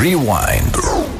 Rewind. 0.00 1.19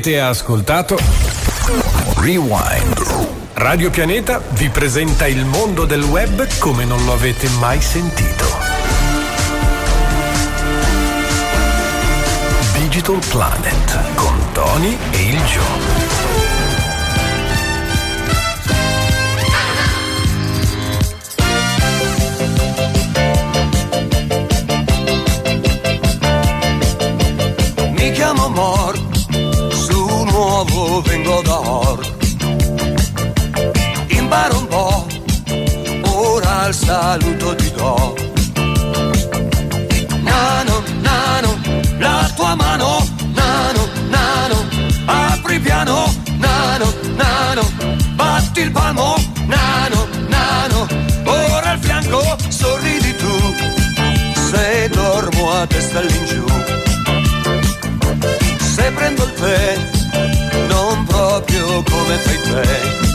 Avete 0.00 0.18
ascoltato 0.18 0.98
Rewind. 2.20 3.26
Radio 3.52 3.90
Pianeta 3.90 4.40
vi 4.52 4.70
presenta 4.70 5.26
il 5.26 5.44
mondo 5.44 5.84
del 5.84 6.02
web 6.04 6.48
come 6.58 6.86
non 6.86 7.04
lo 7.04 7.12
avete 7.12 7.46
mai 7.58 7.82
sentito. 7.82 8.46
Digital 12.78 13.18
Planet 13.28 14.14
con 14.14 14.34
Tony 14.54 14.96
e 15.10 15.22
il 15.22 15.38
Joe. 15.42 15.64
Mi 27.90 28.12
chiamo 28.12 28.48
Mort 28.48 29.09
nuovo 30.40 31.02
vengo 31.02 31.42
da 31.42 31.58
Or. 31.60 32.00
Imparo 34.08 34.58
un 34.58 34.66
po', 34.68 35.06
ora 36.12 36.66
il 36.68 36.74
saluto 36.74 37.54
ti 37.56 37.70
do. 37.72 38.14
Nano, 40.22 40.82
nano, 41.00 41.50
la 41.98 42.30
tua 42.34 42.54
mano, 42.54 43.06
nano, 43.34 43.82
nano, 44.08 44.56
apri 45.04 45.60
piano, 45.60 46.10
nano, 46.38 46.86
nano, 47.16 47.62
batti 48.14 48.60
il 48.60 48.70
palmo, 48.70 49.16
nano, 49.46 50.08
nano, 50.28 50.86
ora 51.24 51.70
al 51.72 51.78
fianco 51.80 52.22
sorridi 52.48 53.14
tu, 53.16 53.34
se 54.48 54.88
dormo 54.88 55.50
a 55.52 55.66
testa 55.66 55.98
all'ingiù. 55.98 56.44
Se 58.74 58.90
prendo 58.92 59.24
il 59.24 59.32
pelo 59.32 59.99
bello 61.38 61.82
come 61.88 62.22
Taipei. 62.22 63.08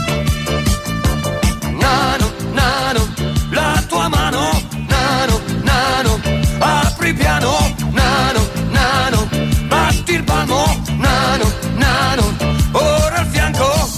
Nano, 1.78 2.32
nano, 2.52 3.06
la 3.50 3.82
tua 3.86 4.08
mano, 4.08 4.62
nano, 4.88 5.40
nano, 5.62 6.20
apri 6.58 7.12
piano, 7.12 7.74
nano, 7.90 8.40
nano, 8.70 9.28
batti 9.68 10.14
il 10.14 10.24
palmo, 10.24 10.64
nano, 10.96 11.52
nano, 11.74 12.34
ora 12.72 13.16
al 13.16 13.26
fianco. 13.26 13.88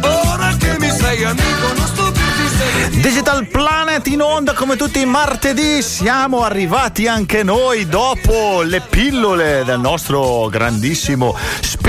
Ora 0.00 0.54
che 0.58 0.78
mi 0.78 0.90
sei 0.90 1.24
amico, 1.24 1.72
non 1.76 1.86
stupirti 1.86 2.48
se 2.56 3.00
Digital 3.00 3.46
Planet 3.46 4.06
in 4.06 4.22
onda 4.22 4.54
come 4.54 4.76
tutti 4.76 5.00
i 5.00 5.04
martedì, 5.04 5.82
siamo 5.82 6.42
arrivati 6.42 7.06
anche 7.06 7.42
noi 7.42 7.86
dopo 7.86 8.62
le 8.62 8.80
pillole 8.80 9.64
del 9.64 9.78
nostro 9.80 10.48
grandissimo 10.48 11.36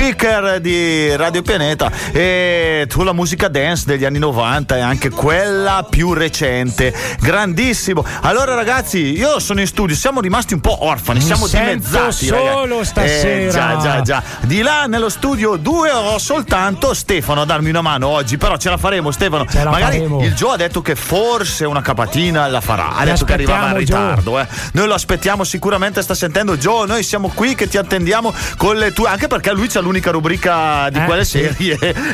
speaker 0.04 0.60
di 0.60 1.16
Radio 1.16 1.42
Pianeta 1.42 1.90
e 2.12 2.86
tu 2.90 3.04
la 3.04 3.14
musica 3.14 3.48
dance 3.48 3.84
degli 3.86 4.06
anni 4.06 4.20
90 4.20 4.78
e 4.78 4.80
anche 4.82 5.10
quella 5.10 5.86
più 5.90 6.14
recente, 6.14 6.94
grandissimo. 7.20 8.06
Allora 8.22 8.54
ragazzi, 8.56 9.18
io 9.18 9.40
sono 9.40 9.60
in 9.60 9.68
studio, 9.68 9.96
siamo 9.96 10.22
rimasti 10.22 10.54
un 10.54 10.60
po' 10.62 10.86
orfani, 10.86 11.20
Mi 11.20 11.26
siamo 11.26 11.48
dimezzati. 11.48 12.26
solo 12.26 12.66
ragazzi. 12.68 12.86
stasera. 12.86 13.38
Eh, 13.48 13.50
già, 13.52 13.78
già, 13.78 14.02
già. 14.02 14.24
Di 14.42 14.62
là 14.62 14.86
nello 14.86 15.10
studio 15.10 15.56
due 15.56 15.92
ho 15.92 16.18
soltanto 16.18 16.94
Stefano 16.94 17.42
a 17.42 17.46
darmi 17.46 17.70
una 17.70 17.82
mano 17.82 18.08
oggi, 18.08 18.38
però 18.38 18.58
ce 18.58 18.70
la 18.70 18.78
faremo 18.78 19.12
Stefano. 19.12 19.46
La 19.54 19.70
Magari 19.70 19.98
faremo. 19.98 20.24
il 20.24 20.34
Gio 20.34 20.50
ha 20.52 20.58
detto 20.58 20.82
che 20.82 20.96
forse 20.96 21.66
una 21.66 21.82
capatina 21.82 22.48
la 22.48 22.62
farà. 22.62 22.96
Ha 22.96 23.06
detto 23.06 23.26
che 23.26 23.34
arrivava 23.34 23.70
in 23.70 23.78
ritardo. 23.78 24.40
eh. 24.40 24.48
Noi 24.74 24.88
lo 24.88 24.94
aspettiamo 24.94 25.44
sicuramente, 25.44 26.02
sta 26.02 26.14
sentendo 26.14 26.58
Gio. 26.58 26.86
Noi 26.86 27.04
siamo 27.04 27.30
qui 27.34 27.56
che 27.56 27.68
ti 27.68 27.78
attendiamo 27.78 28.34
con 28.58 28.76
le 28.78 28.92
tue. 28.94 29.10
Anche 29.10 29.28
perché 29.28 29.52
lui 29.52 29.68
c'ha 29.68 29.80
l'unica 29.80 30.12
rubrica 30.12 30.90
di 30.90 31.00
Eh, 31.00 31.06
quelle 31.06 31.26
sì. 31.26 31.40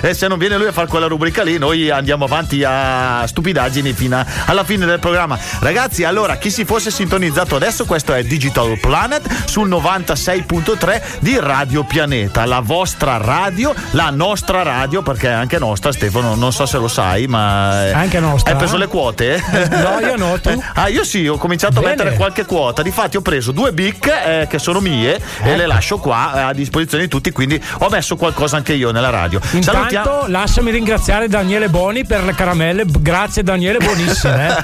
E 0.01 0.13
se 0.13 0.27
non 0.27 0.37
viene 0.37 0.57
lui 0.57 0.67
a 0.67 0.71
fare 0.71 0.87
quella 0.87 1.07
rubrica 1.07 1.43
lì, 1.43 1.57
noi 1.57 1.89
andiamo 1.89 2.25
avanti 2.25 2.63
a 2.63 3.23
stupidaggini 3.25 3.93
fino 3.93 4.17
a- 4.17 4.25
alla 4.45 4.63
fine 4.63 4.85
del 4.85 4.99
programma. 4.99 5.37
Ragazzi, 5.59 6.03
allora, 6.03 6.37
chi 6.37 6.49
si 6.51 6.65
fosse 6.65 6.91
sintonizzato 6.91 7.55
adesso, 7.55 7.85
questo 7.85 8.13
è 8.13 8.23
Digital 8.23 8.77
Planet 8.79 9.27
sul 9.45 9.67
96.3 9.69 11.01
di 11.19 11.37
Radio 11.39 11.83
Pianeta, 11.83 12.45
la 12.45 12.59
vostra 12.59 13.17
radio, 13.17 13.73
la 13.91 14.09
nostra 14.09 14.63
radio, 14.63 15.01
perché 15.01 15.27
è 15.29 15.31
anche 15.31 15.57
nostra, 15.59 15.91
Stefano, 15.91 16.35
non 16.35 16.51
so 16.51 16.65
se 16.65 16.77
lo 16.77 16.87
sai, 16.87 17.27
ma. 17.27 17.85
eh, 17.87 17.91
Anche 17.93 18.19
nostra. 18.19 18.51
Hai 18.51 18.57
preso 18.57 18.77
le 18.77 18.87
quote? 18.87 19.41
No, 19.69 19.99
io 19.99 20.15
no, 20.15 20.39
tu? 20.39 20.47
Ah, 20.79 20.87
io 20.87 21.03
sì, 21.03 21.27
ho 21.27 21.37
cominciato 21.37 21.81
Bene. 21.81 21.87
a 21.87 21.89
mettere 21.95 22.15
qualche 22.15 22.45
quota. 22.45 22.81
Difatti, 22.81 23.17
ho 23.17 23.21
preso 23.21 23.51
due 23.51 23.73
bic 23.73 24.07
eh, 24.07 24.47
che 24.49 24.59
sono 24.59 24.79
mie 24.79 25.15
e 25.15 25.21
Ecco. 25.41 25.55
le 25.57 25.65
lascio 25.65 25.97
qua 25.97 26.31
eh, 26.35 26.39
a 26.41 26.53
disposizione 26.53 27.03
di 27.03 27.09
tutti. 27.09 27.31
Quindi 27.31 27.61
ho 27.79 27.89
messo 27.89 28.15
qualcosa 28.15 28.55
anche 28.57 28.73
io 28.73 28.91
nella 28.91 29.09
radio. 29.09 29.39
Intanto 29.51 29.68
lasciami 30.27 30.71
ringraziare 30.71 31.27
Daniele 31.27 31.69
Boni 31.69 32.05
per 32.05 32.23
le 32.23 32.33
caramelle. 32.33 32.83
Grazie 32.87 33.43
Daniele, 33.43 33.77
buonissime. 33.79 34.57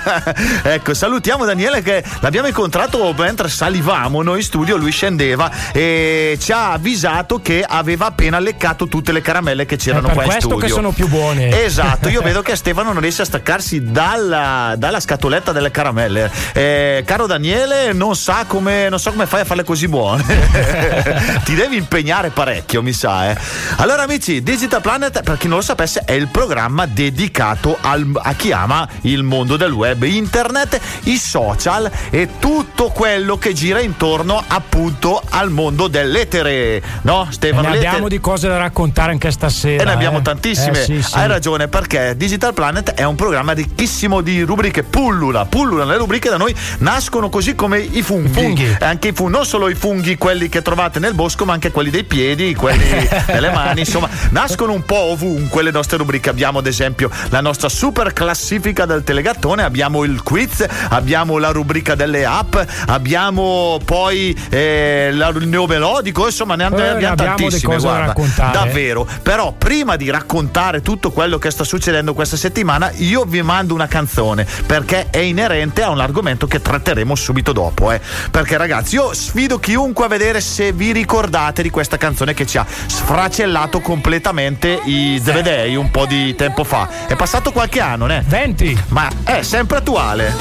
eh. 0.64 0.74
ecco, 0.76 0.94
salutiamo 0.94 1.46
Daniele 1.46 1.82
che 1.82 2.04
l'abbiamo 2.22 2.48
incontrato 2.48 3.14
mentre 3.18 3.50
salivamo 3.50 4.22
noi 4.22 4.38
in 4.40 4.44
studio, 4.44 4.76
lui 4.78 4.92
scendeva 4.92 5.52
e 5.72 6.38
ci 6.40 6.52
ha 6.52 6.72
avvisato 6.74 7.40
che 7.42 7.64
aveva 7.68 8.08
appena 8.08 8.40
leccato 8.40 8.88
tutte 8.88 9.12
le 9.12 9.22
caramelle 9.22 9.66
che 9.66 9.76
c'erano 9.78 10.10
qua 10.10 10.24
in 10.24 10.30
questo 10.30 10.50
studio. 10.50 10.66
che 10.66 10.72
sono 10.72 10.92
più 10.92 11.08
buone. 11.08 11.64
Esatto, 11.64 12.10
io 12.10 12.22
vedo 12.24 12.42
che 12.42 12.56
Stefano 12.56 12.92
non 12.94 13.02
riesce 13.02 13.22
a 13.22 13.26
staccarsi 13.26 13.92
dalla, 13.92 14.74
dalla 14.78 15.00
scatoletta 15.00 15.52
delle 15.52 15.72
caramelle. 15.72 16.32
Eh, 16.54 17.04
caro 17.06 17.26
Daniele, 17.28 17.94
non 17.94 18.16
sa 18.16 18.46
come 18.48 18.90
non 18.90 19.00
so 19.00 19.12
come 19.12 19.26
fai 19.26 19.42
a 19.42 19.46
farle 19.46 19.64
così 19.64 19.88
buone. 19.88 20.24
Ti 21.44 21.56
devi 21.56 21.78
impegnare 21.78 22.30
parecchio, 22.30 22.82
mi 22.82 22.94
sa. 22.94 23.32
eh. 23.32 23.38
Allora, 23.78 24.04
amici, 24.04 24.42
Digital 24.42 24.82
Planet, 24.98 25.24
per 25.24 25.38
chi 25.38 25.48
non 25.50 25.58
lo 25.58 25.64
sapesse, 25.64 26.04
è 26.06 26.14
il 26.14 26.30
programma 26.30 26.86
dedicato 26.86 27.78
al- 27.82 28.18
a 28.24 28.34
chi 28.34 28.54
ama 28.54 28.88
il 29.02 29.24
mondo 29.24 29.58
del 29.58 29.74
web, 29.74 30.02
internet, 30.04 30.80
i 31.04 31.18
social 31.18 31.92
e 32.10 32.30
tutto 32.40 32.88
quello 32.92 33.38
che 33.38 33.52
gira 33.52 33.82
intorno 33.82 34.42
appunto 34.48 35.22
al 35.32 35.50
mondo 35.50 35.90
dell'etere. 35.90 36.82
No, 37.02 37.28
E 37.30 37.34
Stefano? 37.34 37.68
ne 37.68 37.76
abbiamo 37.76 38.08
di 38.08 38.22
cose 38.22 38.48
da 38.48 38.56
raccontare 38.56 39.12
anche 39.12 39.32
stasera. 39.32 39.82
e 39.84 39.86
ne 39.86 39.92
abbiamo 39.92 40.20
eh. 40.20 40.22
tantissime. 40.22 40.80
Eh, 40.80 40.84
sì, 40.86 41.02
sì. 41.02 41.14
Hai 41.18 41.28
ragione, 41.28 41.68
perché 41.68 42.14
Digital 42.16 42.54
Planet 42.54 42.94
è 42.94 43.04
un 43.04 43.16
programma 43.16 43.52
ricchissimo 43.52 44.22
di 44.22 44.44
rubriche. 44.44 44.84
Pullula, 44.84 45.44
pullula. 45.46 45.84
Le 45.84 45.98
rubriche 45.98 46.30
da 46.30 46.38
noi 46.38 46.56
nascono 46.78 47.28
così 47.28 47.54
come 47.54 47.80
i 47.80 48.02
funghi. 48.02 48.32
Funghi. 48.32 48.78
E 48.80 48.86
Anche 48.86 49.10
i 49.10 49.12
funghi, 49.12 49.34
non 49.34 49.46
solo 49.46 49.68
i 49.68 49.76
funghi, 49.76 50.16
quelli 50.18 50.48
che 50.48 50.62
trovate 50.62 51.00
nel 51.00 51.14
bosco, 51.16 51.44
ma 51.44 51.52
anche 51.52 51.72
quelli 51.72 51.90
dei 51.90 52.06
piedi, 52.06 52.56
quelli 52.56 52.86
delle 53.28 53.52
mani. 53.52 53.82
Insomma, 53.82 54.08
nascono 54.30 54.72
un 54.72 54.84
po' 54.86 55.12
ovunque 55.12 55.64
le 55.64 55.72
nostre 55.72 55.98
rubriche. 55.98 56.30
Abbiamo, 56.30 56.60
ad 56.60 56.68
esempio, 56.68 57.10
la 57.30 57.42
nostra 57.42 57.70
super 57.70 58.14
classifica 58.14 58.86
del 58.86 59.04
telegattone, 59.04 59.64
abbiamo 59.64 60.04
il 60.04 60.22
quiz, 60.24 60.66
abbiamo 60.90 61.38
la 61.38 61.50
rubrica 61.52 61.96
delle 61.96 62.26
app, 62.26 62.56
abbiamo 62.88 63.80
poi 63.84 64.36
eh, 64.50 65.10
la- 65.14 65.30
il 65.30 65.48
neomelodico, 65.48 66.26
insomma, 66.26 66.56
ne, 66.56 66.64
and- 66.66 66.80
Eh, 66.80 66.88
abbiamo 66.88 67.16
tantissime. 67.16 67.76
da 67.76 67.82
guarda. 67.82 68.06
raccontare. 68.08 68.52
Davvero. 68.52 69.08
Però 69.22 69.54
prima 69.58 69.96
di 69.96 70.10
raccontare 70.10 70.82
tutto 70.82 71.12
quello 71.12 71.38
che 71.38 71.52
sta 71.52 71.64
succedendo 71.64 72.14
questa 72.14 72.38
settimana, 72.38 72.92
io 72.98 73.24
vi 73.26 73.42
mando 73.42 73.74
una 73.74 73.88
canzone 73.88 74.46
perché 74.66 75.08
è 75.10 75.20
inerente 75.20 75.82
a 75.84 75.90
un 75.90 76.00
argomento 76.00 76.48
che 76.48 76.62
tratteremo 76.62 77.16
subito 77.16 77.52
dopo. 77.52 77.92
eh. 77.92 78.00
Perché 78.32 78.58
ragazzi, 78.58 78.96
io 78.96 79.14
sfido 79.14 79.60
chiunque 79.60 80.06
a 80.06 80.08
vedere 80.08 80.42
se 80.42 80.72
vi 80.72 80.92
ricordate 80.92 81.62
di 81.62 81.70
questa 81.70 81.98
canzone 81.98 82.34
che 82.34 82.46
ci 82.46 82.58
ha 82.58 82.66
sfracellato 82.88 83.80
completamente 83.80 84.75
i 84.84 85.20
DVD 85.22 85.76
un 85.76 85.90
po' 85.92 86.06
di 86.06 86.36
tempo 86.36 86.64
fa. 86.64 86.88
È 87.08 87.16
passato 87.16 87.52
qualche 87.52 87.80
anno, 87.80 88.06
né? 88.06 88.24
20. 88.26 88.84
Ma 88.90 89.10
è 89.24 89.42
sempre 89.42 89.78
attuale. 89.78 90.34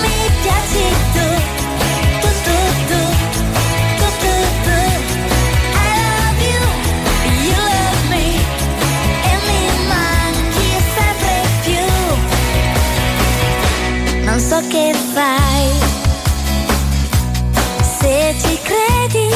Mi 0.00 0.30
piaci 0.42 0.94
tu, 1.12 1.20
tu, 2.20 2.28
tu, 2.44 2.56
tu, 2.88 3.00
tu, 3.98 4.06
tu, 4.20 4.32
tu. 4.64 4.78
I 5.74 5.76
love 6.02 6.40
you, 6.42 6.62
you 7.44 7.56
love 7.56 8.02
me, 8.08 8.26
e 9.24 9.32
mi 9.46 9.62
manchi 9.88 10.68
sempre 10.96 11.34
più. 11.64 11.84
Non 14.24 14.38
so 14.40 14.58
che 14.68 14.94
fai, 15.14 15.70
se 17.98 18.34
ci 18.40 18.58
credi, 18.62 19.30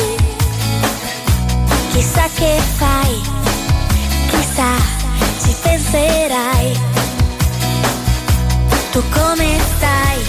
chissà 1.92 2.28
che 2.34 2.60
fai, 2.76 3.20
chissà 4.56 4.74
ci 5.42 5.54
penserai. 5.62 6.78
Tu 8.90 9.02
come 9.10 9.58
stai? 9.76 10.20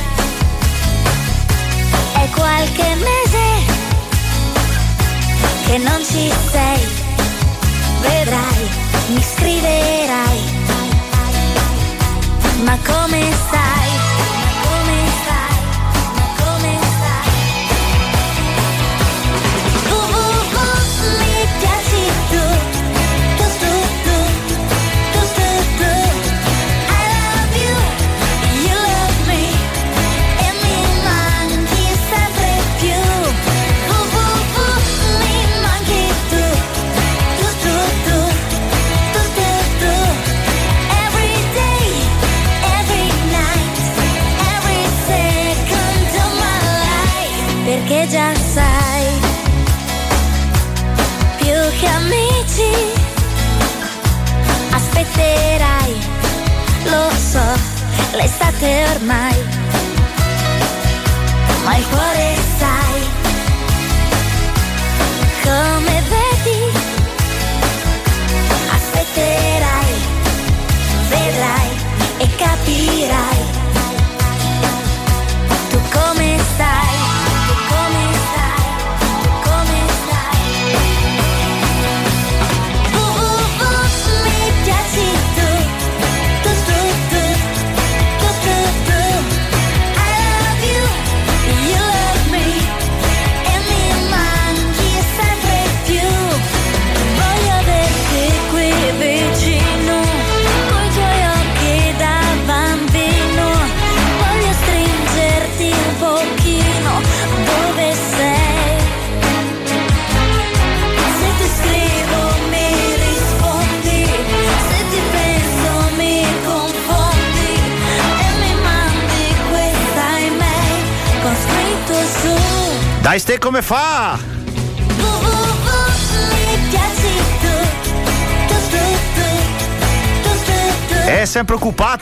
È 2.13 2.29
qualche 2.31 2.95
mese 2.95 3.45
che 5.65 5.77
non 5.77 6.03
ci 6.03 6.31
sei. 6.51 6.87
Vedrai, 8.01 8.69
mi 9.13 9.23
scriverai. 9.23 10.55
Ma 12.63 12.77
come 12.85 13.31
stai? 13.47 13.76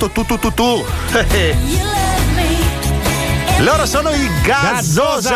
Occupato, 0.06 0.10
tu, 0.10 0.26
tu, 0.26 0.38
tu, 0.38 0.54
tu. 0.54 0.86
Loro 3.60 3.86
sono 3.88 4.12
i 4.12 4.30
Gazzosa. 4.44 5.35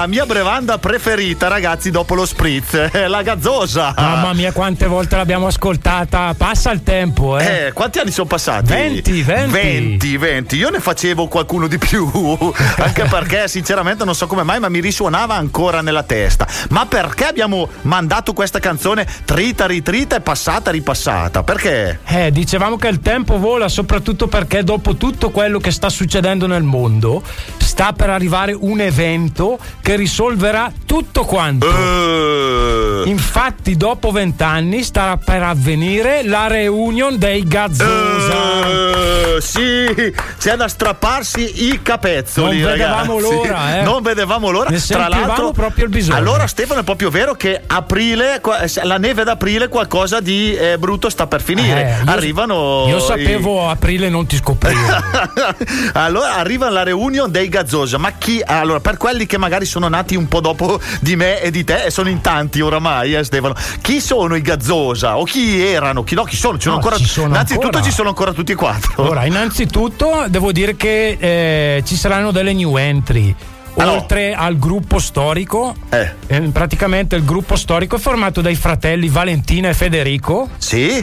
La 0.00 0.06
mia 0.06 0.24
brevanda 0.24 0.78
preferita, 0.78 1.48
ragazzi, 1.48 1.90
dopo 1.90 2.14
lo 2.14 2.24
spritz. 2.24 2.88
Eh, 3.00 3.06
La 3.06 3.22
Gazzosa. 3.22 3.94
Mamma 3.96 4.32
mia, 4.32 4.52
quante 4.52 4.86
volte 4.86 5.16
l'abbiamo 5.16 5.46
ascoltata. 5.46 6.34
Passa 6.36 6.70
il 6.72 6.82
tempo, 6.82 7.38
eh. 7.38 7.66
Eh, 7.66 7.72
quanti 7.72 7.98
anni 7.98 8.10
sono 8.10 8.26
passati? 8.26 8.72
20, 8.72 9.22
20. 9.22 9.50
20, 9.50 10.16
20. 10.16 10.56
Io 10.56 10.70
ne 10.70 10.80
facevo 10.80 11.28
qualcuno 11.28 11.66
di 11.66 11.78
più. 11.78 12.08
Anche 12.78 13.04
perché, 13.04 13.46
sinceramente, 13.46 14.04
non 14.04 14.14
so 14.14 14.26
come 14.26 14.42
mai, 14.42 14.58
ma 14.58 14.68
mi 14.68 14.80
risuonava 14.80 15.34
ancora 15.34 15.82
nella 15.82 16.02
testa. 16.02 16.46
Ma 16.70 16.86
perché 16.86 17.26
abbiamo 17.26 17.68
mandato 17.82 18.32
questa 18.32 18.58
canzone 18.58 19.06
trita, 19.24 19.66
ritrita 19.66 20.16
e 20.16 20.20
passata, 20.20 20.70
ripassata? 20.70 21.42
Perché? 21.42 22.00
Eh, 22.06 22.32
dicevamo 22.32 22.76
che 22.76 22.88
il 22.88 23.00
tempo 23.00 23.38
vola 23.38 23.68
soprattutto 23.68 24.26
perché 24.26 24.64
dopo 24.64 24.96
tutto 24.96 25.30
quello 25.30 25.58
che 25.58 25.70
sta 25.70 25.88
succedendo 25.88 26.46
nel 26.46 26.62
mondo, 26.62 27.22
sta 27.58 27.92
per 27.92 28.10
arrivare 28.10 28.52
un 28.58 28.80
evento 28.80 29.58
che 29.80 29.89
risolverà 29.96 30.72
tutto 30.86 31.24
quanto. 31.24 31.66
Eh, 31.68 33.08
Infatti, 33.08 33.76
dopo 33.76 34.10
vent'anni 34.10 34.82
starà 34.82 35.16
per 35.16 35.42
avvenire 35.42 36.22
la 36.22 36.46
reunion 36.48 37.18
dei 37.18 37.42
Gazzosa. 37.46 38.66
eh, 39.36 39.40
sì, 39.40 40.12
c'è 40.38 40.56
da 40.56 40.68
strapparsi 40.68 41.68
i 41.70 41.80
capezzoli. 41.82 42.60
Non 42.60 42.70
vedevamo 42.70 43.14
ragazzi. 43.16 43.34
l'ora, 43.34 43.78
eh. 43.78 43.82
Non 43.82 44.02
vedevamo 44.02 44.50
l'ora. 44.50 44.68
Ne 44.70 44.78
Tra 44.80 45.08
l'altro, 45.08 45.52
proprio 45.52 45.84
il 45.84 45.90
bisogno. 45.90 46.16
Allora, 46.18 46.46
Stefano, 46.46 46.80
è 46.80 46.84
proprio 46.84 47.08
vero 47.10 47.34
che 47.34 47.60
aprile, 47.66 48.40
la 48.82 48.98
neve 48.98 49.24
d'aprile, 49.24 49.68
qualcosa 49.68 50.20
di 50.20 50.54
eh, 50.54 50.76
brutto 50.78 51.08
sta 51.08 51.26
per 51.26 51.40
finire. 51.42 51.98
Eh, 52.00 52.04
io- 52.04 52.10
Arrivano. 52.10 52.84
Io 52.88 52.98
i- 52.98 53.00
sapevo 53.00 53.68
aprile 53.68 54.08
non 54.10 54.26
ti 54.26 54.36
scoprivo. 54.36 54.78
allora 55.94 56.36
arriva 56.36 56.68
la 56.68 56.82
reunion 56.82 57.30
dei 57.30 57.48
Gazzosa. 57.48 57.96
Ma 57.98 58.12
chi? 58.12 58.42
Allora, 58.44 58.80
per 58.80 58.96
quelli 58.98 59.26
che 59.26 59.38
magari 59.38 59.64
sono 59.64 59.79
nati 59.88 60.16
un 60.16 60.28
po' 60.28 60.40
dopo 60.40 60.80
di 61.00 61.16
me 61.16 61.40
e 61.40 61.50
di 61.50 61.64
te, 61.64 61.84
e 61.84 61.90
sono 61.90 62.08
in 62.08 62.20
tanti 62.20 62.60
oramai, 62.60 63.14
eh, 63.14 63.24
Stefano. 63.24 63.54
Chi 63.80 64.00
sono 64.00 64.34
i 64.36 64.42
Gazzosa? 64.42 65.16
O 65.18 65.24
chi 65.24 65.60
erano? 65.64 66.02
Chi 66.04 66.14
no? 66.14 66.24
Chi 66.24 66.36
sono? 66.36 66.56
Ci 66.56 66.62
sono 66.64 66.74
No, 66.76 66.80
ancora. 66.82 66.96
ci 66.96 67.06
sono 67.06 67.26
innanzitutto 67.28 67.66
ancora. 67.66 67.84
ci 67.84 67.90
sono 67.92 68.08
ancora 68.08 68.32
tutti 68.32 68.52
e 68.52 68.54
quattro. 68.54 69.08
Ora, 69.08 69.24
innanzitutto 69.24 70.24
devo 70.28 70.52
dire 70.52 70.76
che 70.76 71.16
eh, 71.18 71.82
ci 71.84 71.96
saranno 71.96 72.30
delle 72.30 72.52
new 72.52 72.76
entry. 72.76 73.34
Allora. 73.76 73.98
Oltre 73.98 74.34
al 74.34 74.58
gruppo 74.58 74.98
storico, 74.98 75.74
Eh. 75.90 76.12
eh, 76.26 76.40
praticamente 76.52 77.14
il 77.16 77.24
gruppo 77.24 77.54
storico 77.56 77.96
è 77.96 77.98
formato 77.98 78.40
dai 78.40 78.56
fratelli 78.56 79.08
Valentina 79.08 79.68
e 79.68 79.74
Federico 79.74 80.48
Sì? 80.58 81.02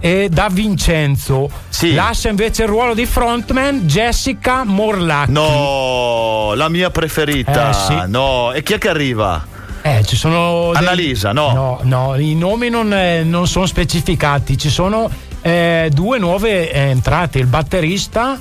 E 0.00 0.28
da 0.30 0.48
Vincenzo. 0.50 1.48
Sì. 1.68 1.94
Lascia 1.94 2.28
invece 2.28 2.62
il 2.62 2.68
ruolo 2.68 2.94
di 2.94 3.06
frontman 3.06 3.80
Jessica 3.86 4.64
Morlacchi. 4.64 5.32
No, 5.32 6.52
la 6.54 6.68
mia 6.68 6.90
preferita. 6.90 7.70
Eh, 7.70 7.72
sì. 7.72 7.94
No, 8.06 8.52
e 8.52 8.62
chi 8.62 8.74
è 8.74 8.78
che 8.78 8.88
arriva? 8.88 9.44
Eh, 9.82 10.04
ci 10.04 10.16
sono. 10.16 10.70
dei- 10.72 10.80
Annalisa, 10.82 11.32
no. 11.32 11.52
No, 11.52 11.78
no, 11.82 12.16
i 12.16 12.34
nomi 12.34 12.68
non, 12.68 12.92
eh, 12.92 13.22
non 13.22 13.46
sono 13.46 13.66
specificati. 13.66 14.58
Ci 14.58 14.68
sono 14.68 15.08
eh, 15.42 15.90
due 15.92 16.18
nuove 16.18 16.70
eh, 16.72 16.78
entrate: 16.88 17.38
il 17.38 17.46
batterista 17.46 18.38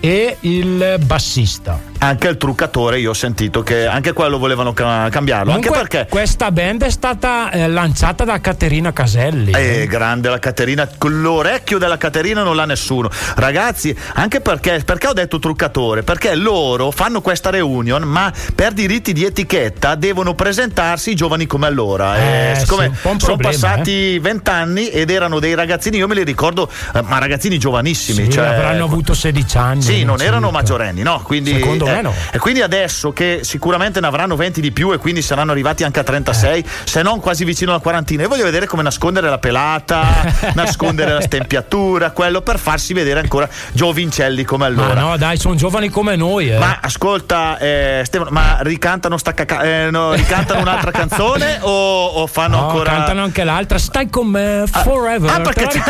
e 0.00 0.36
il 0.40 0.96
bassista. 1.04 1.88
Anche 2.00 2.28
il 2.28 2.36
truccatore, 2.36 3.00
io 3.00 3.10
ho 3.10 3.14
sentito 3.14 3.64
che 3.64 3.84
anche 3.86 4.12
quello 4.12 4.38
volevano 4.38 4.72
ca- 4.72 5.08
cambiarlo. 5.10 5.52
Comunque, 5.52 5.76
anche 5.76 5.88
perché. 5.88 6.10
questa 6.10 6.52
band 6.52 6.84
è 6.84 6.90
stata 6.90 7.50
eh, 7.50 7.66
lanciata 7.66 8.24
da 8.24 8.40
Caterina 8.40 8.92
Caselli. 8.92 9.50
Eh, 9.50 9.86
grande 9.88 10.28
la 10.28 10.38
Caterina, 10.38 10.88
l'orecchio 11.00 11.78
della 11.78 11.96
Caterina 11.96 12.44
non 12.44 12.54
l'ha 12.54 12.66
nessuno. 12.66 13.10
Ragazzi, 13.34 13.94
anche 14.14 14.40
perché, 14.40 14.82
perché 14.84 15.08
ho 15.08 15.12
detto 15.12 15.40
truccatore? 15.40 16.04
Perché 16.04 16.36
loro 16.36 16.92
fanno 16.92 17.20
questa 17.20 17.50
reunion, 17.50 18.02
ma 18.02 18.32
per 18.54 18.72
diritti 18.72 19.12
di 19.12 19.24
etichetta 19.24 19.96
devono 19.96 20.34
presentarsi 20.34 21.16
giovani 21.16 21.46
come 21.46 21.66
allora. 21.66 22.16
Eh, 22.16 22.54
sì, 22.54 22.60
siccome 22.60 22.86
un 22.86 22.94
sono 22.94 23.16
problema, 23.18 23.50
passati 23.50 24.20
vent'anni 24.20 24.88
ed 24.88 25.10
erano 25.10 25.40
dei 25.40 25.54
ragazzini, 25.54 25.96
io 25.96 26.06
me 26.06 26.14
li 26.14 26.22
ricordo, 26.22 26.70
eh, 26.94 27.02
ma 27.02 27.18
ragazzini 27.18 27.58
giovanissimi. 27.58 28.24
Sì, 28.24 28.30
cioè, 28.30 28.46
avranno 28.46 28.84
avuto 28.84 29.14
16 29.14 29.56
anni. 29.56 29.87
Sì, 29.92 30.04
non 30.04 30.20
erano 30.20 30.50
maggiorenni, 30.50 31.02
no? 31.02 31.20
Quindi, 31.22 31.52
Secondo 31.54 31.86
me 31.86 31.98
eh, 31.98 32.02
no. 32.02 32.14
E 32.30 32.38
quindi 32.38 32.60
adesso 32.62 33.12
che 33.12 33.40
sicuramente 33.42 34.00
ne 34.00 34.06
avranno 34.06 34.36
20 34.36 34.60
di 34.60 34.70
più 34.70 34.92
e 34.92 34.98
quindi 34.98 35.22
saranno 35.22 35.52
arrivati 35.52 35.84
anche 35.84 36.00
a 36.00 36.04
36, 36.04 36.64
se 36.84 37.02
non 37.02 37.20
quasi 37.20 37.44
vicino 37.44 37.70
alla 37.70 37.80
quarantina. 37.80 38.22
Io 38.22 38.28
voglio 38.28 38.44
vedere 38.44 38.66
come 38.66 38.82
nascondere 38.82 39.28
la 39.30 39.38
pelata, 39.38 40.06
nascondere 40.54 41.12
la 41.12 41.20
stempiatura, 41.22 42.10
quello 42.10 42.42
per 42.42 42.58
farsi 42.58 42.92
vedere 42.92 43.20
ancora 43.20 43.48
giovincelli 43.72 44.44
come 44.44 44.66
allora. 44.66 44.94
Ma 44.94 45.00
no, 45.00 45.16
dai, 45.16 45.38
sono 45.38 45.54
giovani 45.54 45.88
come 45.88 46.16
noi. 46.16 46.50
Eh. 46.50 46.58
Ma 46.58 46.78
ascolta, 46.82 47.58
eh, 47.58 48.02
Stefano, 48.04 48.30
ma 48.30 48.58
ricantano, 48.60 49.16
caca- 49.22 49.62
eh, 49.62 49.90
no, 49.90 50.12
ricantano 50.12 50.60
un'altra 50.60 50.90
canzone 50.92 51.58
o, 51.62 52.06
o 52.06 52.26
fanno 52.26 52.56
No, 52.56 52.68
ancora. 52.68 52.90
cantano 52.90 53.22
anche 53.22 53.44
l'altra. 53.44 53.78
Stai 53.78 54.10
con 54.10 54.26
me 54.26 54.64
forever. 54.66 55.30
Ah, 55.30 55.36
Te 55.36 55.52
perché 55.52 55.80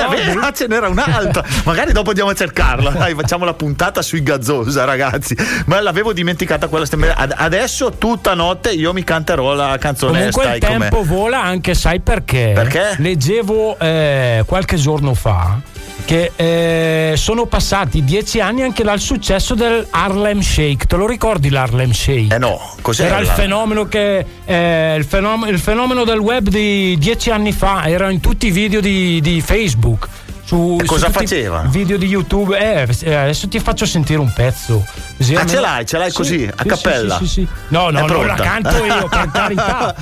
ah, 0.40 0.52
ce 0.52 0.66
n'era 0.66 0.88
un'altra. 0.88 1.42
Magari 1.64 1.92
dopo 1.92 2.10
andiamo 2.10 2.30
a 2.30 2.34
cercarla. 2.34 2.90
Dai, 2.90 3.14
facciamo 3.14 3.44
la 3.44 3.54
puntata 3.54 3.87
sui 4.02 4.22
Gazzosa, 4.22 4.84
ragazzi. 4.84 5.36
Ma 5.66 5.80
l'avevo 5.80 6.12
dimenticata 6.12 6.68
quella 6.68 6.84
stem- 6.84 7.12
ad- 7.14 7.34
Adesso 7.36 7.92
tutta 7.98 8.34
notte 8.34 8.70
io 8.70 8.92
mi 8.92 9.04
canterò 9.04 9.54
la 9.54 9.76
canzone 9.78 10.12
Comunque 10.12 10.42
Stai 10.42 10.56
il 10.56 10.60
tempo 10.60 11.04
vola 11.04 11.42
anche, 11.42 11.74
sai 11.74 12.00
perché? 12.00 12.52
Perché? 12.54 12.96
Leggevo 12.98 13.78
eh, 13.78 14.42
qualche 14.46 14.76
giorno 14.76 15.14
fa 15.14 15.60
che 16.04 16.32
eh, 16.36 17.16
sono 17.16 17.44
passati 17.44 18.02
dieci 18.02 18.40
anni 18.40 18.62
anche 18.62 18.82
dal 18.82 18.98
successo 18.98 19.54
del 19.54 19.86
Harlem 19.90 20.40
Shake. 20.40 20.86
Te 20.86 20.96
lo 20.96 21.06
ricordi 21.06 21.50
l'Harlem 21.50 21.92
Shake? 21.92 22.34
Eh 22.34 22.38
no, 22.38 22.58
cos'era? 22.80 23.16
Era 23.16 23.18
il 23.18 23.26
fenomeno 23.26 23.84
che 23.84 24.24
eh, 24.46 24.94
il, 24.96 25.04
fenomeno, 25.04 25.52
il 25.52 25.58
fenomeno 25.58 26.04
del 26.04 26.18
web 26.18 26.48
di 26.48 26.96
dieci 26.98 27.30
anni 27.30 27.52
fa, 27.52 27.86
era 27.86 28.08
in 28.08 28.20
tutti 28.20 28.46
i 28.46 28.50
video 28.50 28.80
di, 28.80 29.20
di 29.20 29.42
Facebook. 29.42 30.08
Su, 30.48 30.78
cosa 30.86 31.06
su 31.08 31.12
faceva? 31.12 31.60
Video 31.68 31.98
di 31.98 32.06
YouTube. 32.06 32.56
Eh, 32.58 32.88
eh, 33.02 33.14
adesso 33.14 33.48
ti 33.48 33.60
faccio 33.60 33.84
sentire 33.84 34.18
un 34.18 34.32
pezzo. 34.32 34.82
Così 35.18 35.34
Ah, 35.34 35.44
ce 35.44 35.60
l'hai, 35.60 35.84
ce 35.84 35.98
l'hai 35.98 36.10
così, 36.10 36.48
a 36.50 36.62
sì, 36.62 36.68
cappella? 36.68 37.18
Sì, 37.18 37.26
sì, 37.26 37.32
sì. 37.42 37.48
No, 37.68 37.90
no, 37.90 37.98
È 38.06 38.08
non 38.08 38.26
la 38.26 38.34
canto 38.34 38.82
io, 38.82 39.08
per 39.08 39.28
carità. 39.30 39.94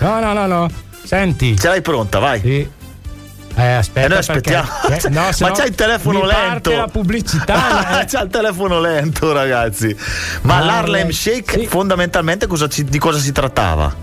No, 0.00 0.20
no, 0.20 0.32
no, 0.34 0.46
no. 0.46 0.70
Senti. 1.02 1.58
Ce 1.58 1.68
l'hai 1.68 1.80
pronta, 1.80 2.18
vai. 2.18 2.40
Sì. 2.40 2.68
Eh, 3.56 3.66
aspetta, 3.72 4.06
E 4.06 4.08
noi 4.10 4.22
perché- 4.26 4.54
aspettiamo. 4.54 4.96
eh, 4.96 5.08
no, 5.08 5.30
Ma 5.48 5.50
c'hai 5.56 5.68
il 5.68 5.74
telefono 5.74 6.24
lento. 6.26 6.76
la 6.76 6.86
pubblicità. 6.88 8.00
eh. 8.02 8.04
C'ha 8.04 8.20
il 8.20 8.28
telefono 8.30 8.80
lento, 8.80 9.32
ragazzi. 9.32 9.96
Ma 10.42 10.56
Ah, 10.56 10.64
l'Harlem 10.64 11.08
eh, 11.08 11.12
Shake 11.12 11.60
sì. 11.60 11.66
fondamentalmente 11.66 12.46
cosa 12.46 12.68
ci- 12.68 12.84
di 12.84 12.98
cosa 12.98 13.18
si 13.18 13.32
trattava? 13.32 13.94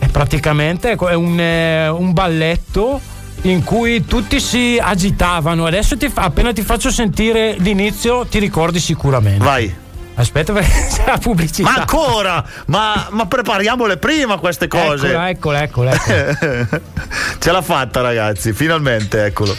E 0.00 0.08
praticamente 0.08 0.90
è 0.90 1.14
un, 1.14 1.38
eh, 1.38 1.86
un 1.88 2.12
balletto 2.12 3.00
in 3.42 3.62
cui 3.64 4.04
tutti 4.04 4.40
si 4.40 4.78
agitavano. 4.80 5.66
Adesso 5.66 5.96
ti 5.96 6.08
fa- 6.08 6.22
appena 6.22 6.52
ti 6.52 6.62
faccio 6.62 6.90
sentire 6.90 7.54
l'inizio, 7.58 8.26
ti 8.26 8.38
ricordi 8.38 8.80
sicuramente. 8.80 9.44
Vai. 9.44 9.74
Aspetta, 10.14 10.52
perché 10.54 10.88
c'è 10.92 11.04
la 11.06 11.18
pubblicità. 11.18 11.70
Ma 11.70 11.76
ancora? 11.76 12.44
Ma, 12.66 13.06
ma 13.10 13.26
prepariamole 13.26 13.98
prima 13.98 14.36
queste 14.38 14.66
cose. 14.66 15.06
Eccola, 15.06 15.28
eccola, 15.28 15.62
eccola. 15.62 15.92
eccola. 15.92 16.80
Ce 17.38 17.52
l'ha 17.52 17.62
fatta, 17.62 18.00
ragazzi, 18.00 18.52
finalmente, 18.52 19.24
eccolo. 19.24 19.56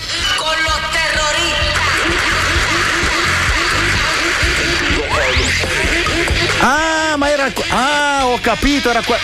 Ah, 6.61 7.15
ma 7.17 7.29
era. 7.29 7.51
Ah, 7.69 8.21
ho 8.25 8.37
capito, 8.41 8.89
era 8.89 9.01
que- 9.01 9.17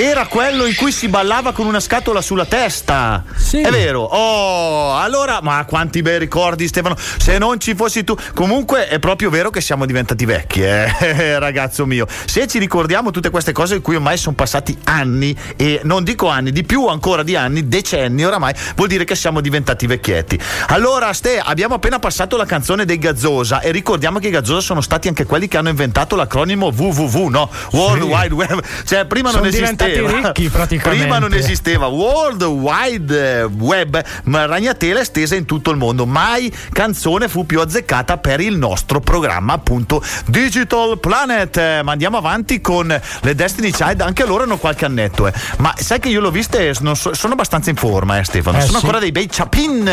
Era 0.00 0.26
quello 0.26 0.64
in 0.64 0.76
cui 0.76 0.92
si 0.92 1.08
ballava 1.08 1.50
con 1.50 1.66
una 1.66 1.80
scatola 1.80 2.20
sulla 2.20 2.44
testa. 2.44 3.24
Sì. 3.34 3.62
È 3.62 3.68
vero. 3.68 4.02
Oh, 4.02 4.96
allora, 4.96 5.40
ma 5.42 5.64
quanti 5.64 6.02
bei 6.02 6.20
ricordi, 6.20 6.68
Stefano. 6.68 6.96
Se 6.96 7.36
non 7.38 7.58
ci 7.58 7.74
fossi 7.74 8.04
tu. 8.04 8.16
Comunque 8.32 8.86
è 8.86 9.00
proprio 9.00 9.28
vero 9.28 9.50
che 9.50 9.60
siamo 9.60 9.86
diventati 9.86 10.24
vecchi, 10.24 10.62
eh, 10.62 10.88
ragazzo 11.40 11.84
mio. 11.84 12.06
Se 12.26 12.46
ci 12.46 12.60
ricordiamo 12.60 13.10
tutte 13.10 13.30
queste 13.30 13.50
cose 13.50 13.74
in 13.74 13.82
cui 13.82 13.96
ormai 13.96 14.16
sono 14.18 14.36
passati 14.36 14.78
anni, 14.84 15.36
e 15.56 15.80
non 15.82 16.04
dico 16.04 16.28
anni, 16.28 16.52
di 16.52 16.62
più 16.62 16.86
ancora 16.86 17.24
di 17.24 17.34
anni, 17.34 17.66
decenni 17.66 18.24
oramai, 18.24 18.54
vuol 18.76 18.86
dire 18.86 19.02
che 19.02 19.16
siamo 19.16 19.40
diventati 19.40 19.88
vecchietti. 19.88 20.38
Allora, 20.68 21.12
Ste, 21.12 21.40
abbiamo 21.40 21.74
appena 21.74 21.98
passato 21.98 22.36
la 22.36 22.46
canzone 22.46 22.84
dei 22.84 22.98
Gazzosa 22.98 23.58
e 23.58 23.72
ricordiamo 23.72 24.20
che 24.20 24.28
i 24.28 24.30
Gazzosa 24.30 24.60
sono 24.60 24.80
stati 24.80 25.08
anche 25.08 25.24
quelli 25.24 25.48
che 25.48 25.56
hanno 25.56 25.70
inventato 25.70 26.14
l'acronimo 26.14 26.66
WWW, 26.68 27.26
no? 27.26 27.50
World 27.72 28.02
Sì. 28.04 28.08
Wide 28.08 28.34
Web. 28.34 28.62
Cioè, 28.84 29.04
prima 29.06 29.30
non 29.32 29.38
Sono 29.38 29.48
esisteva. 29.48 29.86
Esisteva. 29.94 30.32
ricchi. 30.32 30.78
Prima 30.78 31.18
non 31.18 31.34
esisteva 31.34 31.86
World 31.86 32.42
Wide 32.42 33.42
Web, 33.56 34.04
ma 34.24 34.46
ragnatela 34.46 35.00
estesa 35.00 35.34
in 35.34 35.44
tutto 35.44 35.70
il 35.70 35.76
mondo. 35.76 36.06
Mai 36.06 36.52
canzone 36.72 37.28
fu 37.28 37.46
più 37.46 37.60
azzeccata 37.60 38.18
per 38.18 38.40
il 38.40 38.56
nostro 38.56 39.00
programma, 39.00 39.54
appunto 39.54 40.02
Digital 40.26 40.98
Planet. 40.98 41.80
Ma 41.82 41.92
andiamo 41.92 42.16
avanti 42.16 42.60
con 42.60 42.86
le 43.20 43.34
Destiny 43.34 43.70
Child, 43.70 44.00
anche 44.00 44.24
loro 44.24 44.44
hanno 44.44 44.58
qualche 44.58 44.84
annetto. 44.84 45.26
eh. 45.26 45.32
Ma 45.58 45.74
sai 45.76 45.98
che 46.00 46.08
io 46.08 46.20
l'ho 46.20 46.30
viste, 46.30 46.74
sono 46.74 47.32
abbastanza 47.32 47.70
in 47.70 47.76
forma, 47.76 48.18
eh, 48.18 48.24
Stefano. 48.24 48.58
Eh, 48.58 48.62
sono 48.62 48.78
sì. 48.78 48.84
ancora 48.84 48.98
dei 48.98 49.12
bei 49.12 49.28
chapin. 49.30 49.90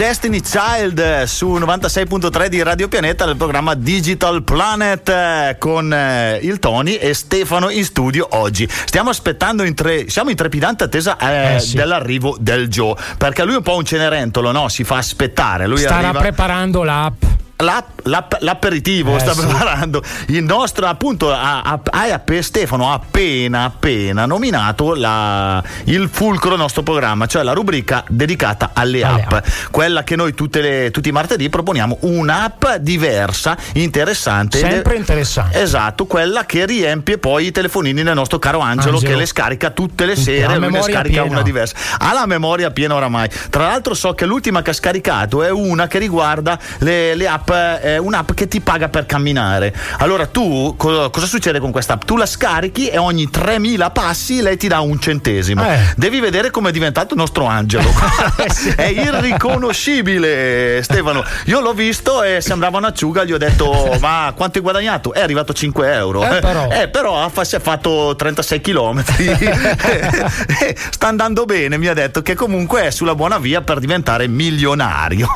Destiny 0.00 0.40
Child 0.40 1.24
su 1.24 1.52
96.3 1.56 2.46
di 2.46 2.62
Radio 2.62 2.88
Pianeta 2.88 3.26
del 3.26 3.36
programma 3.36 3.74
Digital 3.74 4.42
Planet 4.42 5.06
eh, 5.10 5.56
con 5.58 5.92
eh, 5.92 6.38
il 6.40 6.58
Tony 6.58 6.94
e 6.94 7.12
Stefano 7.12 7.68
in 7.68 7.84
studio 7.84 8.26
oggi. 8.30 8.66
Stiamo 8.66 9.10
aspettando, 9.10 9.62
in 9.62 9.74
tre, 9.74 10.08
siamo 10.08 10.30
in 10.30 10.36
trepidante 10.36 10.84
attesa 10.84 11.18
eh, 11.18 11.56
Eh, 11.56 11.60
sì. 11.60 11.76
dell'arrivo 11.76 12.34
del 12.40 12.68
Joe, 12.68 12.94
perché 13.18 13.44
lui 13.44 13.52
è 13.52 13.56
un 13.58 13.62
po' 13.62 13.76
un 13.76 13.84
cenerentolo, 13.84 14.52
no? 14.52 14.68
Si 14.70 14.84
fa 14.84 14.96
aspettare. 14.96 15.66
Lui 15.66 15.76
Starà 15.76 16.08
arriva... 16.08 16.18
preparando 16.20 16.82
l'app. 16.82 17.22
L'app- 17.60 18.06
l'app- 18.06 18.34
l'aperitivo 18.40 19.16
Eh, 19.16 19.20
sta 19.20 19.32
sì. 19.34 19.40
preparando 19.46 20.02
il 20.28 20.42
nostro 20.42 20.86
appunto 20.86 21.32
ha- 21.32 21.60
ha- 21.62 21.80
app- 21.90 22.38
Stefano 22.40 22.90
ha 22.90 22.94
appena 22.94 23.64
appena 23.64 24.24
nominato 24.26 24.94
la- 24.94 25.62
il 25.84 26.08
fulcro 26.10 26.50
del 26.50 26.58
nostro 26.58 26.82
programma 26.82 27.26
cioè 27.26 27.42
la 27.42 27.52
rubrica 27.52 28.02
dedicata 28.08 28.70
alle, 28.72 29.02
Alle 29.02 29.22
app, 29.28 29.46
quella 29.70 30.04
che 30.04 30.16
noi 30.16 30.32
tutte 30.34 30.60
le- 30.60 30.90
tutti 30.90 31.08
i 31.08 31.12
martedì 31.12 31.48
proponiamo 31.50 31.98
un'app 32.00 32.64
diversa 32.80 33.56
interessante 33.74 34.58
Sempre 34.58 34.96
interessante. 34.96 35.60
esatto 35.60 36.06
quella 36.06 36.46
che 36.46 36.64
riempie 36.66 37.18
poi 37.18 37.46
i 37.46 37.50
telefonini 37.52 38.02
del 38.02 38.14
nostro 38.14 38.38
caro 38.38 38.60
Angelo, 38.60 38.94
Angelo. 38.96 39.12
che 39.12 39.18
le 39.18 39.26
scarica 39.26 39.70
tutte 39.70 40.06
le 40.06 40.16
sere 40.16 40.58
ne 40.58 40.80
scarica 40.82 41.20
piena. 41.22 41.24
una 41.30 41.42
diversa 41.42 41.76
ha 41.98 42.12
la 42.12 42.26
memoria 42.26 42.70
piena 42.70 42.94
oramai 42.94 43.28
tra 43.50 43.66
l'altro 43.66 43.94
so 43.94 44.14
che 44.14 44.24
l'ultima 44.24 44.62
che 44.62 44.70
ha 44.70 44.74
scaricato 44.74 45.42
è 45.42 45.50
una 45.50 45.86
che 45.86 45.98
riguarda 45.98 46.58
le, 46.78 47.14
le 47.14 47.28
app 47.28 47.49
è 47.52 47.96
un'app 47.98 48.32
che 48.32 48.48
ti 48.48 48.60
paga 48.60 48.88
per 48.88 49.06
camminare 49.06 49.74
allora 49.98 50.26
tu 50.26 50.74
co- 50.76 51.10
cosa 51.10 51.26
succede 51.26 51.58
con 51.60 51.70
questa 51.70 51.94
app 51.94 52.04
tu 52.04 52.16
la 52.16 52.26
scarichi 52.26 52.88
e 52.88 52.98
ogni 52.98 53.28
3000 53.28 53.90
passi 53.90 54.40
lei 54.40 54.56
ti 54.56 54.68
dà 54.68 54.80
un 54.80 54.98
centesimo 55.00 55.64
Eh. 55.64 55.78
devi 55.96 56.20
vedere 56.20 56.50
come 56.50 56.68
è 56.70 56.72
diventato 56.72 57.14
il 57.14 57.20
nostro 57.20 57.46
Angelo 57.46 57.88
è 58.76 58.84
irriconoscibile 58.84 60.82
Stefano 60.82 61.24
io 61.46 61.60
l'ho 61.60 61.72
visto 61.72 62.22
e 62.22 62.40
sembrava 62.40 62.78
un'acciuga 62.78 63.24
gli 63.24 63.32
ho 63.32 63.38
detto 63.38 63.96
ma 64.00 64.32
quanto 64.36 64.58
hai 64.58 64.62
guadagnato? 64.62 65.12
è 65.12 65.20
arrivato 65.20 65.52
5 65.52 65.92
euro 65.92 66.22
Eh, 66.24 66.40
però. 66.40 66.68
Eh, 66.70 66.88
però 66.88 67.22
ha 67.22 67.30
si 67.44 67.56
è 67.56 67.60
fatto 67.60 68.14
36 68.16 68.60
km. 68.60 69.02
Sta 70.90 71.06
andando 71.08 71.44
bene, 71.44 71.78
mi 71.78 71.86
ha 71.86 71.94
detto 71.94 72.22
che 72.22 72.34
comunque 72.34 72.82
è 72.84 72.90
sulla 72.90 73.14
buona 73.14 73.38
via 73.38 73.62
per 73.62 73.78
diventare 73.78 74.28
milionario. 74.28 75.28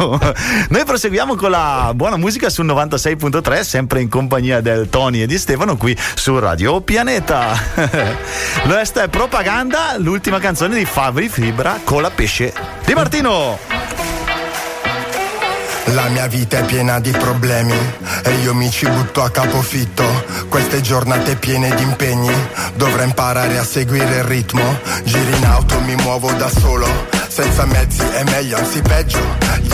Noi 0.69 0.85
proseguiamo 0.85 1.35
con 1.35 1.51
la 1.51 1.93
buona 1.95 2.04
buona 2.05 2.19
musica 2.19 2.51
sul 2.51 2.67
96.3, 2.67 3.63
sempre 3.63 4.03
in 4.03 4.11
compagnia 4.11 4.61
del 4.61 4.91
Tony 4.91 5.23
e 5.23 5.27
di 5.27 5.39
Stefano 5.39 5.79
qui 5.79 5.97
su 6.15 6.39
Radio 6.39 6.83
Pianeta. 6.83 7.59
Questa 8.69 9.05
è 9.05 9.09
Propaganda, 9.09 9.97
l'ultima 9.97 10.39
canzone 10.39 10.77
di 10.77 10.85
Fabri 10.85 11.31
Fibra 11.31 11.81
con 11.83 12.03
la 12.03 12.11
pesce 12.11 12.53
di 12.85 12.93
Martino. 12.93 13.59
La 15.95 16.09
mia 16.09 16.27
vita 16.27 16.59
è 16.59 16.65
piena 16.67 17.01
di 17.01 17.11
problemi 17.11 17.79
e 18.23 18.33
io 18.43 18.53
mi 18.53 18.71
ci 18.71 18.87
butto 18.87 19.23
a 19.23 19.31
capofitto. 19.31 20.05
Queste 20.51 20.83
giornate 20.83 21.37
piene 21.37 21.75
di 21.75 21.85
impegni, 21.85 22.35
dovrei 22.75 23.07
imparare 23.07 23.57
a 23.57 23.65
seguire 23.65 24.17
il 24.17 24.25
ritmo. 24.25 24.79
Giri 25.05 25.37
in 25.39 25.47
auto, 25.47 25.81
mi 25.81 25.95
muovo 25.95 26.31
da 26.33 26.51
solo, 26.51 26.87
senza 27.29 27.65
mezzi 27.65 28.03
è 28.03 28.25
meglio, 28.25 28.59
anzi 28.59 28.83
peggio. 28.83 29.44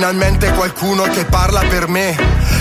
Finalmente 0.00 0.50
qualcuno 0.52 1.02
che 1.02 1.26
parla 1.26 1.60
per 1.68 1.86
me, 1.86 2.16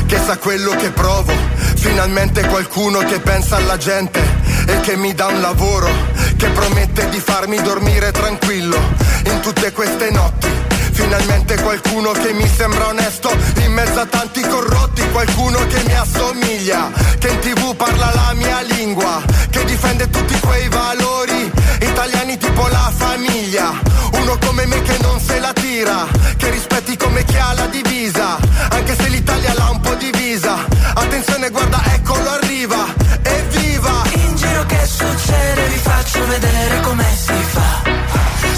che 0.07 0.17
sa 0.17 0.37
quello 0.37 0.71
che 0.71 0.89
provo. 0.89 1.31
Finalmente 1.75 2.45
qualcuno 2.45 2.99
che 2.99 3.21
pensa 3.21 3.55
alla 3.55 3.77
gente 3.77 4.19
e 4.67 4.81
che 4.81 4.97
mi 4.97 5.13
dà 5.13 5.27
un 5.27 5.39
lavoro, 5.39 5.89
che 6.35 6.49
promette 6.49 7.07
di 7.07 7.21
farmi 7.21 7.61
dormire 7.61 8.11
tranquillo 8.11 8.77
in 9.23 9.39
tutte 9.39 9.71
queste 9.71 10.11
notti. 10.11 10.78
Finalmente 10.99 11.55
qualcuno 11.61 12.11
che 12.11 12.33
mi 12.33 12.45
sembra 12.45 12.87
onesto. 12.87 13.31
In 13.63 13.71
mezzo 13.71 13.99
a 14.01 14.05
tanti 14.05 14.41
corrotti, 14.41 15.01
qualcuno 15.11 15.57
che 15.67 15.81
mi 15.85 15.95
assomiglia, 15.95 16.91
che 17.17 17.29
in 17.29 17.39
tv 17.39 17.73
parla 17.75 18.11
la 18.13 18.33
mia 18.33 18.61
lingua, 18.61 19.21
che 19.49 19.63
difende 19.63 20.09
tutti 20.09 20.37
quei 20.41 20.67
valori. 20.67 21.49
Italiani 21.79 22.37
tipo 22.37 22.67
la 22.67 22.91
famiglia. 22.95 23.71
Uno 24.11 24.37
come 24.45 24.65
me 24.65 24.81
che 24.81 24.97
non 25.01 25.19
se 25.21 25.39
la 25.39 25.53
tira, 25.53 26.05
che 26.35 26.49
rispetti 26.49 26.97
come 26.97 27.23
chi 27.23 27.37
ha 27.37 27.53
la 27.53 27.67
divisa, 27.67 28.37
anche 28.69 28.95
se 28.95 29.07
l'Italia 29.07 29.53
l'ha 29.53 29.69
un 29.69 29.79
po' 29.79 29.95
divisa. 29.95 30.57
Attenzione, 30.95 31.49
guarda, 31.49 31.81
eccolo 31.93 32.29
arriva, 32.29 32.85
evviva! 33.23 34.03
In 34.15 34.35
giro 34.35 34.65
che 34.65 34.85
succede 34.85 35.67
vi 35.69 35.77
faccio 35.77 36.27
vedere 36.27 36.81
come 36.81 37.05
si 37.15 37.33
fa. 37.53 37.81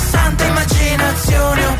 Santa 0.09 0.43
immaginazione 0.45 1.65
ho 1.65 1.77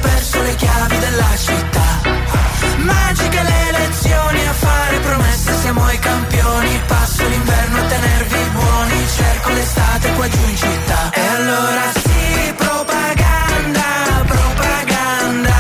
qua 10.22 10.30
giù 10.30 10.48
in 10.48 10.56
città. 10.56 11.10
E 11.14 11.28
allora 11.36 11.92
sì, 11.94 12.54
propaganda, 12.56 13.84
propaganda. 14.28 15.56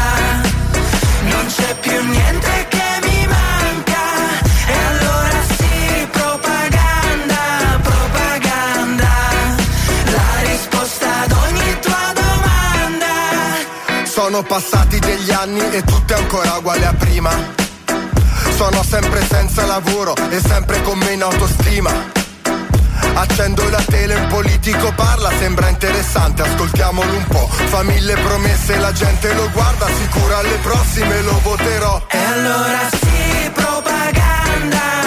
Non 1.23 1.45
c'è 1.47 1.75
più 1.79 1.99
niente 2.03 2.67
che 2.69 2.87
mi 3.01 3.25
manca. 3.25 4.03
E 4.67 4.77
allora 4.91 5.39
sì, 5.57 6.07
propaganda, 6.11 7.41
propaganda. 7.81 9.09
La 10.15 10.49
risposta 10.51 11.07
ad 11.21 11.31
ogni 11.31 11.79
tua 11.79 12.05
domanda. 12.13 13.13
Sono 14.05 14.43
passati 14.43 14.99
degli 14.99 15.31
anni 15.31 15.71
e 15.71 15.81
tutto 15.81 16.13
è 16.13 16.17
ancora 16.17 16.57
uguale 16.57 16.85
a 16.85 16.93
prima. 16.93 17.31
Sono 18.55 18.83
sempre 18.83 19.25
senza 19.27 19.65
lavoro 19.65 20.13
e 20.29 20.39
sempre 20.39 20.83
con 20.83 20.99
meno 20.99 21.25
autostima. 21.25 22.19
Accendo 23.13 23.69
la 23.69 23.81
tele, 23.85 24.15
un 24.15 24.27
politico 24.27 24.91
parla, 24.95 25.29
sembra 25.37 25.69
interessante, 25.69 26.41
ascoltiamolo 26.41 27.13
un 27.13 27.25
po'. 27.25 27.47
Fa 27.47 27.83
mille 27.83 28.15
promesse, 28.15 28.77
la 28.77 28.91
gente 28.91 29.33
lo 29.33 29.49
guarda, 29.51 29.87
sicura 29.87 30.37
alle 30.37 30.57
prossime 30.61 31.21
lo 31.21 31.39
voterò. 31.41 32.01
E 32.09 32.17
allora 32.17 32.89
sì, 32.89 33.51
propaganda, 33.53 35.00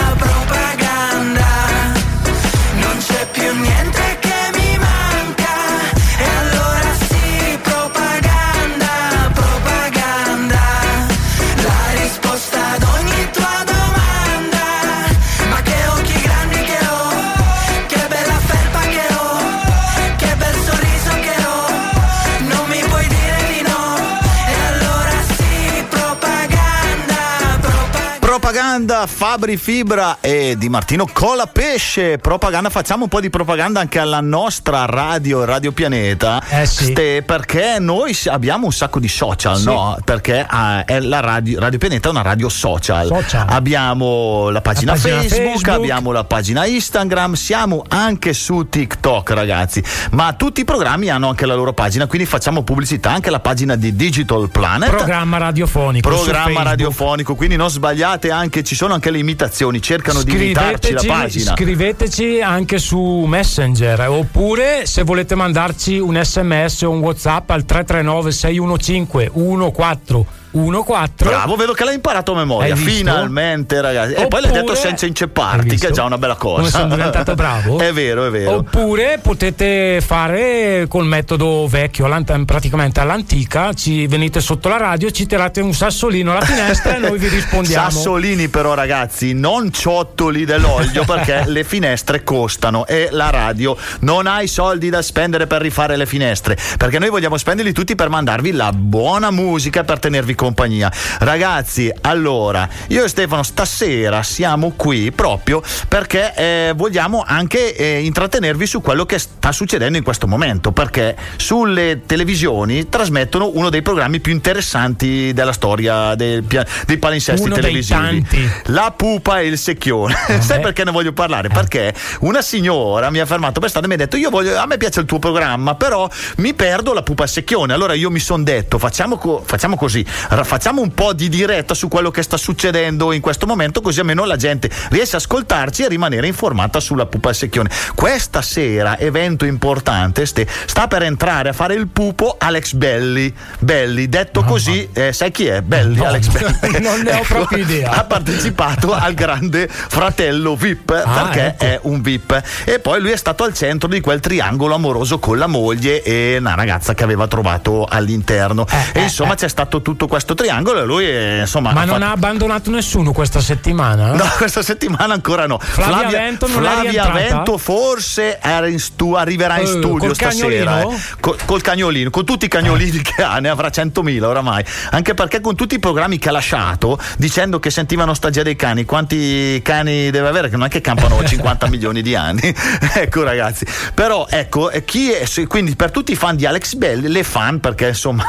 propaganda 28.59 29.05
Fabri 29.05 29.57
Fibra 29.57 30.17
e 30.21 30.55
Di 30.57 30.69
Martino 30.69 31.05
Cola 31.11 31.45
Pesce. 31.45 32.17
Propaganda, 32.19 32.69
facciamo 32.69 33.03
un 33.03 33.09
po' 33.09 33.19
di 33.19 33.29
propaganda 33.29 33.81
anche 33.81 33.99
alla 33.99 34.21
nostra 34.21 34.85
radio, 34.85 35.43
Radio 35.43 35.73
Pianeta. 35.73 36.41
Eh 36.47 36.65
sì. 36.65 36.85
Ste- 36.85 37.21
perché 37.25 37.79
noi 37.79 38.17
abbiamo 38.27 38.67
un 38.67 38.71
sacco 38.71 38.99
di 38.99 39.09
social, 39.09 39.57
Sì. 39.57 39.65
no? 39.65 39.97
Perché 40.05 40.45
è 40.85 40.99
la 41.01 41.19
radio, 41.19 41.59
radio 41.59 41.77
Pianeta 41.77 42.07
è 42.07 42.11
una 42.11 42.21
radio 42.21 42.47
social. 42.47 43.07
Social. 43.07 43.45
Abbiamo 43.49 44.49
la 44.49 44.61
pagina, 44.61 44.93
La 44.93 44.99
pagina 45.01 45.19
Facebook, 45.19 45.49
Facebook. 45.49 45.67
abbiamo 45.75 46.11
la 46.13 46.23
pagina 46.23 46.65
Instagram, 46.65 47.33
siamo 47.33 47.83
anche 47.89 48.31
su 48.31 48.69
TikTok, 48.69 49.31
ragazzi. 49.31 49.83
Ma 50.11 50.31
tutti 50.31 50.61
i 50.61 50.65
programmi 50.65 51.09
hanno 51.09 51.27
anche 51.27 51.45
la 51.45 51.55
loro 51.55 51.73
pagina, 51.73 52.07
quindi 52.07 52.25
facciamo 52.25 52.63
pubblicità 52.63 53.11
anche 53.11 53.27
alla 53.27 53.41
pagina 53.41 53.75
di 53.75 53.93
Digital 53.97 54.47
Planet 54.49 54.91
Programma 54.91 55.39
radiofonico. 55.39 56.07
programma 56.07 56.63
radiofonico, 56.63 57.35
quindi 57.35 57.57
non 57.57 57.69
sbagliate 57.69 58.31
anche, 58.31 58.43
ci 58.63 58.75
sono 58.75 58.93
anche 58.93 59.11
le 59.11 59.17
imitazioni, 59.17 59.81
cercano 59.81 60.23
di 60.23 60.33
imitarci 60.33 60.91
la 60.91 61.03
pagina. 61.05 61.53
scriveteci 61.53 62.41
anche 62.41 62.77
su 62.77 63.25
Messenger 63.27 64.09
oppure 64.09 64.85
se 64.85 65.03
volete 65.03 65.35
mandarci 65.35 65.99
un 65.99 66.19
sms 66.21 66.81
o 66.83 66.91
un 66.91 66.99
whatsapp 66.99 67.49
al 67.49 67.65
339 67.65 68.31
615 68.31 70.43
1414 70.55 71.23
Bravo, 71.35 71.55
vedo 71.55 71.73
che 71.73 71.83
l'hai 71.83 71.95
imparato 71.95 72.31
a 72.33 72.35
memoria. 72.35 72.75
Finalmente, 72.75 73.81
ragazzi. 73.81 74.13
E 74.13 74.27
poi 74.27 74.41
l'hai 74.41 74.51
Oppure- 74.51 74.61
detto 74.61 74.75
senza 74.75 75.05
incepparti, 75.05 75.77
che 75.77 75.87
è 75.87 75.91
già 75.91 76.03
una 76.03 76.17
bella 76.17 76.35
cosa. 76.35 76.57
Come 76.57 76.69
sono 76.69 76.95
diventato 76.95 77.33
bravo? 77.35 77.79
è 77.79 77.91
vero, 77.91 78.25
è 78.25 78.29
vero. 78.29 78.55
Oppure 78.55 79.19
potete 79.21 80.01
fare 80.01 80.85
col 80.87 81.05
metodo 81.05 81.67
vecchio, 81.67 82.07
praticamente 82.45 82.99
all'antica, 82.99 83.73
ci 83.73 84.07
venite 84.07 84.39
sotto 84.39 84.69
la 84.69 84.77
radio, 84.77 85.11
ci 85.11 85.25
tirate 85.25 85.61
un 85.61 85.73
sassolino 85.73 86.31
alla 86.31 86.45
finestra 86.45 86.95
e 86.95 86.99
noi 86.99 87.17
vi 87.17 87.27
rispondiamo. 87.27 87.89
Sassolini 87.89 88.47
però 88.47 88.73
ragazzi 88.73 89.33
non 89.33 89.71
ciottoli 89.71 90.45
dell'olio 90.45 91.03
perché 91.05 91.43
le 91.47 91.63
finestre 91.63 92.23
costano 92.23 92.85
e 92.85 93.09
la 93.11 93.29
radio 93.29 93.77
non 94.01 94.27
ha 94.27 94.41
i 94.41 94.47
soldi 94.47 94.89
da 94.89 95.01
spendere 95.01 95.47
per 95.47 95.61
rifare 95.61 95.95
le 95.95 96.05
finestre 96.05 96.57
perché 96.77 96.99
noi 96.99 97.09
vogliamo 97.09 97.37
spenderli 97.37 97.73
tutti 97.73 97.95
per 97.95 98.09
mandarvi 98.09 98.51
la 98.51 98.71
buona 98.71 99.31
musica 99.31 99.83
per 99.83 99.99
tenervi 99.99 100.35
compagnia. 100.45 100.91
Ragazzi, 101.19 101.91
allora, 102.01 102.69
io 102.89 103.03
e 103.03 103.07
Stefano 103.07 103.41
stasera 103.41 104.21
siamo 104.21 104.73
qui 104.75 105.11
proprio 105.11 105.63
perché 105.87 106.33
eh, 106.35 106.73
vogliamo 106.75 107.23
anche 107.25 107.75
eh, 107.75 108.03
intrattenervi 108.03 108.67
su 108.67 108.81
quello 108.81 109.05
che 109.05 109.17
sta 109.17 109.51
succedendo 109.51 109.97
in 109.97 110.03
questo 110.03 110.27
momento, 110.27 110.71
perché 110.71 111.15
sulle 111.37 112.03
televisioni 112.05 112.89
trasmettono 112.89 113.51
uno 113.55 113.69
dei 113.69 113.81
programmi 113.81 114.19
più 114.19 114.33
interessanti 114.33 115.33
della 115.33 115.53
storia 115.53 116.13
del 116.13 116.43
pia- 116.43 116.65
dei 116.85 116.97
palinsesti 116.97 117.41
Uno 117.41 117.55
dei 117.55 117.63
televisivi. 117.63 118.49
La 118.65 118.93
pupa 118.95 119.39
e 119.39 119.47
il 119.47 119.57
secchione. 119.57 120.15
Sai 120.39 120.59
perché 120.59 120.83
ne 120.83 120.91
voglio 120.91 121.13
parlare? 121.13 121.49
Perché 121.49 121.93
una 122.19 122.41
signora 122.41 123.09
mi 123.09 123.19
ha 123.19 123.25
fermato 123.25 123.59
per 123.59 123.69
strada 123.69 123.87
e 123.87 123.89
mi 123.89 123.95
ha 123.95 123.97
detto: 123.97 124.17
Io 124.17 124.29
voglio, 124.29 124.57
a 124.59 124.65
me 124.67 124.77
piace 124.77 124.99
il 124.99 125.05
tuo 125.07 125.17
programma, 125.17 125.73
però 125.75 126.07
mi 126.37 126.53
perdo 126.53 126.93
la 126.93 127.01
pupa 127.01 127.23
e 127.23 127.25
il 127.25 127.31
secchione. 127.31 127.73
Allora 127.73 127.93
io 127.93 128.11
mi 128.11 128.19
sono 128.19 128.43
detto: 128.43 128.77
facciamo, 128.77 129.17
co- 129.17 129.41
facciamo 129.45 129.75
così, 129.75 130.05
facciamo 130.43 130.81
un 130.81 130.93
po' 130.93 131.13
di 131.13 131.29
diretta 131.29 131.73
su 131.73 131.87
quello 131.87 132.11
che 132.11 132.21
sta 132.23 132.37
succedendo 132.37 133.11
in 133.11 133.21
questo 133.21 133.45
momento, 133.45 133.81
così 133.81 133.99
almeno 133.99 134.25
la 134.25 134.35
gente 134.35 134.69
riesce 134.89 135.15
a 135.15 135.19
ascoltarci 135.19 135.83
e 135.83 135.87
rimanere 135.87 136.27
informata 136.27 136.79
sulla 136.79 137.05
pupa 137.05 137.29
il 137.29 137.35
secchione. 137.35 137.69
Questa 137.95 138.41
sera, 138.41 138.97
evento 138.99 139.45
importante, 139.45 140.25
Ste, 140.25 140.47
sta 140.65 140.87
per 140.87 141.03
entrare 141.03 141.49
a 141.49 141.53
fare 141.53 141.75
il 141.75 141.87
pupo 141.87 142.35
Alex 142.39 142.73
Belli. 142.73 143.33
Belli, 143.59 144.09
detto 144.09 144.43
così, 144.43 144.87
eh, 144.93 145.13
sai 145.13 145.31
chi 145.31 145.45
è? 145.47 145.61
Belli, 145.61 145.95
No, 145.97 146.05
Alex 146.05 146.27
Belli. 146.27 146.79
non 146.81 147.01
ne 147.01 147.13
ho 147.13 147.21
proprio 147.21 147.63
idea. 147.63 147.91
Ha 147.91 148.03
partecipato 148.03 148.93
al 148.93 149.13
grande 149.13 149.67
fratello 149.69 150.55
VIP 150.55 150.91
Ah, 150.91 151.23
perché 151.23 151.45
ecco. 151.47 151.63
è 151.63 151.79
un 151.83 152.01
VIP 152.01 152.41
e 152.65 152.79
poi 152.79 152.99
lui 153.01 153.11
è 153.11 153.17
stato 153.17 153.43
al 153.43 153.53
centro 153.53 153.87
di 153.87 154.01
quel 154.01 154.19
triangolo 154.19 154.73
amoroso 154.75 155.19
con 155.19 155.37
la 155.37 155.47
moglie 155.47 156.01
e 156.01 156.37
una 156.39 156.55
ragazza 156.55 156.93
che 156.93 157.03
aveva 157.03 157.27
trovato 157.27 157.85
all'interno 157.85 158.65
Eh, 158.67 158.99
e 158.99 158.99
eh, 159.01 159.03
insomma 159.03 159.33
eh. 159.33 159.35
c'è 159.35 159.47
stato 159.47 159.81
tutto 159.81 160.07
questo 160.07 160.24
triangolo 160.33 160.81
e 160.81 160.85
lui 160.85 161.05
eh, 161.05 161.39
insomma 161.41 161.71
Ma 161.71 161.81
ha 161.81 161.85
non 161.85 161.95
fatto- 161.95 162.05
ha 162.09 162.11
abbandonato 162.11 162.71
nessuno 162.71 163.11
questa 163.11 163.39
settimana? 163.41 164.13
No, 164.13 164.23
questa 164.37 164.61
settimana 164.63 165.13
ancora 165.13 165.45
no. 165.45 165.59
Flavia 165.59 166.09
Vento 166.19 166.47
non 166.47 166.65
è 166.65 166.69
Flavia? 166.69 167.09
Vento 167.09 167.57
forse 167.57 168.39
in 168.67 168.79
stu- 168.79 169.13
arriverà 169.13 169.59
in 169.59 169.65
Eh, 169.65 169.67
studio 169.67 169.97
col 170.07 170.15
stasera. 170.15 170.81
eh. 170.81 170.87
Col, 171.19 171.37
col 171.45 171.61
cagnolino, 171.61 172.09
con 172.09 172.25
tutti 172.25 172.45
i 172.45 172.47
cagnolini 172.47 173.01
che 173.01 173.21
ha, 173.21 173.39
ne 173.39 173.49
avrà 173.49 173.67
100.000 173.67 174.23
oramai. 174.23 174.63
Anche 174.91 175.13
perché 175.13 175.41
con 175.41 175.55
tutti 175.55 175.75
i 175.75 175.79
programmi 175.79 176.17
che 176.17 176.29
ha 176.29 176.31
lasciato, 176.31 176.97
dicendo 177.17 177.59
che 177.59 177.69
sentivano 177.69 178.13
stagia 178.13 178.41
dei 178.43 178.55
cani, 178.55 178.85
quanti 178.85 179.59
cani 179.63 180.09
deve 180.11 180.27
avere? 180.27 180.49
Che 180.49 180.55
non 180.57 180.65
è 180.65 180.69
che 180.69 180.81
campano 180.81 181.23
50 181.25 181.67
milioni 181.67 182.01
di 182.01 182.15
anni. 182.15 182.53
ecco 182.95 183.23
ragazzi. 183.23 183.65
Però 183.93 184.27
ecco, 184.29 184.69
eh, 184.71 184.83
chi 184.85 185.11
è, 185.11 185.25
quindi 185.47 185.75
per 185.75 185.91
tutti 185.91 186.11
i 186.11 186.15
fan 186.15 186.35
di 186.35 186.45
Alex 186.45 186.75
Belli, 186.75 187.07
le 187.09 187.23
fan, 187.23 187.59
perché 187.59 187.89
insomma 187.89 188.23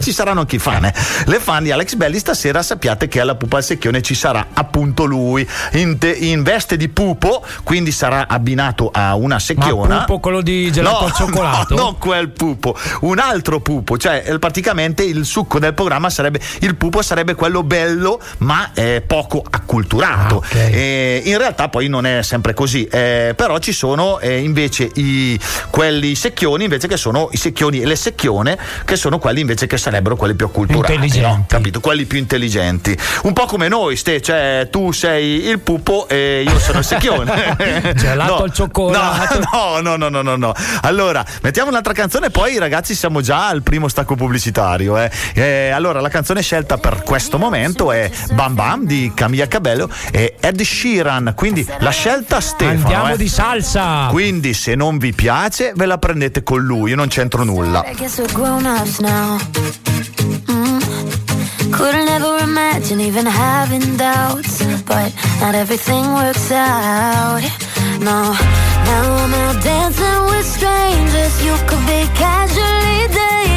ci 0.00 0.12
saranno 0.12 0.40
anche 0.40 0.56
i 0.56 0.58
fan, 0.58 0.84
eh. 0.84 0.94
Le 1.26 1.38
fan 1.38 1.62
di 1.62 1.70
Alex 1.70 1.94
Belli 1.94 2.18
stasera 2.18 2.62
sappiate 2.62 3.08
che 3.08 3.20
alla 3.20 3.34
pupa 3.34 3.58
al 3.58 3.64
secchione 3.64 4.02
ci 4.02 4.14
sarà 4.14 4.48
appunto 4.52 5.04
lui 5.04 5.46
in, 5.72 5.98
te- 5.98 6.12
in 6.12 6.42
veste 6.42 6.76
di 6.76 6.88
pupo, 6.88 7.44
quindi 7.64 7.92
sarà 7.92 8.26
abbinato 8.28 8.90
a 8.92 9.14
una 9.14 9.34
Ma 9.34 9.40
secchiona. 9.40 9.98
pupo 10.04 10.20
quello 10.20 10.40
di 10.40 10.70
gelato 10.72 11.04
al 11.04 11.12
cioccolato? 11.12 11.74
No, 11.82 11.82
non 11.82 11.98
quel 11.98 12.30
pupo, 12.30 12.76
un 13.00 13.18
altro 13.18 13.60
pupo, 13.60 13.96
cioè 13.96 14.22
eh, 14.26 14.38
praticamente 14.38 15.02
il 15.02 15.24
succo 15.24 15.58
del 15.58 15.74
programma 15.74 16.10
sarebbe 16.10 16.40
il 16.60 16.76
pupo 16.76 17.02
sarebbe 17.02 17.34
quello 17.34 17.62
bello 17.62 18.20
ma 18.38 18.70
eh, 18.74 19.02
poco 19.06 19.42
acculturato. 19.48 20.36
Ah, 20.36 20.38
ok. 20.38 20.54
Eh, 20.54 21.22
in 21.24 21.38
realtà 21.38 21.68
poi 21.68 21.88
non 21.88 22.06
è 22.06 22.22
sempre 22.22 22.54
così, 22.54 22.84
eh, 22.84 23.32
però 23.36 23.58
ci 23.58 23.72
sono 23.72 24.18
eh, 24.20 24.38
invece 24.38 24.90
i, 24.94 25.38
quelli 25.70 26.14
secchioni 26.14 26.64
invece 26.64 26.88
che 26.88 26.96
sono 26.96 27.28
i 27.32 27.36
secchioni 27.36 27.80
e 27.80 27.86
le 27.86 27.96
secchione 27.96 28.58
che 28.84 28.96
sono 28.96 29.18
quelli 29.18 29.40
invece 29.40 29.66
che 29.66 29.76
sarebbero 29.78 30.16
quelli 30.16 30.34
più 30.34 30.46
acculturati. 30.46 30.92
No? 31.20 31.44
capito? 31.48 31.80
Quelli 31.80 32.04
più 32.04 32.18
intelligenti. 32.18 32.96
Un 33.24 33.32
po' 33.32 33.46
come 33.46 33.68
noi, 33.68 33.96
Ste, 33.96 34.20
cioè 34.20 34.68
tu 34.70 34.92
sei 34.92 35.46
il 35.46 35.58
pupo 35.60 36.08
e 36.08 36.44
io 36.46 36.58
sono 36.58 36.78
il 36.78 36.84
secchione. 36.84 37.92
Gelato 37.96 38.32
No, 38.32 38.42
al 38.42 38.52
cioccolato. 38.52 39.40
No, 39.52 39.80
no, 39.80 39.96
no, 39.96 40.08
no, 40.08 40.22
no, 40.22 40.36
no. 40.36 40.54
Allora, 40.82 41.24
mettiamo 41.42 41.68
un'altra 41.70 41.92
canzone, 41.92 42.30
poi 42.30 42.58
ragazzi 42.58 42.94
siamo 42.94 43.20
già 43.20 43.48
al 43.48 43.62
primo 43.62 43.88
stacco 43.88 44.14
pubblicitario. 44.14 44.98
eh. 44.98 45.10
Eh, 45.34 45.70
allora, 45.70 46.00
la 46.00 46.08
canzone 46.08 46.42
scelta 46.42 46.78
per 46.78 47.02
questo 47.02 47.38
momento 47.38 47.92
è 47.92 48.10
Bam 48.32 48.54
Bam 48.54 48.84
di 48.86 49.12
Camilla 49.14 49.46
Cabello 49.48 49.88
e 50.10 50.36
Ed 50.40 50.60
Sheeran, 50.62 51.32
quindi 51.34 51.66
la 51.80 51.90
scelta 51.90 52.40
Stefano. 52.40 52.70
Andiamo 52.80 53.12
eh. 53.12 53.16
di 53.16 53.28
salsa. 53.28 54.06
Quindi 54.10 54.54
se 54.54 54.74
non 54.74 54.98
vi 54.98 55.12
piace 55.12 55.72
ve 55.74 55.86
la 55.86 55.98
prendete 55.98 56.42
con 56.42 56.60
lui, 56.60 56.90
io 56.90 56.96
non 56.96 57.08
c'entro 57.08 57.44
nulla. 57.44 57.84
Couldn't 61.72 62.08
ever 62.08 62.38
imagine 62.38 63.00
even 63.00 63.26
having 63.26 63.96
doubts, 63.96 64.62
but 64.84 65.12
not 65.40 65.54
everything 65.54 66.04
works 66.12 66.50
out. 66.52 67.40
No, 67.98 68.18
now 68.88 69.02
I'm 69.22 69.34
out 69.34 69.62
dancing 69.62 70.22
with 70.30 70.46
strangers. 70.46 71.34
You 71.44 71.54
could 71.68 71.84
be 71.86 72.02
casually 72.14 73.08
dating. 73.08 73.51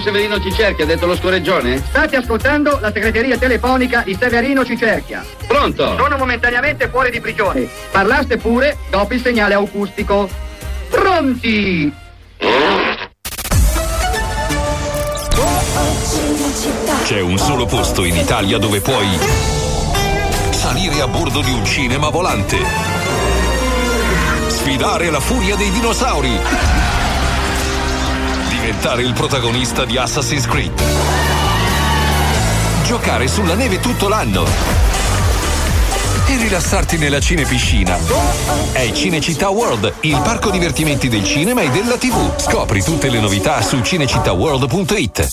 Severino 0.00 0.40
Cicerchi, 0.40 0.82
ha 0.82 0.86
detto 0.86 1.06
lo 1.06 1.16
scoreggione? 1.16 1.78
State 1.78 2.16
ascoltando 2.16 2.78
la 2.80 2.92
segreteria 2.92 3.36
telefonica 3.38 4.02
di 4.04 4.16
Severino 4.18 4.64
Cicerchia. 4.64 5.24
Pronto? 5.46 5.96
Sono 5.96 6.16
momentaneamente 6.16 6.88
fuori 6.88 7.10
di 7.10 7.20
prigione. 7.20 7.68
Parlaste 7.90 8.36
pure 8.36 8.76
dopo 8.90 9.14
il 9.14 9.20
segnale 9.20 9.54
acustico. 9.54 10.28
Pronti! 10.90 11.92
C'è 17.04 17.20
un 17.20 17.38
solo 17.38 17.66
posto 17.66 18.04
in 18.04 18.16
Italia 18.16 18.58
dove 18.58 18.80
puoi 18.80 19.08
salire 20.50 21.00
a 21.00 21.08
bordo 21.08 21.40
di 21.40 21.50
un 21.50 21.64
cinema 21.64 22.10
volante, 22.10 22.56
sfidare 24.46 25.10
la 25.10 25.20
furia 25.20 25.56
dei 25.56 25.70
dinosauri, 25.70 26.38
diventare 28.70 29.02
il 29.02 29.12
protagonista 29.14 29.84
di 29.84 29.98
Assassin's 29.98 30.46
Creed, 30.46 30.80
giocare 32.84 33.26
sulla 33.26 33.54
neve 33.54 33.80
tutto 33.80 34.06
l'anno 34.06 34.46
e 36.28 36.36
rilassarti 36.36 36.96
nella 36.96 37.18
cinepiscina. 37.18 37.98
È 38.70 38.92
Cinecittà 38.92 39.48
World, 39.48 39.92
il 40.02 40.20
parco 40.22 40.50
divertimenti 40.50 41.08
del 41.08 41.24
cinema 41.24 41.62
e 41.62 41.70
della 41.70 41.96
TV. 41.96 42.38
Scopri 42.38 42.80
tutte 42.80 43.10
le 43.10 43.18
novità 43.18 43.60
su 43.60 43.80
cinecittàworld.it. 43.80 45.32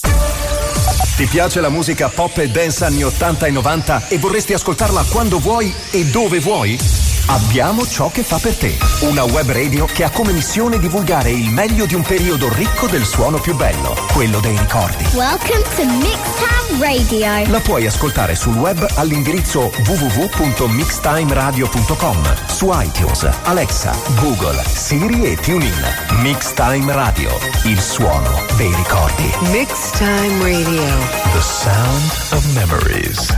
Ti 1.18 1.26
piace 1.26 1.62
la 1.62 1.70
musica 1.70 2.10
pop 2.10 2.40
e 2.40 2.50
dance 2.50 2.86
anni 2.86 3.04
80 3.04 3.46
e 3.46 3.52
90 3.52 4.08
e 4.08 4.18
vorresti 4.18 4.54
ascoltarla 4.54 5.06
quando 5.12 5.38
vuoi 5.38 5.72
e 5.92 6.06
dove 6.06 6.40
vuoi? 6.40 7.07
Abbiamo 7.30 7.86
ciò 7.86 8.10
che 8.10 8.24
fa 8.24 8.38
per 8.38 8.56
te. 8.56 8.78
Una 9.02 9.24
web 9.24 9.52
radio 9.52 9.84
che 9.86 10.06
ha 10.06 10.10
come 10.10 10.32
missione 10.32 10.80
divulgare 10.80 11.30
il 11.30 11.50
meglio 11.50 11.86
di 11.86 11.94
un 11.94 12.02
periodo 12.02 12.48
ricco 12.54 12.88
del 12.88 13.04
suono 13.04 13.38
più 13.38 13.54
bello, 13.54 13.98
quello 14.14 14.40
dei 14.40 14.58
ricordi. 14.58 15.04
Welcome 15.14 15.62
to 15.76 15.84
Mixtown 15.86 16.80
Radio. 16.80 17.52
La 17.52 17.60
puoi 17.60 17.86
ascoltare 17.86 18.34
sul 18.34 18.56
web 18.56 18.88
all'indirizzo 18.96 19.70
www.mixtimeradio.com, 19.86 22.48
su 22.48 22.70
iTunes, 22.72 23.30
Alexa, 23.44 23.94
Google, 24.22 24.64
Siri 24.66 25.26
e 25.26 25.36
TuneIn. 25.36 25.84
Mixtime 26.22 26.94
Radio, 26.94 27.38
il 27.66 27.82
suono 27.82 28.46
dei 28.56 28.74
ricordi. 28.74 29.30
Mixtime 29.52 30.40
Radio. 30.40 30.96
The 31.34 31.42
sound 31.42 32.10
of 32.32 32.46
memories. 32.54 33.36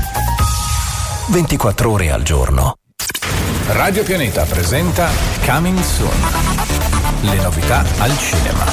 24 1.30 1.92
ore 1.92 2.12
al 2.12 2.22
giorno. 2.22 2.79
Radio 3.72 4.02
Pianeta 4.02 4.46
presenta 4.46 5.08
Coming 5.46 5.80
Soon. 5.80 6.10
Le 7.22 7.36
novità 7.36 7.86
al 8.00 8.18
cinema. 8.18 8.66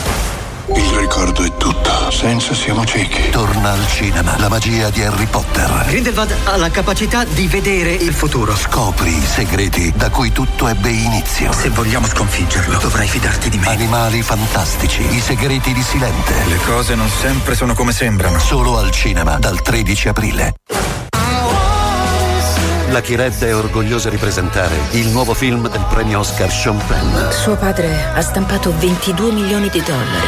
Il 0.75 0.91
ricordo 0.99 1.45
è 1.45 1.55
tutto, 1.59 2.11
senza 2.11 2.55
siamo 2.55 2.83
ciechi. 2.87 3.29
Torna 3.29 3.73
al 3.73 3.87
cinema, 3.89 4.39
la 4.39 4.49
magia 4.49 4.89
di 4.89 5.03
Harry 5.03 5.27
Potter. 5.27 5.85
Grindelwald 5.87 6.35
ha 6.45 6.57
la 6.57 6.71
capacità 6.71 7.25
di 7.25 7.47
vedere 7.47 7.93
il 7.93 8.15
futuro. 8.15 8.57
Scopri 8.57 9.15
i 9.15 9.27
segreti 9.27 9.93
da 9.95 10.09
cui 10.09 10.33
tutto 10.33 10.67
ebbe 10.67 10.89
inizio. 10.89 11.53
Se 11.53 11.69
vogliamo 11.69 12.07
sconfiggerlo, 12.07 12.79
dovrai 12.79 13.07
fidarti 13.07 13.51
di 13.51 13.59
me. 13.59 13.69
Animali 13.69 14.23
fantastici, 14.23 15.03
i 15.15 15.21
segreti 15.21 15.75
di 15.75 15.83
Silente. 15.83 16.33
Le 16.49 16.59
cose 16.65 16.95
non 16.95 17.11
sempre 17.11 17.55
sono 17.55 17.75
come 17.75 17.93
sembrano. 17.93 18.39
Solo 18.39 18.79
al 18.79 18.91
cinema, 18.93 19.37
dal 19.39 19.61
13 19.61 20.09
aprile. 20.09 20.55
La 22.97 23.03
Chired 23.03 23.45
è 23.45 23.55
orgogliosa 23.55 24.09
di 24.09 24.17
presentare 24.17 24.75
il 24.93 25.09
nuovo 25.09 25.35
film 25.35 25.69
del 25.69 25.85
premio 25.87 26.21
Oscar 26.21 26.51
Sean 26.51 26.81
Penn. 26.87 27.31
Suo 27.31 27.55
padre 27.55 28.11
ha 28.15 28.23
stampato 28.23 28.73
22 28.79 29.33
milioni 29.33 29.69
di 29.69 29.83
dollari. 29.83 30.27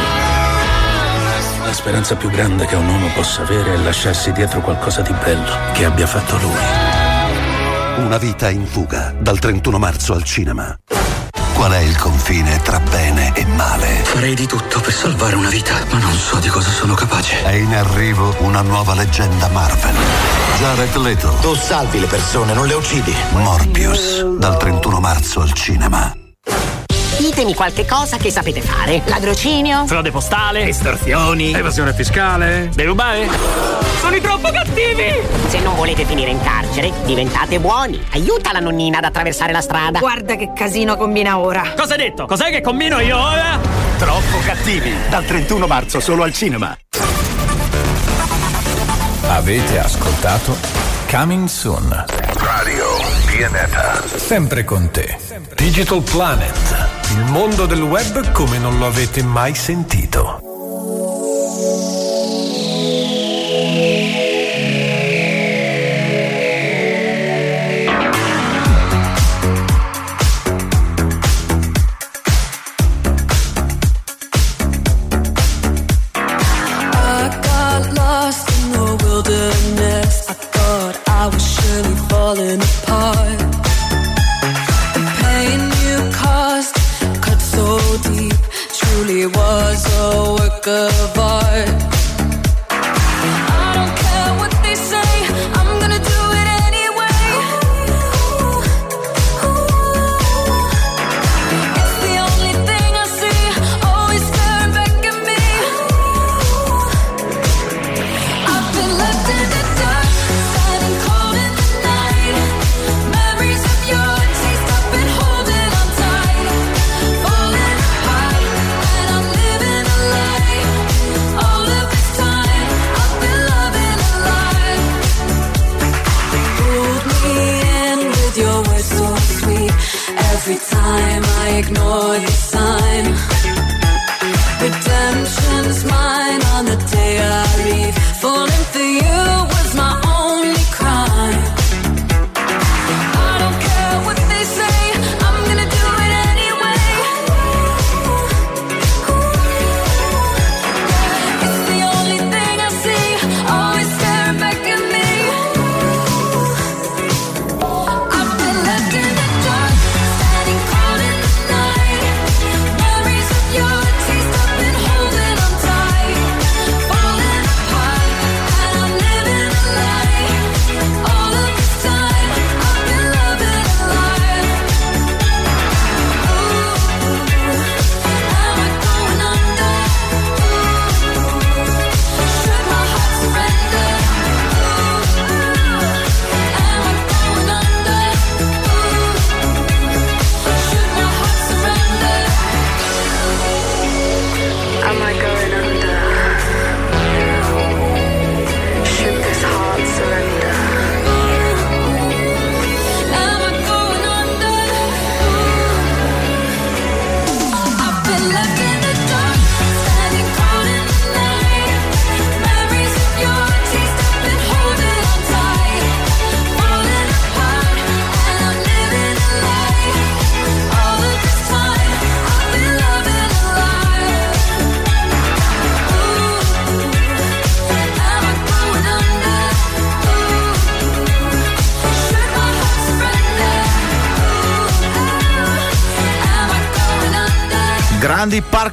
La 1.65 1.73
speranza 1.73 2.15
più 2.15 2.29
grande 2.29 2.67
che 2.67 2.75
un 2.75 2.87
uomo 2.87 3.07
possa 3.15 3.41
avere 3.41 3.73
è 3.73 3.77
lasciarsi 3.77 4.31
dietro 4.33 4.61
qualcosa 4.61 5.01
di 5.01 5.11
bello 5.13 5.49
che 5.73 5.83
abbia 5.83 6.05
fatto 6.05 6.37
lui. 6.37 8.05
Una 8.05 8.19
vita 8.19 8.51
in 8.51 8.67
fuga, 8.67 9.15
dal 9.17 9.39
31 9.39 9.79
marzo 9.79 10.13
al 10.13 10.23
cinema. 10.23 10.77
Qual 11.59 11.73
è 11.73 11.79
il 11.79 11.97
confine 11.97 12.61
tra 12.61 12.79
bene 12.79 13.33
e 13.35 13.45
male? 13.45 13.87
Farei 14.05 14.33
di 14.33 14.47
tutto 14.47 14.79
per 14.79 14.93
salvare 14.93 15.35
una 15.35 15.49
vita, 15.49 15.73
ma 15.91 15.97
non 15.97 16.13
so 16.13 16.39
di 16.39 16.47
cosa 16.47 16.69
sono 16.69 16.93
capace. 16.93 17.43
È 17.43 17.51
in 17.51 17.75
arrivo 17.75 18.33
una 18.39 18.61
nuova 18.61 18.93
leggenda 18.93 19.49
Marvel. 19.49 19.93
Jared 20.57 20.95
Leto. 20.95 21.35
Tu 21.41 21.53
salvi 21.55 21.99
le 21.99 22.07
persone, 22.07 22.53
non 22.53 22.65
le 22.65 22.75
uccidi. 22.75 23.13
Morbius, 23.31 24.23
dal 24.37 24.57
31 24.57 25.01
marzo 25.01 25.41
al 25.41 25.51
cinema. 25.51 26.18
Ditemi 27.19 27.53
qualche 27.53 27.85
cosa 27.85 28.15
che 28.15 28.31
sapete 28.31 28.61
fare. 28.61 29.01
Ladrocinio? 29.05 29.85
Frode 29.85 30.09
postale? 30.09 30.69
Estorsioni? 30.69 31.53
Evasione 31.53 31.93
fiscale? 31.93 32.69
Derubare? 32.73 33.27
Sono 33.99 34.15
i 34.15 34.21
troppo 34.21 34.49
cattivi! 34.49 35.11
Se 35.49 35.59
non 35.59 35.75
volete 35.75 36.05
finire 36.05 36.31
in 36.31 36.41
carcere, 36.41 36.93
diventate 37.03 37.59
buoni. 37.59 38.01
Aiuta 38.13 38.53
la 38.53 38.59
nonnina 38.59 38.99
ad 38.99 39.03
attraversare 39.03 39.51
la 39.51 39.59
strada. 39.59 39.99
Guarda 39.99 40.37
che 40.37 40.53
casino 40.55 40.95
combina 40.95 41.37
ora. 41.39 41.73
Cosa 41.75 41.95
hai 41.95 41.99
detto? 41.99 42.25
Cos'è 42.25 42.51
che 42.51 42.61
combino 42.61 43.01
io 43.01 43.17
ora? 43.17 43.59
Troppo 43.97 44.37
cattivi. 44.45 44.93
Dal 45.09 45.25
31 45.25 45.67
marzo 45.67 45.99
solo 45.99 46.23
al 46.23 46.31
cinema. 46.31 46.75
Avete 49.27 49.77
ascoltato 49.77 50.55
Coming 51.09 51.49
Soon. 51.49 52.05
Radio 52.35 52.85
Pianeta. 53.25 54.01
Sempre 54.15 54.63
con 54.63 54.89
te. 54.89 55.17
Digital 55.55 56.01
Planet. 56.01 56.98
Il 57.11 57.25
mondo 57.31 57.65
del 57.65 57.81
web 57.81 58.31
come 58.31 58.59
non 58.59 58.77
lo 58.77 58.85
avete 58.85 59.23
mai 59.23 59.55
sentito. 59.55 60.48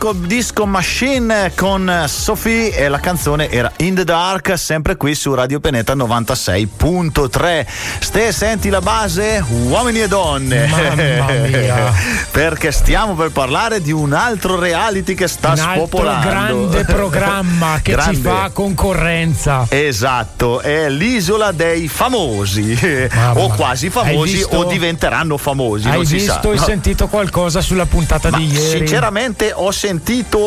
Parco 0.07 0.24
Disco 0.26 0.66
Machine 0.66 1.50
con 1.57 2.04
Sophie 2.07 2.72
e 2.76 2.86
la 2.88 3.00
canzone 3.00 3.50
era 3.50 3.72
In 3.78 3.96
the 3.96 4.04
Dark, 4.04 4.57
sempre 4.57 4.94
qui 4.94 5.16
su 5.16 5.34
Radio 5.34 5.59
Peneta 5.59 5.94
96.3. 5.96 7.66
Ste, 7.98 8.30
senti 8.32 8.68
la 8.68 8.80
base? 8.80 9.44
Uomini 9.48 10.02
e 10.02 10.07
donne. 10.09 10.66
Mamma 10.68 11.32
mia. 11.32 11.92
Perché 12.30 12.70
stiamo 12.70 13.14
per 13.14 13.30
parlare 13.30 13.80
di 13.82 13.90
un 13.90 14.12
altro 14.12 14.57
reality 14.61 15.14
che 15.14 15.26
sta 15.26 15.50
Un 15.50 15.57
spopolando. 15.57 16.28
grande 16.28 16.84
programma 16.84 17.80
che 17.82 17.90
ci 17.92 17.96
Grande. 17.96 18.28
fa 18.28 18.50
concorrenza. 18.52 19.66
Esatto, 19.68 20.61
è 20.61 20.88
l'isola 20.88 21.50
dei 21.50 21.88
famosi, 21.88 22.78
Mamma. 23.12 23.40
o 23.40 23.48
quasi 23.48 23.90
famosi, 23.90 24.34
visto- 24.36 24.57
o 24.57 24.64
diventeranno 24.66 25.36
famosi. 25.36 25.88
Hai 25.88 25.94
non 25.96 26.07
si 26.07 26.14
visto 26.14 26.32
sa. 26.42 26.48
e 26.52 26.54
No. 26.54 26.62
sentito 26.62 27.09
qualcosa 27.09 27.61
sulla 27.61 27.86
puntata 27.86 28.30
Ma 28.30 28.36
di 28.38 28.46
ieri? 28.52 28.78
sinceramente 28.78 29.50
ho 29.52 29.70
sentito 29.72 29.94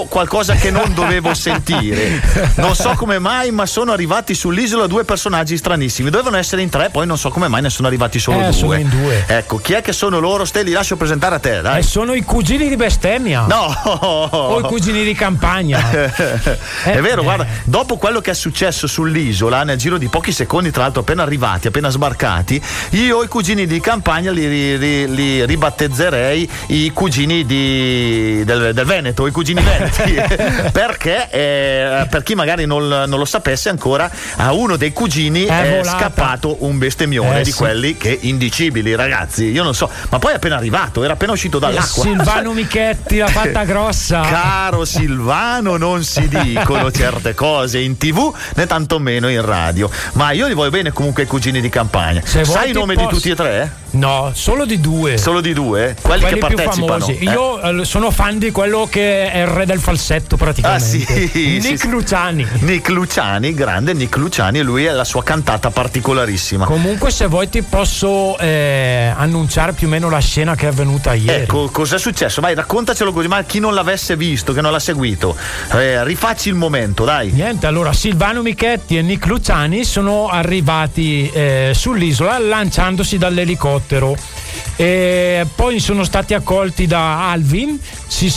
qualcosa 0.08 0.54
che 0.56 0.72
non 0.72 0.94
dovevo 0.94 1.34
sentire. 1.36 2.22
Non 2.56 2.76
so 2.76 2.94
come 2.96 3.20
mai, 3.20 3.52
ma 3.52 3.66
sono 3.66 3.92
arrivati 3.92 4.34
sull'isola 4.34 4.88
due 4.88 5.04
personaggi 5.04 5.58
stranissimi. 5.58 6.10
Dovevano 6.10 6.38
essere 6.38 6.62
in 6.62 6.70
tre, 6.70 6.90
poi 6.90 7.06
non 7.06 7.18
so 7.18 7.30
come 7.30 7.48
mai 7.48 7.62
ne 7.62 7.70
sono 7.70 7.88
arrivati 7.88 8.20
solo 8.20 8.40
Eh, 8.40 8.44
due. 8.44 8.54
sono 8.54 8.74
in 8.76 8.90
due. 8.90 9.24
Ecco, 9.28 9.58
chi 9.58 9.74
è 9.74 9.82
che 9.82 9.94
sono 9.94 10.20
loro? 10.20 10.46
Ste 10.46 10.64
li 10.64 10.72
lascio 10.72 10.96
presentare 10.98 11.36
a 11.36 11.40
te, 11.40 11.62
dai. 11.62 11.80
Eh, 11.80 11.84
sono 11.84 12.14
i 12.14 12.24
cugini 12.24 12.68
di 12.70 12.76
bestemmia. 12.76 13.46
No! 13.48 14.28
O 14.32 14.60
i 14.60 14.64
cugini 14.64 15.04
di 15.04 15.14
campagna. 15.14 15.90
è 16.84 17.00
vero, 17.02 17.24
guarda, 17.24 17.46
dopo 17.64 17.98
quello 17.98 18.20
che 18.22 18.32
è 18.32 18.34
successo 18.34 18.88
sull'isola, 18.88 19.64
nel 19.64 19.78
giro 19.78 19.98
di 19.98 20.08
pochi 20.08 20.32
secondi, 20.32 20.72
tra 20.72 20.84
l'altro 20.84 21.02
appena 21.02 21.24
arrivati, 21.24 21.68
appena 21.68 21.90
sbarcati, 21.90 22.62
io 22.92 23.24
i 23.24 23.28
cugini 23.28 23.66
di 23.66 23.80
campagna 23.80 24.32
li, 24.32 24.48
ri- 24.48 24.76
ri- 24.78 25.14
li 25.14 25.46
ribattezzerei 25.46 26.50
i 26.68 26.92
cugini 26.94 27.46
di- 27.46 28.44
del, 28.46 28.74
del 28.74 28.86
Veneto, 28.86 29.26
i 29.28 29.32
cugini 29.32 29.39
veneti. 29.44 30.16
Perché, 30.72 31.30
eh, 31.30 32.08
per 32.10 32.24
chi 32.24 32.36
magari 32.36 32.66
non, 32.66 32.88
non 32.88 33.18
lo 33.20 33.26
sapesse 33.26 33.70
ancora, 33.70 34.10
a 34.38 34.52
uno 34.54 34.76
dei 34.76 34.92
cugini 34.94 35.46
È 35.46 35.80
è, 35.80 35.84
scappato 35.84 36.58
un 36.66 36.78
bestemmione 36.78 37.40
Eh, 37.40 37.44
di 37.44 37.52
sì. 37.52 37.58
quelli 37.58 37.98
che 37.98 38.18
indicibili, 38.22 38.96
ragazzi. 38.96 39.46
Io 39.46 39.64
non 39.64 39.74
so, 39.74 39.90
ma 40.10 40.20
poi 40.20 40.34
è 40.34 40.36
appena 40.36 40.56
arrivato, 40.58 41.04
era 41.04 41.14
appena 41.14 41.32
uscito 41.34 41.60
dall'acqua. 41.60 42.04
Silvano 42.04 42.54
Michetti 42.54 43.18
l'ha 43.18 43.28
fatta 43.28 43.64
grossa. 43.66 44.22
Caro 44.22 44.86
Silvano, 44.86 45.78
non 45.78 46.04
si 46.04 46.28
dicono 46.28 46.92
certe 46.94 47.34
cose 47.34 47.80
in 47.80 47.98
tv 47.98 48.34
né 48.56 48.66
tantomeno 48.66 49.30
in 49.30 49.44
radio. 49.44 49.90
Ma 50.14 50.32
io 50.32 50.48
li 50.48 50.54
voglio 50.54 50.70
bene 50.72 50.92
comunque 50.92 51.24
i 51.24 51.26
cugini 51.26 51.62
di 51.62 51.70
campagna. 51.70 52.22
Se 52.24 52.44
Sai 52.46 52.70
i 52.70 52.72
ti 52.72 52.78
nomi 52.78 52.96
di 52.96 53.04
posso- 53.04 53.16
tutti 53.16 53.30
e 53.30 53.36
tre? 53.36 53.72
No, 53.92 54.32
solo 54.34 54.66
di 54.66 54.80
due. 54.80 55.18
Solo 55.18 55.42
di 55.42 55.54
due? 55.54 55.96
Quelli, 56.02 56.26
che 56.26 56.38
più 56.38 56.58
famosi. 56.58 57.18
eh? 57.18 57.24
Io 57.26 57.60
eh, 57.82 57.86
sono 57.86 58.12
fan 58.12 58.38
di 58.38 58.52
quello 58.52 58.88
che 58.90 59.32
è 59.32 59.40
il 59.40 59.48
re 59.48 59.66
del 59.66 59.80
falsetto 59.80 60.36
Ah 60.36 60.38
praticamente. 60.38 61.30
sì, 61.30 61.60
Nick 61.62 61.80
sì. 61.80 61.90
Luciani. 61.90 62.46
Nick 62.60 62.90
Luciani, 62.90 63.54
grande 63.54 63.94
Nick 63.94 64.16
Luciani, 64.18 64.60
e 64.60 64.64
lui 64.64 64.86
è 64.86 64.92
la 64.92 65.04
sua 65.04 65.24
cantata 65.24 65.72
particolarissima. 65.72 66.66
Comunque 66.66 67.12
se 67.12 67.28
vuoi 67.28 67.50
ti 67.50 67.62
posso 67.62 68.38
eh, 68.38 69.12
annunciare 69.16 69.74
più 69.74 69.88
o 69.88 69.90
meno 69.90 70.10
la 70.10 70.20
scena 70.20 70.56
che 70.56 70.66
è 70.66 70.70
avvenuta 70.70 71.14
ieri. 71.14 71.44
Ecco, 71.44 71.70
cos'è 71.70 71.98
successo? 71.98 72.42
Vai, 72.42 72.54
raccontacelo 72.56 73.12
così, 73.12 73.28
ma 73.28 73.42
chi 73.44 73.60
non 73.60 73.74
l'avesse 73.74 74.16
visto, 74.16 74.54
che 74.54 74.62
non 74.62 74.72
l'ha 74.72 74.80
seguito, 74.80 75.36
eh, 75.74 76.04
rifacci 76.04 76.50
il 76.50 76.56
momento, 76.56 77.06
dai. 77.06 77.32
Niente, 77.32 77.66
allora 77.68 77.94
Silvano 77.94 78.42
Michetti 78.42 78.98
e 78.98 79.02
Nick 79.02 79.26
Luciani 79.26 79.84
sono 79.84 80.28
arrivati 80.28 81.30
eh, 81.32 81.72
sull'isola 81.74 82.38
lanciandosi 82.40 83.18
dall'elicottero. 83.18 83.79
E 84.76 85.46
poi 85.56 85.80
sono 85.80 86.04
stati 86.04 86.34
accolti 86.34 86.88
da 86.88 87.30
Alvin, 87.30 87.80
si, 88.08 88.30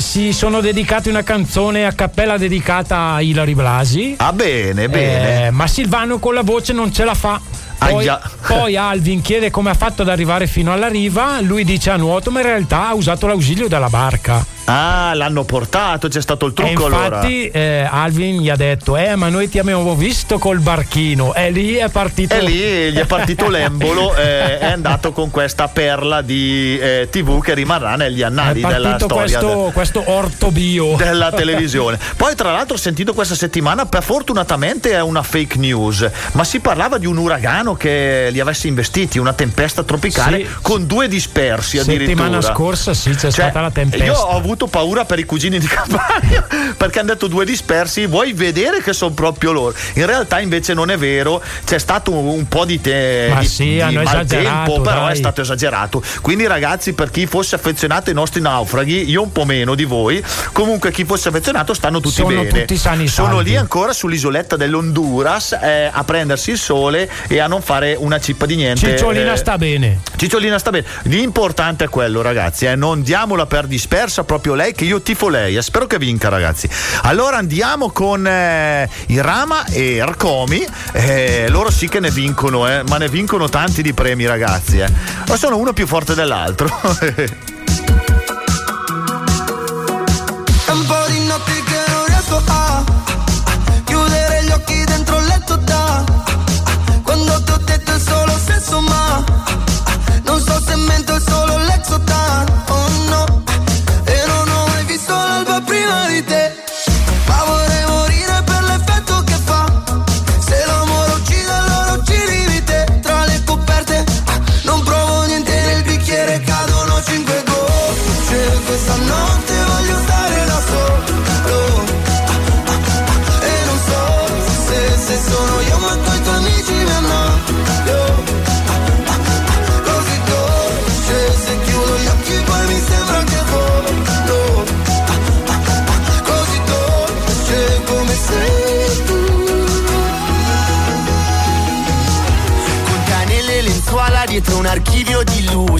si 0.00 0.32
sono 0.32 0.60
dedicati 0.60 1.08
una 1.08 1.22
canzone 1.22 1.86
a 1.86 1.92
cappella 1.92 2.36
dedicata 2.36 3.14
a 3.14 3.22
Ilari 3.22 3.54
Blasi. 3.54 4.14
Ah, 4.18 4.32
bene, 4.32 4.88
bene. 4.88 5.46
Eh, 5.46 5.50
ma 5.50 5.66
Silvano 5.66 6.18
con 6.18 6.34
la 6.34 6.42
voce 6.42 6.72
non 6.72 6.92
ce 6.92 7.04
la 7.04 7.14
fa. 7.14 7.40
Poi, 7.88 8.10
poi 8.46 8.76
Alvin 8.76 9.20
chiede 9.22 9.50
come 9.50 9.70
ha 9.70 9.74
fatto 9.74 10.02
ad 10.02 10.08
arrivare 10.08 10.46
fino 10.46 10.72
alla 10.72 10.88
riva, 10.88 11.40
lui 11.40 11.64
dice 11.64 11.90
a 11.90 11.96
nuoto, 11.96 12.30
ma 12.30 12.40
in 12.40 12.46
realtà 12.46 12.88
ha 12.88 12.94
usato 12.94 13.26
l'ausilio 13.26 13.68
della 13.68 13.88
barca. 13.88 14.44
Ah, 14.68 15.12
l'hanno 15.14 15.44
portato, 15.44 16.08
c'è 16.08 16.20
stato 16.20 16.46
il 16.46 16.50
E 16.52 16.54
trucco 16.56 16.86
allora. 16.86 17.04
infatti 17.04 17.46
eh, 17.50 17.86
Alvin 17.88 18.40
gli 18.40 18.50
ha 18.50 18.56
detto: 18.56 18.96
Eh, 18.96 19.14
ma 19.14 19.28
noi 19.28 19.48
ti 19.48 19.60
abbiamo 19.60 19.94
visto 19.94 20.38
col 20.38 20.58
barchino. 20.58 21.34
E 21.34 21.52
lì 21.52 21.74
è 21.74 21.88
partito. 21.88 22.34
E 22.34 22.40
lì 22.42 22.90
gli 22.90 22.96
è 22.96 23.04
partito 23.06 23.48
l'embolo, 23.48 24.12
eh, 24.18 24.58
è 24.58 24.64
andato 24.64 25.12
con 25.12 25.30
questa 25.30 25.68
perla 25.68 26.20
di 26.20 26.76
eh, 26.80 27.06
TV 27.08 27.40
che 27.40 27.54
rimarrà 27.54 27.94
negli 27.94 28.22
annali 28.22 28.60
della 28.60 28.96
storia 28.98 29.14
questo, 29.38 29.64
de- 29.66 29.72
questo 29.72 30.02
orto 30.10 30.50
bio. 30.50 30.96
della 30.96 31.30
televisione. 31.36 31.96
Poi, 32.16 32.34
tra 32.34 32.50
l'altro, 32.50 32.74
ho 32.74 32.78
sentito 32.80 33.14
questa 33.14 33.36
settimana, 33.36 33.86
per 33.86 34.02
fortunatamente 34.02 34.90
è 34.90 35.00
una 35.00 35.22
fake 35.22 35.58
news, 35.58 36.10
ma 36.32 36.42
si 36.42 36.58
parlava 36.58 36.98
di 36.98 37.06
un 37.06 37.18
uragano 37.18 37.74
che 37.76 38.28
li 38.30 38.40
avesse 38.40 38.68
investiti, 38.68 39.18
una 39.18 39.32
tempesta 39.32 39.82
tropicale 39.82 40.38
Sì. 40.38 40.48
con 40.62 40.86
due 40.86 41.08
dispersi 41.08 41.78
addirittura. 41.78 42.24
Settimana 42.24 42.40
scorsa 42.42 42.94
sì, 42.94 43.10
c'è 43.10 43.16
Cioè, 43.18 43.30
stata 43.30 43.60
la 43.60 43.70
tempesta. 43.70 44.04
Io 44.04 44.14
ho 44.14 44.36
avuto 44.36 44.66
paura 44.66 45.04
per 45.04 45.18
i 45.18 45.24
cugini 45.24 45.58
di 45.58 45.66
campagna 45.66 46.46
perché 46.76 46.98
hanno 47.00 47.12
detto 47.12 47.26
due 47.26 47.44
dispersi. 47.44 48.06
Vuoi 48.06 48.32
vedere 48.32 48.82
che 48.82 48.92
sono 48.92 49.12
proprio 49.14 49.52
loro? 49.52 49.74
In 49.94 50.06
realtà, 50.06 50.40
invece, 50.40 50.74
non 50.74 50.90
è 50.90 50.96
vero. 50.98 51.42
C'è 51.64 51.78
stato 51.78 52.10
un, 52.12 52.26
un 52.26 52.48
po' 52.48 52.64
di, 52.64 52.80
te, 52.80 53.28
Ma 53.32 53.40
di, 53.40 53.46
sì, 53.46 53.64
di 53.64 53.80
hanno 53.80 54.02
maltempo, 54.02 54.80
però 54.80 55.02
è 55.04 55.08
dai. 55.08 55.16
stato 55.16 55.40
esagerato. 55.40 56.02
Quindi, 56.20 56.46
ragazzi, 56.46 56.92
per 56.92 57.10
chi 57.10 57.26
fosse 57.26 57.54
affezionato 57.54 58.08
ai 58.10 58.14
nostri 58.14 58.40
naufraghi, 58.40 59.08
io 59.08 59.22
un 59.22 59.32
po' 59.32 59.44
meno 59.44 59.74
di 59.74 59.84
voi, 59.84 60.22
comunque 60.52 60.90
chi 60.92 61.04
fosse 61.04 61.28
affezionato 61.28 61.74
stanno 61.74 62.00
tutti 62.00 62.14
Sono 62.16 62.28
bene. 62.42 62.60
tutti 62.60 62.76
sani 62.76 63.08
Sono 63.08 63.36
salvi. 63.36 63.50
lì 63.50 63.56
ancora 63.56 63.92
sull'isoletta 63.92 64.56
dell'Honduras 64.56 65.52
eh, 65.60 65.90
a 65.92 66.04
prendersi 66.04 66.50
il 66.50 66.58
sole 66.58 67.08
e 67.28 67.38
a 67.40 67.46
non 67.56 67.62
fare 67.62 67.96
una 67.98 68.20
cippa 68.20 68.44
di 68.44 68.54
niente. 68.56 68.86
Cicciolina 68.90 69.32
eh, 69.32 69.36
sta 69.36 69.56
bene. 69.56 70.00
Cicciolina 70.16 70.58
sta 70.58 70.70
bene. 70.70 70.84
L'importante 71.04 71.84
è 71.84 71.88
quello, 71.88 72.20
ragazzi. 72.20 72.66
eh, 72.66 72.76
Non 72.76 73.02
diamola 73.02 73.46
per 73.46 73.66
dispersa 73.66 74.24
proprio 74.24 74.54
lei, 74.54 74.72
che 74.74 74.84
io 74.84 75.00
tifo 75.00 75.28
lei. 75.28 75.56
eh, 75.56 75.62
Spero 75.62 75.86
che 75.86 75.98
vinca, 75.98 76.28
ragazzi. 76.28 76.68
Allora 77.02 77.38
andiamo 77.38 77.90
con 77.90 78.26
eh, 78.26 78.88
Irama 79.06 79.64
e 79.66 80.00
Arcomi. 80.00 80.66
eh, 80.92 81.46
loro 81.48 81.70
sì 81.70 81.88
che 81.88 81.98
ne 82.00 82.10
vincono, 82.10 82.68
eh, 82.68 82.82
ma 82.88 82.98
ne 82.98 83.08
vincono 83.08 83.48
tanti 83.48 83.80
di 83.82 83.94
premi, 83.94 84.26
ragazzi. 84.26 84.78
Eh. 84.78 84.88
Ma 85.26 85.36
sono 85.36 85.56
uno 85.56 85.72
più 85.72 85.86
forte 85.86 86.14
dell'altro. 86.14 86.68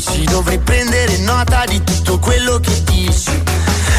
luci 0.07 0.24
dovrei 0.24 0.59
prendere 0.59 1.18
nota 1.18 1.64
di 1.66 1.82
tutto 1.82 2.18
quello 2.18 2.59
che 2.61 2.82
dici. 2.84 3.42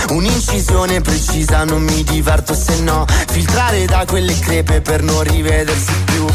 Un'incisione 0.10 1.02
precisa 1.02 1.66
non 1.66 1.84
mi 1.84 2.04
diverto 2.04 2.54
se 2.54 2.80
no. 2.82 3.06
Filtrare 3.30 3.86
da 3.86 4.06
quelle 4.06 4.38
crepe 4.40 4.82
per 4.82 5.04
non 5.04 5.22
rivedersi 5.24 5.92
più. 6.06 6.26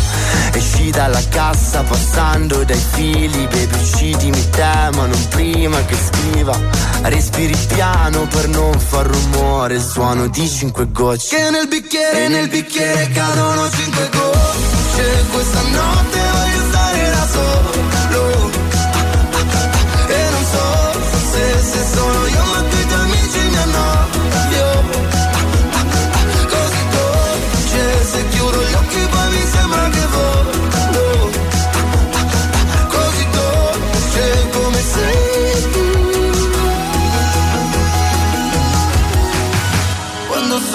Esci 0.52 0.90
dalla 0.90 1.22
cassa 1.30 1.82
passando 1.82 2.62
dai 2.64 2.82
fili 2.92 3.46
Baby 3.46 3.78
uccidimi 3.80 4.50
te 4.50 4.90
ma 4.94 5.06
non 5.06 5.28
prima 5.30 5.82
che 5.86 5.96
scriva. 5.96 6.58
Respiri 7.02 7.56
piano 7.68 8.26
per 8.28 8.48
non 8.48 8.78
far 8.78 9.06
rumore 9.06 9.74
Il 9.74 9.82
suono 9.82 10.28
di 10.28 10.48
cinque 10.48 10.90
gocce. 10.90 11.34
Che 11.34 11.50
nel 11.50 11.68
bicchiere, 11.68 12.28
nel 12.28 12.48
bicchiere 12.48 13.08
cadono 13.08 13.70
cinque 13.70 14.08
gocce. 14.10 15.24
Questa 15.32 15.60
notte 15.62 16.18
voglio 16.18 16.68
stare 16.68 17.10
da 17.10 17.28
solo 17.32 17.82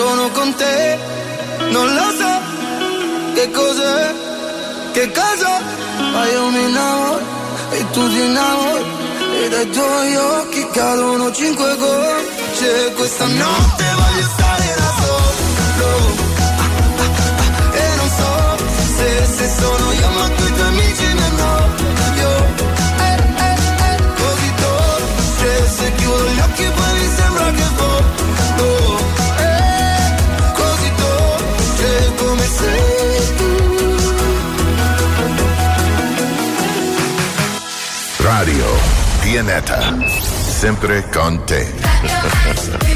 sono 0.07 0.29
con 0.29 0.55
te. 0.55 0.97
Non 1.69 1.87
lo 1.93 2.07
so 2.19 2.33
che 3.35 3.51
cos'è, 3.51 4.13
che 4.93 5.11
cosa, 5.11 5.51
ma 6.13 6.25
io 6.27 6.49
mi 6.49 6.63
innamoro 6.69 7.19
e 7.71 7.79
tu 7.91 8.01
ti 8.11 8.19
innamori. 8.29 8.85
è 9.43 9.49
dai 9.49 9.69
tuoi 9.69 10.15
occhi 10.15 10.67
cadono 10.71 11.31
cinque 11.31 11.75
gocce. 11.75 12.93
Questa 12.95 13.25
notte 13.25 13.85
voglio 13.99 14.27
stare 14.35 14.67
da 14.81 14.89
solo. 15.01 15.89
Ah, 16.39 16.55
ah, 16.63 17.03
ah, 17.43 17.75
e 17.81 17.95
non 17.99 18.09
so 18.19 18.31
se, 18.97 19.09
se 19.37 19.45
sono 19.59 19.91
io 19.91 20.09
ma 20.15 20.25
tu 20.35 20.43
i 20.43 20.53
tuoi 20.53 20.67
amici 20.67 21.05
mi 21.17 21.23
hanno 21.27 21.56
Radio 38.39 38.67
Pianeta. 39.23 39.97
Sempre 40.59 41.01
con 41.09 41.43
te. 41.47 42.86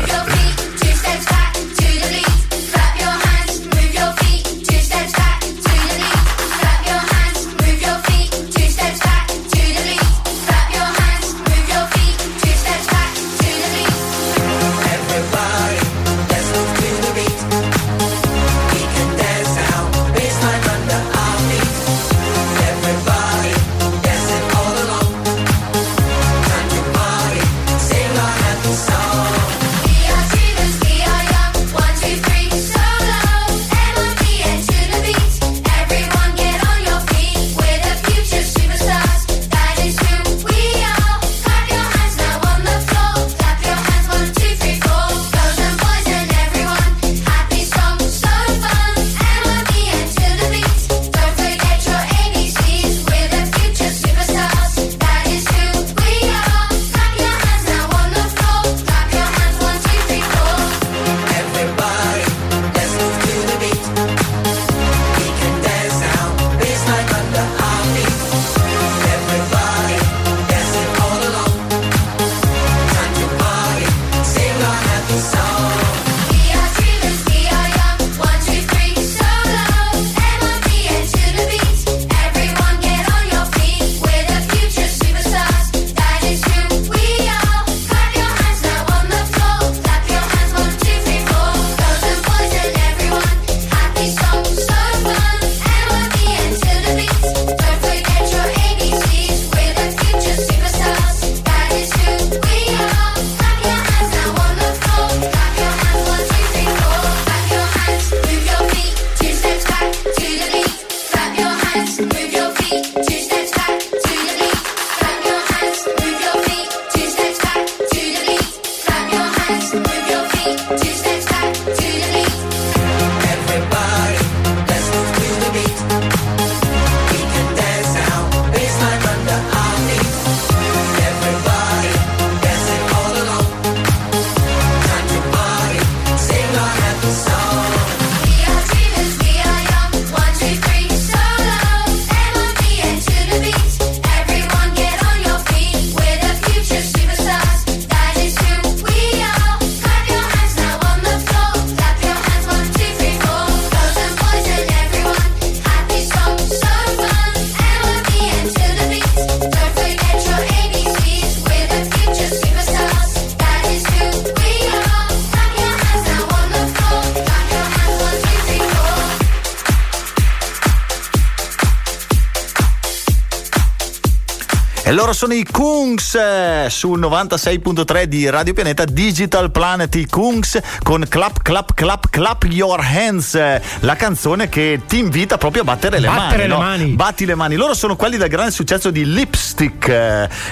Loro 175.12 175.14
sono 175.14 175.34
i 175.34 175.44
Kungs 175.44 176.16
eh, 176.16 176.68
sul 176.70 177.00
96.3 177.00 178.04
di 178.04 178.30
Radio 178.30 178.54
Pianeta 178.54 178.86
Digital 178.86 179.52
Planet. 179.52 179.94
I 179.96 180.06
Kungs 180.08 180.58
con 180.84 181.06
Clap 181.08 181.42
Clap 181.42 181.74
Clap 181.74 182.10
Clap 182.10 182.44
Your 182.50 182.80
Hands, 182.80 183.36
eh, 183.36 183.62
la 183.82 183.96
canzone 183.96 184.48
che 184.48 184.82
ti 184.88 185.00
invita 185.00 185.38
proprio 185.38 185.64
a 185.64 185.66
battere 185.66 186.00
le 186.00 186.08
Battere 186.08 186.28
mani. 186.28 186.42
le 186.42 186.48
no? 186.48 186.58
mani. 186.60 186.86
Batti 186.92 187.26
le 187.26 187.36
mani. 187.36 187.56
Loro 187.56 187.74
sono 187.74 187.96
quelli 187.96 188.16
del 188.18 188.30
grande 188.30 188.52
successo 188.52 188.90
di 188.90 189.06
Lipstick. 189.06 189.90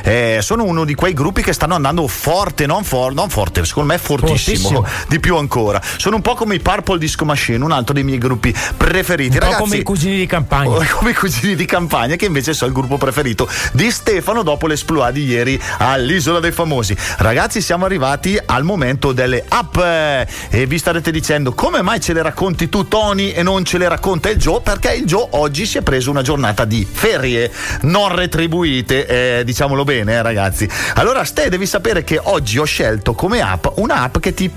eh, 0.04 0.40
sono 0.42 0.64
uno 0.64 0.84
di 0.84 0.94
quei 0.96 1.14
gruppi 1.14 1.42
che 1.42 1.54
stanno 1.54 1.76
andando 1.76 2.06
forte, 2.08 2.66
non, 2.66 2.84
for- 2.84 3.14
non 3.14 3.30
forte, 3.30 3.64
secondo 3.66 3.94
me 3.94 3.98
fortissimo, 4.00 4.70
Fortissimo. 4.70 5.06
di 5.08 5.20
più 5.22 5.38
ancora. 5.38 5.82
Sono 5.98 6.18
un 6.18 6.22
po' 6.22 6.36
come 6.36 6.56
i 6.56 6.60
Purple 6.60 6.98
Disco 6.98 7.24
Machine, 7.24 7.64
un 7.64 7.72
altro 7.72 7.94
dei 7.94 8.04
miei 8.04 8.18
gruppi 8.18 8.54
preferiti. 8.76 9.34
Un 9.36 9.40
po' 9.40 9.46
Ragazzi, 9.46 9.62
come 9.64 9.76
i 9.78 9.84
cugini 9.84 10.18
di 10.18 10.26
campagna. 10.26 10.88
Come 11.00 11.12
i 11.12 11.16
cugini 11.16 11.56
di 11.56 11.66
campagna, 11.66 12.16
che 12.18 12.26
invece 12.26 12.54
sono 12.54 12.72
il 12.72 12.76
gruppo 12.76 12.98
preferito 12.98 13.48
di 13.72 13.90
Stefano 13.90 14.48
dopo 14.50 14.66
l'esploit 14.66 15.14
di 15.14 15.26
ieri 15.26 15.62
all'Isola 15.78 16.40
dei 16.40 16.52
Famosi. 16.52 16.96
Ragazzi, 17.18 17.62
siamo 17.62 17.86
arrivati 17.86 18.40
al 18.44 18.64
momento 18.64 19.12
delle 19.12 19.46
app 19.48 19.78
e 19.78 20.66
vi 20.66 20.78
starete 20.80 21.12
dicendo 21.12 21.54
come 21.54 21.84
mai 21.84 22.00
ce 22.00 22.14
le 22.14 22.24
racconti 22.24 22.68
tu 22.68 22.88
Tony 22.88 23.30
e 23.30 23.44
non 23.44 23.64
ce 23.64 23.78
le 23.78 23.88
racconta 23.88 24.30
il 24.30 24.38
Joe? 24.38 24.62
Perché 24.62 24.94
il 24.94 25.06
Joe 25.06 25.28
oggi 25.32 25.68
si 25.68 25.78
è 25.78 25.82
preso 25.82 26.10
una 26.10 26.24
giornata 26.24 26.66
di 26.66 26.88
ferie 26.90 27.52
non 27.82 28.16
retribuite, 28.16 29.06
eh, 29.40 29.44
diciamolo 29.44 29.84
bene 29.84 30.14
eh, 30.14 30.22
ragazzi. 30.24 30.68
Allora 30.96 31.24
Ste, 31.24 31.50
devi 31.50 31.68
sapere 31.68 32.04
che 32.04 32.20
oggi 32.22 32.58
ho 32.58 32.66
scelto 32.66 33.14
come 33.14 33.42
app 33.42 33.68
un'app 33.76 34.18
che 34.18 34.34
ti 34.34 34.50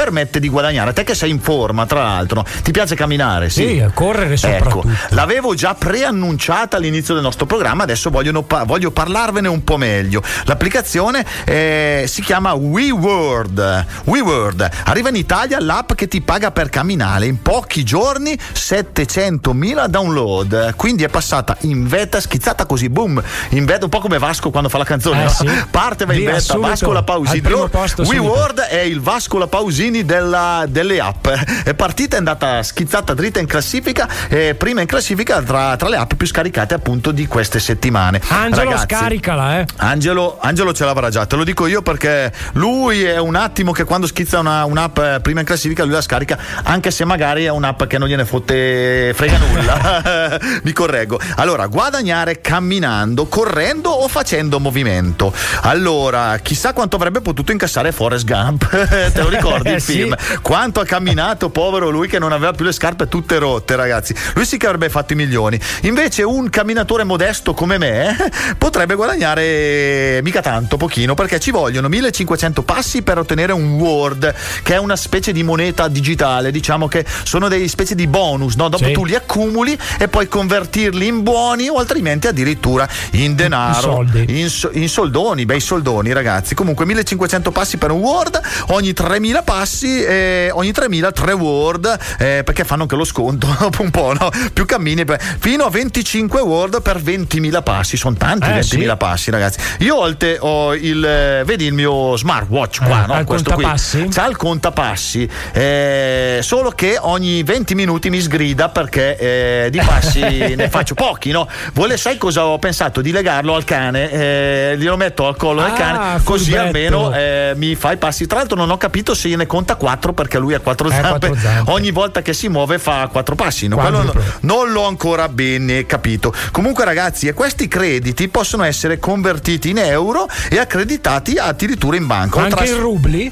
permette 0.00 0.40
di 0.40 0.48
guadagnare. 0.48 0.94
Te 0.94 1.04
che 1.04 1.14
sei 1.14 1.28
in 1.28 1.40
forma, 1.40 1.84
tra 1.84 2.02
l'altro, 2.02 2.42
ti 2.62 2.70
piace 2.70 2.94
camminare? 2.94 3.50
Sì, 3.50 3.66
Sì, 3.66 3.84
correre 3.92 4.38
soprattutto. 4.38 4.88
Ecco, 4.88 5.14
l'avevo 5.14 5.54
già 5.54 5.74
preannunciata 5.74 6.78
all'inizio 6.78 7.12
del 7.12 7.22
nostro 7.22 7.44
programma, 7.44 7.82
adesso 7.82 8.10
pa- 8.10 8.64
voglio 8.64 8.90
parlarvene 8.92 9.46
un 9.46 9.62
po' 9.62 9.76
meglio. 9.76 10.22
L'applicazione 10.44 11.22
eh, 11.44 12.04
si 12.06 12.22
chiama 12.22 12.54
WeWord. 12.54 13.86
WeWord. 14.04 14.70
Arriva 14.84 15.10
in 15.10 15.16
Italia 15.16 15.60
l'app 15.60 15.92
che 15.92 16.08
ti 16.08 16.22
paga 16.22 16.50
per 16.50 16.70
camminare. 16.70 17.26
In 17.26 17.42
pochi 17.42 17.84
giorni 17.84 18.38
700.000 18.54 19.86
download. 19.86 20.76
Quindi 20.76 21.04
è 21.04 21.08
passata 21.08 21.58
in 21.60 21.86
beta, 21.86 22.20
schizzata 22.20 22.64
così, 22.64 22.88
boom, 22.88 23.22
in 23.50 23.66
beta, 23.66 23.84
un 23.84 23.90
po' 23.90 24.00
come 24.00 24.16
Vasco 24.16 24.48
quando 24.48 24.70
fa 24.70 24.78
la 24.78 24.84
canzone. 24.84 25.20
Eh, 25.20 25.24
no? 25.24 25.30
sì. 25.30 25.50
Parte, 25.70 26.06
va 26.06 26.14
in 26.14 26.40
subito, 26.40 26.60
Vasco 26.60 26.92
la 26.92 27.02
Pausini. 27.02 27.42
subito. 27.86 28.08
WeWord 28.10 28.60
è 28.60 28.80
il 28.80 29.00
Vasco 29.00 29.36
la 29.36 29.46
Pausini 29.46 29.89
campioni 29.90 30.04
della- 30.04 30.64
delle 30.68 31.00
app. 31.00 31.26
È 31.28 31.74
partita, 31.74 32.14
è 32.14 32.18
andata 32.18 32.62
schizzata 32.62 33.12
dritta 33.14 33.40
in 33.40 33.46
classifica, 33.46 34.08
eh, 34.28 34.54
prima 34.54 34.80
in 34.80 34.86
classifica 34.86 35.42
tra, 35.42 35.76
tra 35.76 35.88
le 35.88 35.96
app 35.96 36.14
più 36.14 36.26
scaricate 36.26 36.74
appunto 36.74 37.10
di 37.10 37.26
queste 37.26 37.58
settimane. 37.58 38.20
Angelo, 38.28 38.70
Ragazzi, 38.70 38.94
scaricala, 38.94 39.60
eh. 39.60 39.66
Angelo, 39.76 40.38
Angelo 40.40 40.72
ce 40.72 40.84
l'avrà 40.84 41.10
già, 41.10 41.26
te 41.26 41.36
lo 41.36 41.44
dico 41.44 41.66
io 41.66 41.82
perché 41.82 42.32
lui 42.52 43.02
è 43.02 43.18
un 43.18 43.34
attimo 43.34 43.72
che 43.72 43.84
quando 43.84 44.06
schizza 44.06 44.38
una- 44.38 44.64
un'app 44.64 44.98
eh, 44.98 45.18
prima 45.22 45.40
in 45.40 45.46
classifica 45.46 45.82
lui 45.84 45.92
la 45.92 46.00
scarica, 46.00 46.38
anche 46.62 46.90
se 46.90 47.04
magari 47.04 47.44
è 47.44 47.50
un'app 47.50 47.84
che 47.84 47.98
non 47.98 48.08
gliene 48.08 48.24
fotte 48.24 49.12
frega 49.14 49.38
nulla. 49.38 50.38
Mi 50.62 50.72
correggo. 50.72 51.18
Allora, 51.36 51.66
guadagnare 51.66 52.40
camminando, 52.40 53.26
correndo 53.26 53.90
o 53.90 54.08
facendo 54.08 54.60
movimento. 54.60 55.32
Allora, 55.62 56.38
chissà 56.38 56.72
quanto 56.72 56.96
avrebbe 56.96 57.20
potuto 57.20 57.52
incassare 57.52 57.92
Forrest 57.92 58.24
Gump. 58.24 58.68
te 59.12 59.22
lo 59.22 59.28
ricordi 59.28 59.79
Sì. 59.80 59.92
film? 59.92 60.14
Quanto 60.42 60.80
ha 60.80 60.84
camminato, 60.84 61.50
povero 61.50 61.88
lui 61.90 62.08
che 62.08 62.18
non 62.18 62.32
aveva 62.32 62.52
più 62.52 62.64
le 62.64 62.72
scarpe 62.72 63.08
tutte 63.08 63.38
rotte, 63.38 63.76
ragazzi. 63.76 64.14
Lui 64.34 64.44
sì 64.44 64.56
che 64.56 64.66
avrebbe 64.66 64.88
fatto 64.88 65.12
i 65.12 65.16
milioni. 65.16 65.58
Invece 65.82 66.22
un 66.22 66.48
camminatore 66.50 67.04
modesto 67.04 67.54
come 67.54 67.78
me 67.78 68.10
eh, 68.10 68.54
potrebbe 68.58 68.94
guadagnare 68.94 70.20
mica 70.22 70.40
tanto, 70.40 70.76
pochino, 70.76 71.14
perché 71.14 71.40
ci 71.40 71.50
vogliono 71.50 71.88
1500 71.88 72.62
passi 72.62 73.02
per 73.02 73.18
ottenere 73.18 73.52
un 73.52 73.72
Word, 73.74 74.34
che 74.62 74.74
è 74.74 74.78
una 74.78 74.96
specie 74.96 75.32
di 75.32 75.42
moneta 75.42 75.88
digitale, 75.88 76.50
diciamo 76.50 76.88
che 76.88 77.04
sono 77.24 77.48
dei 77.48 77.68
specie 77.68 77.94
di 77.94 78.06
bonus, 78.06 78.54
no? 78.56 78.68
Dopo 78.68 78.84
Sì. 78.84 78.92
tu 78.92 79.04
li 79.04 79.14
accumuli 79.14 79.76
e 79.98 80.08
puoi 80.08 80.28
convertirli 80.28 81.06
in 81.06 81.22
buoni 81.22 81.68
o 81.68 81.76
altrimenti 81.76 82.26
addirittura 82.26 82.88
in 83.12 83.34
denaro, 83.34 84.00
In 84.00 84.08
soldi. 84.10 84.40
in, 84.40 84.48
so- 84.48 84.70
in 84.72 84.88
soldoni, 84.88 85.44
bei 85.46 85.60
soldoni, 85.60 86.12
ragazzi. 86.12 86.54
Comunque 86.54 86.84
1500 86.86 87.50
passi 87.52 87.76
per 87.76 87.90
un 87.90 88.00
Word, 88.00 88.40
ogni 88.68 88.92
3000 88.92 89.42
passi, 89.42 89.69
eh, 89.82 90.50
ogni 90.52 90.72
3000 90.72 91.12
tre 91.12 91.32
Word, 91.32 91.98
eh, 92.18 92.42
perché 92.44 92.64
fanno 92.64 92.82
anche 92.82 92.96
lo 92.96 93.04
sconto 93.04 93.46
dopo 93.58 93.82
un 93.82 93.90
po', 93.90 94.12
no? 94.18 94.30
Più 94.52 94.64
cammini, 94.66 95.04
per- 95.04 95.20
fino 95.38 95.64
a 95.64 95.70
25 95.70 96.40
Word 96.40 96.82
per 96.82 96.98
20.000 96.98 97.62
passi. 97.62 97.96
Sono 97.96 98.16
tanti 98.16 98.48
Eh, 98.48 98.60
20.000 98.60 98.62
sì. 98.90 98.96
passi, 98.96 99.30
ragazzi. 99.30 99.58
Io 99.80 99.96
ho 99.96 100.06
il, 100.06 100.16
te- 100.16 100.38
ho 100.40 100.74
il, 100.74 101.04
eh, 101.04 101.42
vedi 101.44 101.64
il 101.66 101.72
mio 101.72 102.16
smartwatch 102.16 102.82
qua, 102.84 103.04
Eh, 103.04 103.06
no? 103.06 103.24
Questo 103.24 103.52
qui. 103.52 103.62
contapassi? 103.62 104.08
C'ha 104.10 104.26
il 104.26 104.36
contapassi, 104.36 105.28
eh, 105.52 106.40
solo 106.42 106.70
che 106.70 106.96
ogni 107.00 107.42
20 107.42 107.74
minuti 107.74 108.10
mi 108.10 108.20
sgrida 108.20 108.68
perché 108.68 109.68
di 109.70 109.80
passi 109.84 110.20
ne 110.56 110.68
faccio 110.68 110.94
pochi, 110.94 111.30
no? 111.30 111.48
Vuole, 111.74 111.96
sai 111.96 112.16
cosa 112.18 112.44
ho 112.46 112.58
pensato? 112.58 113.00
Di 113.00 113.12
legarlo 113.12 113.54
al 113.54 113.64
cane, 113.64 114.76
glielo 114.76 114.96
metto 114.96 115.26
al 115.26 115.36
collo 115.36 115.62
del 115.62 115.70
Ah, 115.72 115.74
cane, 115.74 116.22
così 116.24 116.56
almeno 116.56 117.12
mi 117.56 117.74
fa 117.74 117.92
i 117.92 117.96
passi. 117.96 118.26
Tra 118.26 118.38
l'altro 118.38 118.56
non 118.56 118.70
ho 118.70 118.76
capito 118.76 119.14
se 119.14 119.28
ne 119.36 119.46
conta 119.46 119.59
4 119.76 120.12
perché 120.12 120.38
lui 120.38 120.54
ha 120.54 120.60
4 120.60 120.88
Eh, 120.88 120.90
zampe. 120.90 121.08
quattro 121.08 121.34
zampe. 121.36 121.70
Ogni 121.72 121.90
volta 121.90 122.22
che 122.22 122.32
si 122.32 122.48
muove 122.48 122.78
fa 122.78 123.08
4 123.10 123.34
passi. 123.34 123.68
No? 123.68 123.76
Quello 123.76 123.96
Quadruplo. 124.02 124.22
no- 124.40 124.54
non 124.54 124.72
l'ho 124.72 124.86
ancora 124.86 125.28
bene 125.28 125.86
capito. 125.86 126.32
Comunque 126.52 126.84
ragazzi, 126.84 127.26
e 127.28 127.32
questi 127.32 127.68
crediti 127.68 128.28
possono 128.28 128.62
essere 128.64 128.98
convertiti 128.98 129.70
in 129.70 129.78
euro 129.78 130.26
e 130.50 130.58
accreditati 130.58 131.36
addirittura 131.36 131.96
in 131.96 132.06
banca. 132.06 132.40
Anche 132.42 132.64
in 132.66 132.78
rubli? 132.80 133.30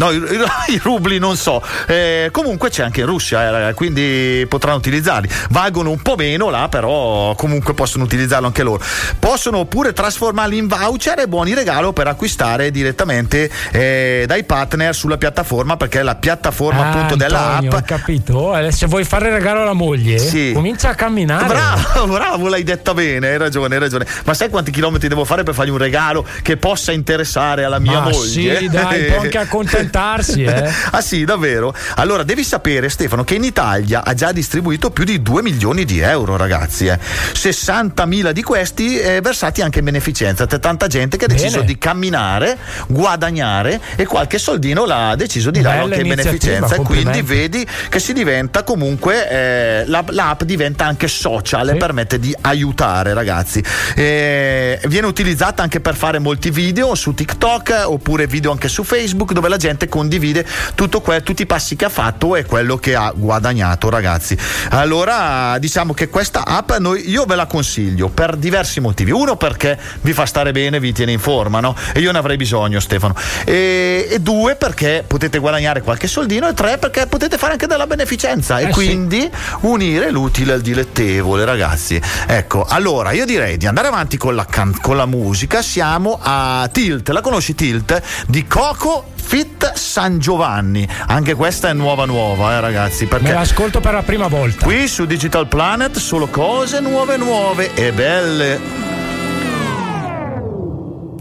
No, 0.00 0.10
i, 0.10 0.16
i- 0.16 0.44
i 0.74 0.80
rubli 0.82 1.18
non 1.18 1.36
so. 1.36 1.62
Eh, 1.86 2.28
comunque 2.32 2.70
c'è 2.70 2.82
anche 2.82 3.00
in 3.00 3.06
Russia, 3.06 3.68
eh, 3.68 3.74
quindi 3.74 4.44
potranno 4.48 4.76
utilizzarli. 4.78 5.28
Valgono 5.50 5.90
un 5.90 6.00
po' 6.00 6.16
meno 6.16 6.48
là, 6.50 6.68
però 6.68 7.34
comunque 7.34 7.74
possono 7.74 8.04
utilizzarlo 8.04 8.46
anche 8.46 8.62
loro. 8.62 8.82
Possono 9.18 9.58
oppure 9.58 9.92
trasformarli 9.92 10.56
in 10.56 10.66
voucher 10.68 11.18
e 11.20 11.28
buoni 11.28 11.52
regalo 11.54 11.92
per 11.92 12.06
acquistare 12.06 12.70
direttamente 12.70 13.50
eh, 13.72 14.24
dai 14.26 14.44
partner 14.44 14.94
sulla 14.94 15.18
piattaforma, 15.18 15.76
perché 15.76 16.00
è 16.00 16.02
la 16.02 16.14
piattaforma 16.16 16.78
Ah, 16.86 16.90
appunto 16.92 17.16
della 17.16 17.38
Antonio, 17.56 17.70
app. 17.70 17.78
Ho 17.78 17.84
capito. 17.84 18.56
Eh, 18.56 18.72
Se 18.72 18.86
vuoi 18.86 19.04
fare 19.04 19.30
regalo 19.30 19.60
alla 19.62 19.72
moglie, 19.74 20.18
Sì. 20.18 20.52
comincia 20.54 20.88
a 20.90 20.94
camminare. 20.94 21.46
Bravo, 21.46 22.06
bravo, 22.12 22.48
l'hai 22.48 22.62
detta 22.62 22.94
bene, 22.94 23.28
hai 23.28 23.38
ragione, 23.38 23.74
hai 23.74 23.80
ragione. 23.80 24.06
Ma 24.24 24.32
sai 24.34 24.48
quanti 24.48 24.70
chilometri 24.70 25.08
devo 25.08 25.24
fare 25.24 25.42
per 25.42 25.52
fargli 25.54 25.70
un 25.70 25.78
regalo 25.78 26.24
che 26.42 26.56
possa 26.56 26.92
interessare 26.92 27.64
alla 27.64 27.78
mia 27.78 28.00
Ma 28.00 28.08
moglie? 28.10 28.58
sì, 28.58 28.68
dai, 28.68 29.04
può 29.04 29.20
anche 29.20 29.38
accontentarsi, 29.90 30.44
eh. 30.44 30.70
ah 30.92 31.00
sì, 31.00 31.24
davvero? 31.24 31.74
Allora, 31.96 32.22
devi 32.22 32.44
sapere, 32.44 32.88
Stefano, 32.88 33.24
che 33.24 33.34
in 33.34 33.44
Italia 33.44 34.04
ha 34.04 34.14
già 34.14 34.32
distribuito 34.32 34.90
più 34.90 35.04
di 35.04 35.20
2 35.20 35.42
milioni 35.42 35.84
di 35.84 35.98
euro, 36.00 36.36
ragazzi. 36.36 36.86
Eh. 36.86 36.98
60.000 36.98 38.30
di 38.30 38.42
questi 38.42 38.98
eh, 38.98 39.20
versati 39.20 39.60
anche 39.60 39.80
in 39.80 39.84
beneficenza. 39.84 40.46
C'è 40.46 40.58
tanta 40.58 40.86
gente 40.86 41.16
che 41.16 41.24
ha 41.26 41.28
deciso 41.28 41.56
Bene. 41.56 41.66
di 41.66 41.78
camminare, 41.78 42.58
guadagnare 42.88 43.80
e 43.96 44.06
qualche 44.06 44.38
soldino 44.38 44.84
l'ha 44.86 45.14
deciso 45.16 45.50
di 45.50 45.60
Bella 45.60 45.82
anche 45.82 46.00
in 46.00 46.08
beneficenza. 46.08 46.76
E 46.76 46.78
quindi 46.78 47.22
vedi 47.22 47.66
che 47.88 47.98
si 47.98 48.12
diventa 48.12 48.62
comunque 48.62 49.28
eh, 49.28 49.86
la- 49.86 50.04
l'app 50.08 50.42
diventa 50.44 50.86
anche 50.86 51.08
social 51.08 51.68
e 51.70 51.76
permette 51.76 52.18
di 52.18 52.34
aiutare 52.42 53.12
ragazzi 53.14 53.62
Eh, 53.94 54.80
viene 54.86 55.06
utilizzata 55.06 55.62
anche 55.62 55.80
per 55.80 55.94
fare 55.94 56.18
molti 56.18 56.50
video 56.50 56.94
su 56.94 57.14
TikTok 57.14 57.84
oppure 57.86 58.26
video 58.26 58.50
anche 58.50 58.68
su 58.68 58.84
Facebook 58.84 59.32
dove 59.32 59.48
la 59.48 59.56
gente 59.56 59.79
condivide 59.88 60.46
tutto 60.74 61.00
que- 61.00 61.22
tutti 61.22 61.42
i 61.42 61.46
passi 61.46 61.76
che 61.76 61.84
ha 61.86 61.88
fatto 61.88 62.36
e 62.36 62.44
quello 62.44 62.76
che 62.76 62.94
ha 62.94 63.12
guadagnato 63.14 63.88
ragazzi. 63.88 64.36
Allora 64.70 65.58
diciamo 65.58 65.92
che 65.94 66.08
questa 66.08 66.44
app 66.46 66.72
noi- 66.78 67.08
io 67.08 67.24
ve 67.24 67.34
la 67.36 67.46
consiglio 67.46 68.08
per 68.08 68.36
diversi 68.36 68.80
motivi. 68.80 69.10
Uno 69.10 69.36
perché 69.36 69.78
vi 70.00 70.12
fa 70.12 70.26
stare 70.26 70.52
bene 70.52 70.80
vi 70.80 70.92
tiene 70.92 71.12
in 71.12 71.18
forma 71.18 71.60
no? 71.60 71.74
e 71.92 72.00
io 72.00 72.12
ne 72.12 72.18
avrei 72.18 72.36
bisogno 72.36 72.80
Stefano. 72.80 73.14
E, 73.44 74.06
e 74.10 74.18
due 74.20 74.56
perché 74.56 75.04
potete 75.06 75.38
guadagnare 75.38 75.82
qualche 75.82 76.06
soldino. 76.08 76.48
E 76.48 76.54
tre 76.54 76.78
perché 76.78 77.06
potete 77.06 77.36
fare 77.38 77.52
anche 77.52 77.66
della 77.66 77.86
beneficenza. 77.86 78.58
E 78.58 78.62
Eh 78.64 78.66
sì. 78.68 78.72
quindi 78.72 79.30
unire 79.60 80.10
l'utile 80.10 80.54
al 80.54 80.60
dilettevole 80.60 81.44
ragazzi. 81.44 82.00
Ecco 82.26 82.64
allora 82.68 83.12
io 83.12 83.24
direi 83.26 83.56
di 83.56 83.66
andare 83.66 83.88
avanti 83.88 84.16
con 84.16 84.34
la, 84.34 84.44
can- 84.46 84.78
con 84.80 84.96
la 84.96 85.06
musica. 85.06 85.62
Siamo 85.62 86.18
a 86.22 86.68
Tilt. 86.72 87.08
La 87.10 87.20
conosci 87.20 87.54
Tilt? 87.54 88.00
Di 88.26 88.46
Coco 88.46 89.12
Fit 89.20 89.72
San 89.74 90.18
Giovanni. 90.18 90.88
Anche 91.06 91.34
questa 91.34 91.68
è 91.68 91.72
nuova 91.72 92.04
nuova 92.04 92.54
eh 92.54 92.60
ragazzi 92.60 93.04
Me 93.04 93.10
perché 93.10 93.32
l'ascolto 93.32 93.80
per 93.80 93.94
la 93.94 94.02
prima 94.02 94.26
volta. 94.26 94.64
qui 94.64 94.88
su 94.88 95.04
Digital 95.06 95.46
Planet 95.46 95.96
solo 95.98 96.26
cose 96.28 96.80
nuove 96.80 97.16
nuove 97.16 97.72
e 97.74 97.92
belle. 97.92 98.60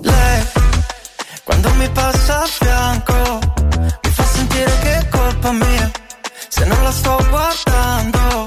Lei, 0.01 0.43
quando 1.43 1.69
mi 1.75 1.89
passa 1.89 2.41
a 2.41 2.45
fianco, 2.45 3.39
mi 4.03 4.09
fa 4.09 4.23
sentire 4.23 4.71
che 4.81 4.97
è 4.97 5.07
colpa 5.09 5.51
mia. 5.51 5.91
Se 6.47 6.65
non 6.65 6.81
la 6.83 6.91
sto 6.91 7.23
guardando, 7.29 8.45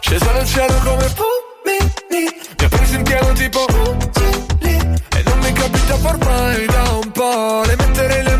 Scesa 0.00 0.30
dal 0.32 0.46
cielo 0.46 0.74
come 0.84 1.06
pumini 1.14 2.34
Mi 2.58 2.64
ha 2.64 2.68
preso 2.68 2.94
in 2.94 3.02
pieno 3.02 3.32
tipo 3.32 3.64
Ugili 3.68 4.76
E 5.16 5.22
non 5.24 5.38
mi 5.38 5.52
capita 5.52 5.94
ormai 6.02 6.66
da 6.66 6.82
un 7.02 7.10
po' 7.12 7.62
Le 7.64 7.76
metterei 7.76 8.22
le 8.22 8.35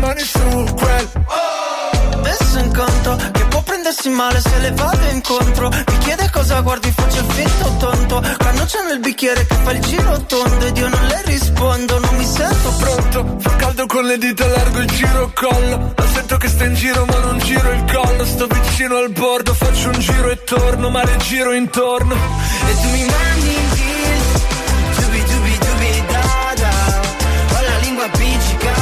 mani 1.07 1.11
su 1.11 1.19
quel 1.25 2.21
messo 2.21 2.59
in 2.59 2.73
conto 2.73 3.15
che 3.31 3.45
può 3.45 3.61
prendersi 3.61 4.09
male 4.09 4.39
se 4.39 4.57
le 4.59 4.71
vado 4.71 5.07
incontro. 5.09 5.69
Mi 5.69 5.97
chiede 5.99 6.29
cosa 6.31 6.59
guardi, 6.61 6.91
faccio 6.91 7.19
il 7.19 7.31
finto 7.31 7.75
tonto. 7.77 8.23
Quando 8.37 8.65
c'è 8.65 8.79
nel 8.87 8.99
bicchiere 8.99 9.45
che 9.45 9.55
fa 9.55 9.71
il 9.71 9.81
giro 9.81 10.25
tondo 10.25 10.65
ed 10.65 10.77
io 10.77 10.87
non 10.87 11.05
le 11.05 11.21
rispondo, 11.25 11.99
non 11.99 12.15
mi 12.15 12.25
sento 12.25 12.69
Pronto, 12.77 13.37
fa 13.39 13.55
caldo 13.55 13.85
con 13.85 14.05
le 14.05 14.17
dita 14.17 14.45
largo 14.47 14.79
il 14.79 14.87
giro 14.87 15.31
collo. 15.33 15.93
La 15.95 16.07
sento 16.13 16.37
che 16.37 16.47
sta 16.47 16.65
in 16.65 16.73
giro 16.73 17.05
ma 17.05 17.17
non 17.19 17.39
giro 17.39 17.71
il 17.71 17.83
collo. 17.91 18.25
Sto 18.25 18.47
vicino 18.47 18.97
al 18.97 19.09
bordo, 19.11 19.53
faccio 19.53 19.89
un 19.89 19.99
giro 19.99 20.29
e 20.29 20.43
torno 20.43 20.89
Ma 20.89 21.03
le 21.03 21.17
giro 21.17 21.53
intorno. 21.53 22.15
E 22.15 22.73
tu 22.81 22.89
mi 22.89 23.05
mandi 23.05 23.53
in 23.53 23.69
tilt 23.71 24.45
Dubi 24.99 25.23
dubi 25.23 25.57
dubi 25.57 26.03
da 26.07 26.53
da. 26.55 27.01
Ho 27.55 27.61
la 27.61 27.77
lingua 27.81 28.05
appiccicata 28.05 28.76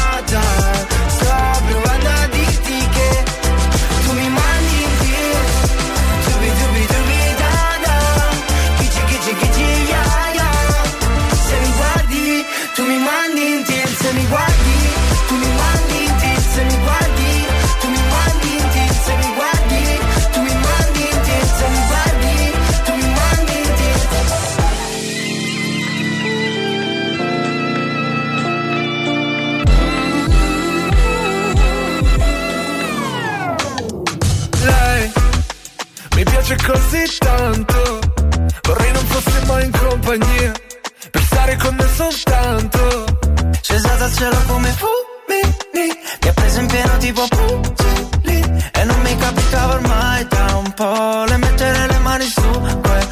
tanto. 37.19 37.99
Vorrei 38.63 38.91
non 38.91 39.05
fosse 39.05 39.45
mai 39.45 39.65
in 39.65 39.71
compagnia 39.71 40.51
Per 41.11 41.21
stare 41.21 41.55
con 41.57 41.75
me 41.75 41.87
soltanto. 41.93 43.05
Scesa 43.61 43.95
dal 43.95 44.13
cielo 44.13 44.41
come 44.47 44.69
fulmini 44.69 45.99
Mi 46.21 46.27
ha 46.27 46.33
preso 46.33 46.59
in 46.59 46.67
pieno 46.67 46.97
tipo 46.97 47.27
puzzi 47.27 48.43
E 48.71 48.83
non 48.83 49.01
mi 49.01 49.15
capitava 49.17 49.73
ormai 49.73 50.27
da 50.27 50.55
un 50.55 50.73
po' 50.73 51.23
Le 51.27 51.37
mettere 51.37 51.87
le 51.87 51.99
mani 51.99 52.25
su 52.25 52.41
quel 52.41 53.05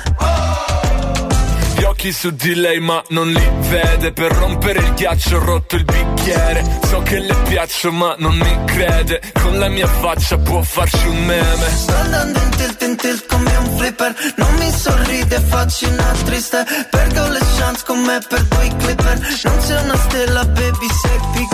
su 2.11 2.31
di 2.31 2.53
lei 2.55 2.79
ma 2.79 3.01
non 3.09 3.29
li 3.29 3.49
vede. 3.69 4.11
Per 4.13 4.31
rompere 4.31 4.79
il 4.79 4.93
ghiaccio 4.93 5.37
ho 5.37 5.39
rotto 5.39 5.75
il 5.75 5.83
bicchiere. 5.83 6.79
So 6.83 7.01
che 7.01 7.19
le 7.19 7.35
piaccio 7.47 7.91
ma 7.91 8.15
non 8.17 8.35
mi 8.35 8.65
crede. 8.65 9.21
Con 9.41 9.57
la 9.57 9.69
mia 9.69 9.87
faccia 9.87 10.37
può 10.37 10.61
farci 10.61 11.07
un 11.07 11.25
meme. 11.25 11.69
Sto 11.69 11.95
andando 11.95 12.39
in 12.39 12.49
tilt 12.57 12.81
in 12.81 12.95
tilt 12.97 13.25
come 13.27 13.55
un 13.55 13.72
flipper. 13.83 14.15
Non 14.37 14.53
mi 14.55 14.71
sorride, 14.71 15.39
faccio 15.41 15.89
una 15.89 16.13
triste. 16.23 16.65
Perché 16.89 17.19
ho 17.19 17.27
le 17.27 17.41
chance 17.57 17.83
con 17.85 17.99
me 17.99 18.19
per 18.27 18.41
due 18.43 18.75
clipper. 18.77 19.19
Non 19.43 19.57
c'è 19.59 19.81
una 19.81 19.97
stella, 19.97 20.45
baby, 20.45 20.87
sei 21.01 21.19
picante 21.33 21.52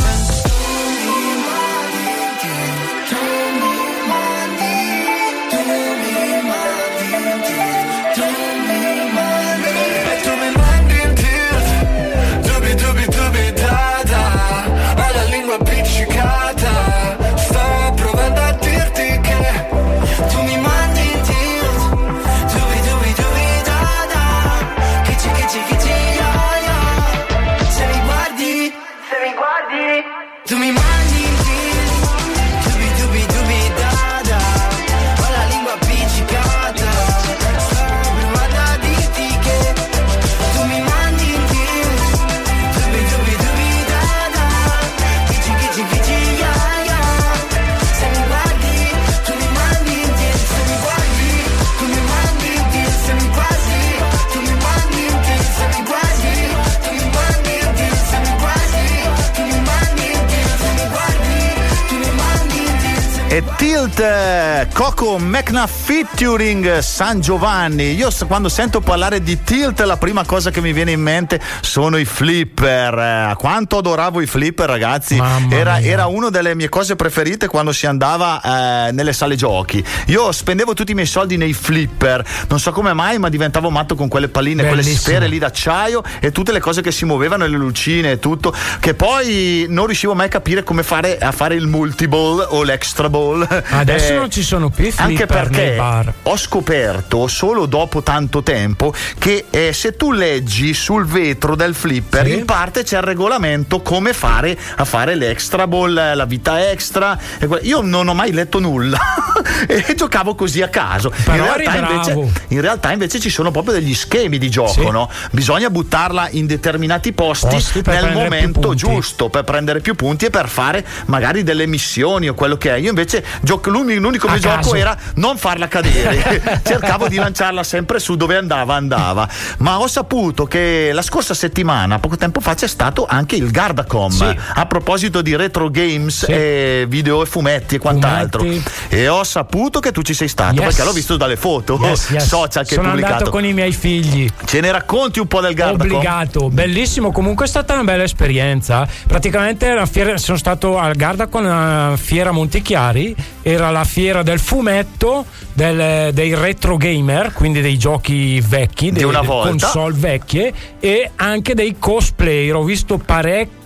Tilt 63.99 64.07
eh, 64.07 64.67
Coco 64.71 65.19
McNa 65.19 65.67
featuring 65.67 66.79
San 66.79 67.19
Giovanni. 67.19 67.95
Io 67.95 68.09
quando 68.27 68.47
sento 68.47 68.79
parlare 68.79 69.21
di 69.21 69.43
Tilt 69.43 69.81
la 69.81 69.97
prima 69.97 70.23
cosa 70.23 70.51
che 70.51 70.61
mi 70.61 70.71
viene 70.71 70.91
in 70.91 71.01
mente 71.01 71.41
sono 71.59 71.97
i 71.97 72.05
flipper. 72.05 72.97
Eh, 72.97 73.33
quanto 73.37 73.77
adoravo 73.77 74.21
i 74.21 74.25
flipper 74.25 74.69
ragazzi. 74.69 75.21
Era, 75.49 75.81
era 75.81 76.05
una 76.05 76.29
delle 76.29 76.55
mie 76.55 76.69
cose 76.69 76.95
preferite 76.95 77.47
quando 77.47 77.73
si 77.73 77.87
andava 77.87 78.87
eh, 78.87 78.91
nelle 78.93 79.11
sale 79.11 79.35
giochi. 79.35 79.83
Io 80.07 80.31
spendevo 80.31 80.73
tutti 80.73 80.91
i 80.91 80.95
miei 80.95 81.07
soldi 81.07 81.35
nei 81.35 81.53
flipper. 81.53 82.25
Non 82.47 82.59
so 82.59 82.71
come 82.71 82.93
mai 82.93 83.19
ma 83.19 83.27
diventavo 83.27 83.69
matto 83.69 83.95
con 83.95 84.07
quelle 84.07 84.29
palline, 84.29 84.61
quelle 84.61 84.81
Bellissimo. 84.81 84.99
sfere 84.99 85.27
lì 85.27 85.39
d'acciaio 85.39 86.03
e 86.21 86.31
tutte 86.31 86.53
le 86.53 86.61
cose 86.61 86.81
che 86.81 86.91
si 86.91 87.03
muovevano, 87.03 87.45
le 87.45 87.57
lucine 87.57 88.11
e 88.11 88.19
tutto. 88.19 88.53
Che 88.79 88.93
poi 88.93 89.65
non 89.67 89.87
riuscivo 89.87 90.15
mai 90.15 90.27
a 90.27 90.29
capire 90.29 90.63
come 90.63 90.83
fare 90.83 91.17
a 91.17 91.33
fare 91.33 91.55
il 91.55 91.67
multiball 91.67 92.45
o 92.49 92.63
l'extra 92.63 93.09
ball. 93.09 93.47
Adesso 93.89 94.13
Eh, 94.13 94.15
non 94.17 94.29
ci 94.31 94.43
sono 94.43 94.69
più 94.69 94.85
i 94.85 94.93
anche 94.97 95.15
flipper 95.25 95.49
nei 95.49 95.59
perché 95.59 95.75
bar. 95.77 96.13
ho 96.23 96.37
scoperto 96.37 97.27
solo 97.27 97.65
dopo 97.65 98.03
tanto 98.03 98.43
tempo 98.43 98.93
che 99.17 99.45
eh, 99.49 99.73
se 99.73 99.95
tu 99.95 100.11
leggi 100.11 100.73
sul 100.73 101.05
vetro 101.05 101.55
del 101.55 101.73
flipper 101.73 102.25
Sì. 102.25 102.33
in 102.33 102.45
parte 102.45 102.83
c'è 102.83 102.97
il 102.97 103.03
regolamento 103.03 103.81
come 103.81 104.13
fare 104.13 104.57
a 104.75 104.85
fare 104.85 105.15
l'extra 105.15 105.67
ball, 105.67 105.93
la 106.15 106.25
vita 106.25 106.69
extra. 106.69 107.17
Io 107.61 107.81
non 107.81 108.07
ho 108.07 108.13
mai 108.13 108.31
letto 108.31 108.59
nulla 108.59 108.97
e 109.67 109.93
giocavo 109.95 110.35
così 110.35 110.61
a 110.61 110.67
caso. 110.69 111.11
In, 111.27 111.35
realtà 111.43 111.75
invece, 111.77 112.31
in 112.49 112.61
realtà 112.61 112.91
invece 112.91 113.19
ci 113.19 113.29
sono 113.29 113.51
proprio 113.51 113.73
degli 113.73 113.93
schemi 113.95 114.37
di 114.37 114.49
gioco, 114.49 114.71
Sì. 114.71 114.89
no? 114.89 115.09
Bisogna 115.31 115.69
buttarla 115.69 116.29
in 116.31 116.45
determinati 116.45 117.11
posti, 117.13 117.47
Posti 117.47 117.81
nel 117.85 118.11
momento 118.13 118.73
giusto 118.75 119.29
per 119.29 119.43
prendere 119.43 119.79
più 119.79 119.95
punti 119.95 120.25
e 120.25 120.29
per 120.29 120.47
fare 120.49 120.85
magari 121.05 121.43
delle 121.43 121.65
missioni 121.65 122.27
o 122.29 122.33
quello 122.33 122.57
che 122.57 122.73
è. 122.75 122.77
Io 122.77 122.89
invece 122.89 123.23
gioco, 123.41 123.69
l'unico 123.83 124.27
A 124.27 124.31
mio 124.31 124.39
gioco 124.39 124.75
era 124.75 124.95
non 125.15 125.37
farla 125.37 125.67
cadere. 125.67 126.61
Cercavo 126.65 127.07
di 127.07 127.15
lanciarla 127.15 127.63
sempre 127.63 127.99
su 127.99 128.15
dove 128.15 128.35
andava, 128.35 128.75
andava. 128.75 129.27
Ma 129.59 129.79
ho 129.79 129.87
saputo 129.87 130.45
che 130.45 130.91
la 130.93 131.01
scorsa 131.01 131.33
settimana, 131.33 131.99
poco 131.99 132.15
tempo 132.17 132.39
fa, 132.39 132.53
c'è 132.55 132.67
stato 132.67 133.05
anche 133.07 133.35
il 133.35 133.51
Gardacom. 133.51 134.11
Sì. 134.11 134.37
A 134.55 134.65
proposito 134.65 135.21
di 135.21 135.35
retro 135.35 135.69
games, 135.69 136.25
Sì. 136.25 136.31
e 136.31 136.85
video 136.87 137.21
e 137.23 137.25
fumetti 137.25 137.75
e 137.75 137.79
quant'altro. 137.79 138.41
Fumetti. 138.41 138.69
E 138.89 139.07
ho 139.07 139.23
saputo 139.23 139.79
che 139.79 139.91
tu 139.91 140.01
ci 140.01 140.13
sei 140.13 140.27
stato 140.27 140.55
Yes. 140.55 140.63
perché 140.65 140.83
l'ho 140.83 140.93
visto 140.93 141.17
dalle 141.17 141.35
foto 141.37 141.77
Yes, 141.81 142.09
yes. 142.09 142.25
social 142.27 142.65
che 142.65 142.71
hai 142.75 142.75
Sono 142.75 142.87
pubblicato. 142.89 143.13
andato 143.13 143.31
con 143.31 143.45
i 143.45 143.53
miei 143.53 143.71
figli. 143.71 144.29
Ce 144.45 144.59
ne 144.59 144.71
racconti 144.71 145.19
un 145.19 145.27
po' 145.27 145.41
del 145.41 145.53
Gardacom? 145.53 145.91
Obbligato, 145.95 146.49
bellissimo. 146.49 147.11
Comunque 147.11 147.45
è 147.45 147.47
stata 147.47 147.73
una 147.73 147.83
bella 147.83 148.03
esperienza. 148.03 148.87
Praticamente 149.07 149.81
fiera- 149.91 150.17
sono 150.17 150.37
stato 150.37 150.77
al 150.77 150.95
Garda 150.95 151.27
con 151.27 151.43
la 151.43 151.93
fiera 151.97 152.31
Montichiari. 152.31 153.15
Era 153.41 153.68
la 153.71 153.83
fiera 153.83 154.23
del 154.23 154.39
fumetto, 154.39 155.25
del- 155.53 156.13
dei 156.13 156.33
retro 156.35 156.77
gamer, 156.77 157.31
quindi 157.33 157.61
dei 157.61 157.77
giochi 157.77 158.39
vecchi, 158.41 158.91
delle 158.91 159.05
console 159.51 159.93
vecchie 159.97 160.53
e 160.79 161.11
anche 161.15 161.53
dei 161.53 161.75
cosplayer. 161.79 162.55
Ho 162.55 162.63
visto 162.63 162.97
parecchi, 162.97 163.58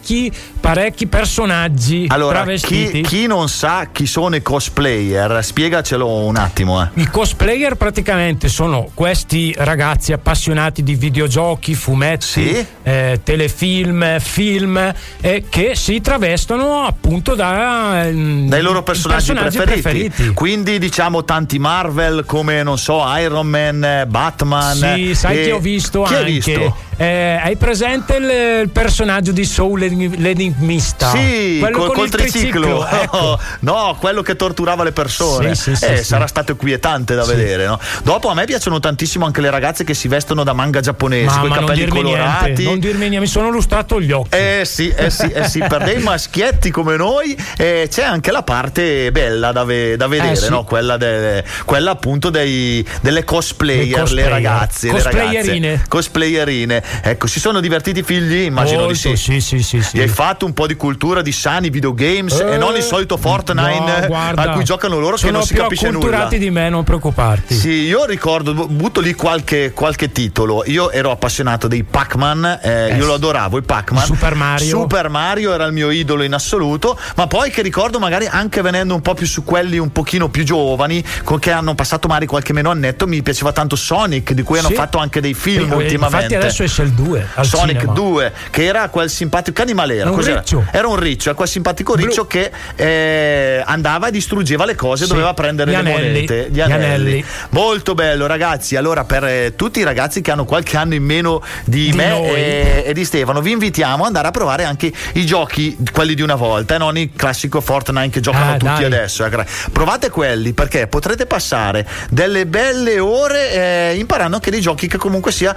parecchi 0.60 1.08
personaggi 1.08 2.06
Allora, 2.10 2.42
travestiti. 2.42 3.02
chi, 3.02 3.08
chi 3.22 3.28
non 3.28 3.48
sa 3.50 3.90
chi 3.92 4.06
sono 4.06 4.36
i 4.36 4.42
cosplayer, 4.42 5.44
spiegacelo 5.44 6.08
un 6.08 6.36
attimo. 6.36 6.82
Eh. 6.82 6.88
I 7.02 7.08
cosplayer 7.08 7.76
praticamente 7.76 8.48
sono 8.50 8.90
questi 8.94 9.54
ragazzi 9.58 10.14
appassionati 10.14 10.84
di 10.84 10.96
videogiochi, 10.96 11.74
fumetti, 11.76 12.26
Sì. 12.26 12.66
eh, 12.84 13.20
telefilm, 13.24 14.20
film 14.20 14.94
eh, 15.22 15.46
che 15.50 15.76
si 15.76 16.02
travestono 16.02 16.84
appunto 16.84 17.36
da, 17.36 18.04
mm, 18.12 18.48
Dai 18.48 18.62
loro 18.62 18.84
personaggi, 18.84 19.34
preferiti. 19.34 20.30
Quindi 20.34 20.80
diciamo 20.80 21.24
tanti 21.24 21.60
Marvel 21.60 22.26
come 22.26 22.64
non 22.64 22.78
so 22.78 23.04
Iron 23.18 23.48
Man, 23.48 23.84
eh, 23.84 24.06
Batman. 24.08 24.76
Sì, 24.76 25.16
sai 25.16 25.40
eh, 25.40 25.44
che 25.46 25.52
ho 25.52 25.60
visto 25.60 26.04
anche. 26.04 26.16
hai 26.18 26.32
visto? 26.32 26.78
Eh, 26.96 27.40
hai 27.44 27.56
presente 27.58 28.16
il, 28.18 28.62
il 28.64 28.70
personaggio 28.70 29.32
di 29.32 29.46
Soul 29.46 29.82
l'enigmista? 29.98 31.12
Sì, 31.12 31.58
quello 31.60 31.78
col, 31.78 31.88
con 31.88 31.96
col 31.96 32.06
il 32.06 32.12
triciclo. 32.12 32.88
ecco. 32.88 33.40
no, 33.62 33.96
quello 34.00 34.22
che 34.22 34.36
torturava 34.36 34.84
le 34.84 34.92
persone. 34.92 35.56
Sì, 35.56 35.72
sì, 35.72 35.76
sì, 35.76 35.86
Eh, 35.86 35.98
sì. 35.98 36.04
Sarà 36.04 36.28
stato 36.28 36.52
inquietante 36.52 37.16
da 37.16 37.24
vedere. 37.26 37.66
No? 37.66 37.80
Dopo 38.04 38.30
a 38.30 38.34
me 38.34 38.46
piacciono 38.46 38.80
tantissimo 38.80 39.26
anche 39.26 39.42
le 39.42 39.50
ragazze 39.50 39.84
che 39.84 39.94
si 39.94 40.08
vestono 40.08 40.44
da 40.44 40.54
manga 40.54 40.80
giapponesi, 40.82 41.38
con 41.38 41.46
i 41.46 41.50
non 41.50 41.58
capelli 41.60 41.80
dirmi 41.86 42.02
colorati. 42.02 42.44
niente, 42.46 42.64
non 42.64 42.80
dirmi 42.80 43.00
niente, 43.00 43.20
mi 43.20 43.28
sono 43.28 43.50
lustrato 43.50 44.00
gli 44.02 44.12
occhi. 44.12 44.36
Eh 44.36 44.64
sì, 44.66 44.90
eh 44.90 45.10
sì, 45.10 45.30
eh 45.32 45.48
sì, 45.48 45.60
per 45.60 45.84
dei 45.84 45.98
maschietti 46.04 46.72
come 46.72 46.96
noi 46.96 47.38
eh, 47.58 47.88
c'è 47.90 48.04
anche 48.04 48.32
la 48.32 48.44
parte 48.44 49.12
bella 49.12 49.52
da, 49.52 49.64
ve- 49.64 49.96
da 49.98 50.08
vedere, 50.08 50.36
sì. 50.36 50.50
no? 50.50 50.64
quella, 50.64 50.98
de- 50.98 51.44
quella 51.66 51.92
appunto 51.92 52.30
dei- 52.30 52.86
delle 53.02 53.24
cosplayer, 53.24 53.86
Le 53.88 54.00
cosplayer. 54.02 54.30
le 54.30 54.34
ragazze, 54.36 54.88
le 54.88 54.94
Cosplayerine. 54.94 55.68
ragazze, 55.70 55.88
cosplayerine. 55.90 56.84
Ecco, 57.04 57.28
si 57.28 57.40
sono 57.40 57.60
divertiti 57.60 58.00
i 58.00 58.04
figli? 58.04 58.42
Immagino 58.44 58.80
Molto, 58.86 58.94
di 58.94 59.00
sì. 59.00 59.16
sì, 59.16 59.42
sì, 59.42 59.62
sì, 59.64 59.82
sì. 59.84 59.98
Gli 59.98 60.02
hai 60.02 60.08
fatto 60.08 60.46
un 60.46 60.54
po' 60.54 60.68
di 60.68 60.76
cultura 60.76 61.22
di 61.22 61.32
sani 61.32 61.70
videogames 61.70 62.40
Eh, 62.40 62.54
e 62.54 62.58
non 62.58 62.76
il 62.76 62.82
solito 62.84 63.18
Fortnite 63.18 64.00
no, 64.02 64.08
guarda, 64.08 64.42
a 64.42 64.50
cui 64.54 64.64
giocano 64.64 65.00
loro 65.00 65.14
che 65.16 65.20
sono 65.22 65.32
non 65.34 65.44
si 65.46 65.54
più 65.54 65.62
capisce 65.62 65.86
nulla. 65.88 65.98
acculturati 66.00 66.38
di 66.40 66.50
me, 66.50 66.70
non 66.70 66.84
preoccuparti. 66.84 67.54
Sì, 67.54 67.70
io 67.72 68.06
ricordo, 68.06 68.54
bu- 68.54 68.68
butto 68.68 69.00
lì 69.02 69.14
qualche, 69.14 69.72
qualche 69.74 70.12
titolo. 70.12 70.64
Io 70.66 70.92
ero 70.92 71.12
appassionato 71.12 71.68
dei 71.68 71.84
Pac-Man, 71.84 72.60
eh, 72.62 72.90
Eh 72.92 72.96
io 72.98 73.06
lo 73.06 73.14
adoravo, 73.14 73.58
i 73.58 73.62
Pac-Man. 73.62 74.06
Super 74.06 74.36
Mario. 74.36 74.68
Super 74.68 75.10
Mario 75.10 75.54
era 75.54 75.66
il 75.66 75.74
mio 75.74 75.90
idolo 75.90 76.24
in 76.24 76.34
assoluto, 76.34 76.98
ma 77.16 77.28
poi 77.28 77.50
che 77.52 77.62
ricordo 77.62 78.00
magari 78.00 78.26
anche 78.28 78.62
venendo 78.62 78.94
un 78.96 79.02
po' 79.02 79.14
più 79.14 79.28
su 79.28 79.44
quelli 79.44 79.78
un 79.78 79.92
pochino 79.92 80.30
più 80.30 80.44
giovani, 80.44 81.04
con 81.24 81.40
che 81.40 81.52
hanno 81.52 81.76
passato 81.76 82.08
magari 82.08 82.26
qualche 82.26 82.54
meno 82.54 82.70
annetto, 82.70 83.08
mi 83.08 83.22
piaceva 83.22 83.52
tanto 83.52 83.76
Sonic, 83.76 84.32
di 84.34 84.42
cui 84.44 84.60
hanno 84.60 84.68
Sì. 84.70 84.76
fatto 84.76 84.98
anche 84.98 85.20
dei 85.22 85.34
film 85.34 85.72
Eh, 85.72 85.76
ultimamente. 85.76 86.16
Infatti 86.18 86.36
adesso 86.36 86.64
esce 86.64 86.82
il 86.84 86.92
2 86.92 87.28
al 87.36 87.46
Sonic 87.46 87.80
cinema. 87.80 87.94
2, 87.94 88.34
che 88.50 88.64
era 88.66 88.90
quel 88.90 89.10
simpatico. 89.10 89.52
Che 89.56 89.62
animale 89.74 89.96
era? 89.98 90.10
Un 90.12 90.22
riccio. 90.22 90.66
Era 90.72 90.88
un 90.88 90.96
riccio, 90.98 91.30
era 91.30 91.36
quel 91.38 91.48
simpatico 91.48 91.96
riccio 91.96 92.26
che 92.28 92.52
eh, 92.76 93.62
andava 93.66 94.08
e 94.08 94.12
distruggeva 94.12 94.66
le 94.66 94.76
cose, 94.76 95.04
Sì. 95.06 95.10
doveva 95.10 95.34
prendere 95.34 95.72
Gli 95.72 95.74
le 95.74 95.80
anelli. 95.80 96.08
monete. 96.14 96.48
Gli 96.50 96.56
Gli 96.56 96.62
anelli. 96.62 96.86
anelli. 96.86 97.26
Molto 97.50 97.94
bello, 97.94 98.26
ragazzi. 98.26 98.76
Allora, 98.76 99.04
per 99.04 99.24
eh, 99.26 99.54
tutti 99.56 99.80
i 99.80 99.84
ragazzi 99.84 100.22
che 100.22 100.32
hanno 100.32 100.46
qualche 100.46 100.78
anno 100.78 100.94
in 100.94 101.04
meno 101.04 101.42
di, 101.66 101.90
Di 101.92 101.98
me 101.98 102.22
e, 102.36 102.84
e 102.88 102.94
di 102.94 103.04
Stefano, 103.06 103.42
vi 103.42 103.52
invitiamo 103.52 104.02
ad 104.02 104.08
andare 104.08 104.28
a 104.28 104.32
provare 104.32 104.64
anche 104.64 104.92
i 105.14 105.26
giochi, 105.26 105.78
quelli 105.92 106.14
di 106.14 106.22
una 106.22 106.36
volta, 106.36 106.76
e 106.76 106.78
non 106.78 106.98
il 106.98 107.12
classico 107.16 107.62
Fortnite 107.62 108.10
che 108.10 108.20
giocano 108.20 108.52
Ah, 108.54 108.58
tutti 108.58 108.66
dai. 108.66 108.86
adesso. 108.86 109.26
ecco. 109.26 109.44
Provate 109.72 110.10
quelli 110.10 110.54
perché 110.54 110.88
potrete 110.88 111.26
passare 111.26 111.88
delle 112.10 112.46
belle 112.46 113.00
ore 113.00 113.52
eh, 113.92 113.96
imparando 113.98 114.36
anche 114.36 114.52
dei 114.52 114.62
giochi 114.62 114.88
che 114.88 114.98
comunque 114.98 115.32
sia 115.32 115.56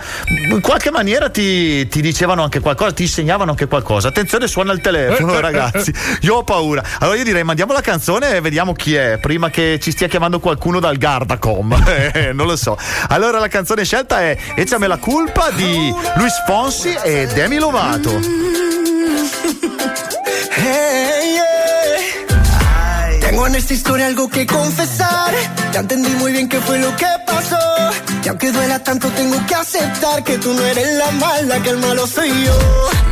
in 0.50 0.60
qualche 0.60 0.90
maniera 0.90 1.04
maniera 1.06 1.28
ti, 1.28 1.86
ti 1.88 2.00
dicevano 2.00 2.42
anche 2.42 2.58
qualcosa, 2.60 2.90
ti 2.92 3.02
insegnavano 3.02 3.50
anche 3.50 3.66
qualcosa. 3.66 4.05
Attenzione, 4.06 4.46
suona 4.46 4.72
il 4.72 4.80
telefono, 4.80 5.38
ragazzi. 5.40 5.92
Io 6.20 6.36
ho 6.36 6.44
paura. 6.44 6.82
Allora 7.00 7.16
io 7.16 7.24
direi 7.24 7.42
mandiamo 7.44 7.72
la 7.72 7.80
canzone 7.80 8.36
e 8.36 8.40
vediamo 8.40 8.72
chi 8.72 8.94
è, 8.94 9.18
prima 9.18 9.50
che 9.50 9.78
ci 9.80 9.90
stia 9.90 10.08
chiamando 10.08 10.40
qualcuno 10.40 10.80
dal 10.80 10.96
Gardacom. 10.96 11.74
Eh, 12.16 12.32
non 12.32 12.46
lo 12.46 12.56
so. 12.56 12.78
Allora 13.08 13.38
la 13.38 13.48
canzone 13.48 13.84
scelta 13.84 14.20
è 14.20 14.36
Echame 14.54 14.86
la 14.86 14.96
culpa 14.98 15.50
di 15.50 15.92
Luis 16.16 16.34
Fonsi 16.46 16.96
e 17.02 17.26
Demi 17.32 17.58
Lovato. 17.58 18.20
Hey, 20.58 21.34
yeah. 21.34 23.20
Tengo 23.20 23.46
en 23.46 23.54
esta 23.56 23.74
historia 23.74 24.06
algo 24.06 24.28
que 24.28 24.46
confesar. 24.46 25.34
Ya 25.72 25.80
entendí 25.80 26.10
muy 26.16 26.32
bien 26.32 26.48
qué 26.48 26.60
fue 26.60 26.78
lo 26.78 26.94
que 26.96 27.06
pasó. 27.26 27.85
Y 28.26 28.28
aunque 28.28 28.50
duela 28.50 28.80
tanto, 28.80 29.08
tengo 29.10 29.36
que 29.46 29.54
aceptar 29.54 30.24
que 30.24 30.36
tú 30.38 30.52
no 30.52 30.60
eres 30.66 30.96
la 30.96 31.12
mala, 31.12 31.62
que 31.62 31.70
el 31.70 31.76
malo 31.76 32.08
soy 32.08 32.28
yo. 32.44 32.58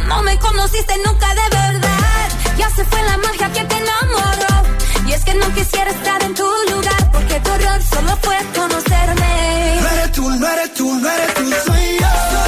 No 0.09 0.21
me 0.25 0.37
conociste 0.41 0.93
nunca 1.07 1.29
de 1.37 1.57
verdad. 1.57 2.29
Ya 2.59 2.69
se 2.71 2.85
fue 2.85 3.01
la 3.01 3.17
magia 3.19 3.49
que 3.53 3.63
te 3.63 3.77
enamoró. 3.77 5.07
Y 5.07 5.13
es 5.13 5.25
que 5.25 5.35
no 5.35 5.55
quisiera 5.55 5.89
estar 5.93 6.21
en 6.21 6.35
tu 6.35 6.43
lugar. 6.69 7.13
Porque 7.13 7.39
tu 7.39 7.51
error 7.53 7.81
solo 7.81 8.19
fue 8.23 8.39
conocerme. 8.57 9.81
No 9.83 9.89
eres 9.89 10.11
tú, 10.11 10.31
no 10.31 10.49
eres 10.49 10.75
tú, 10.75 10.95
no 10.99 11.09
eres 11.09 11.35
tú, 11.35 11.43
soy 11.65 11.99
yo. 12.01 12.44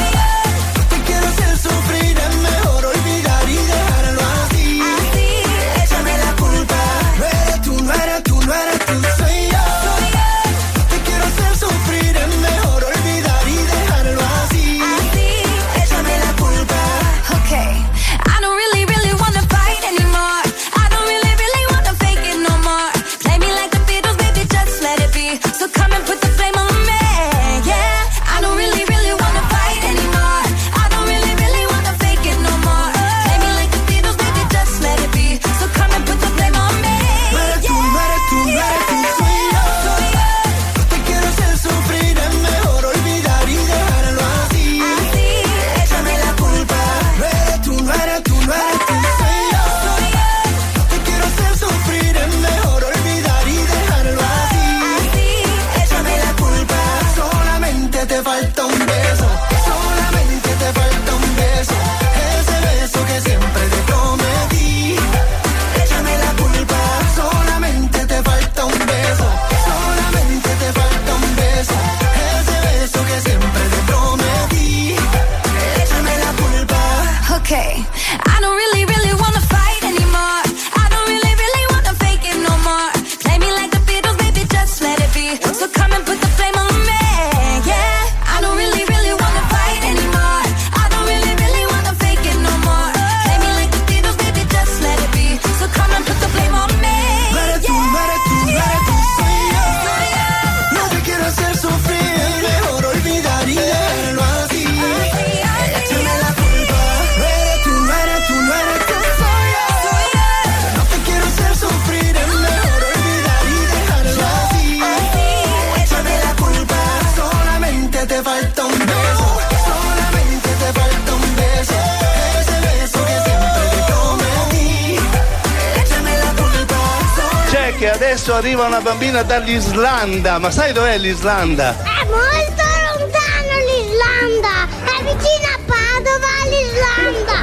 Adesso 127.97 128.35
arriva 128.35 128.65
una 128.65 128.83
bambina 128.83 129.23
dall'Islanda, 129.23 130.39
ma 130.39 130.51
sai 130.51 130.75
dov'è 130.75 130.99
l'Islanda? 130.99 131.75
È 131.83 132.05
molto 132.05 132.63
lontano 132.93 133.55
l'Islanda! 133.65 134.69
È 134.85 135.03
vicino 135.03 135.49
a 135.49 135.59
Padova 135.65 136.29
l'Islanda! 136.45 137.37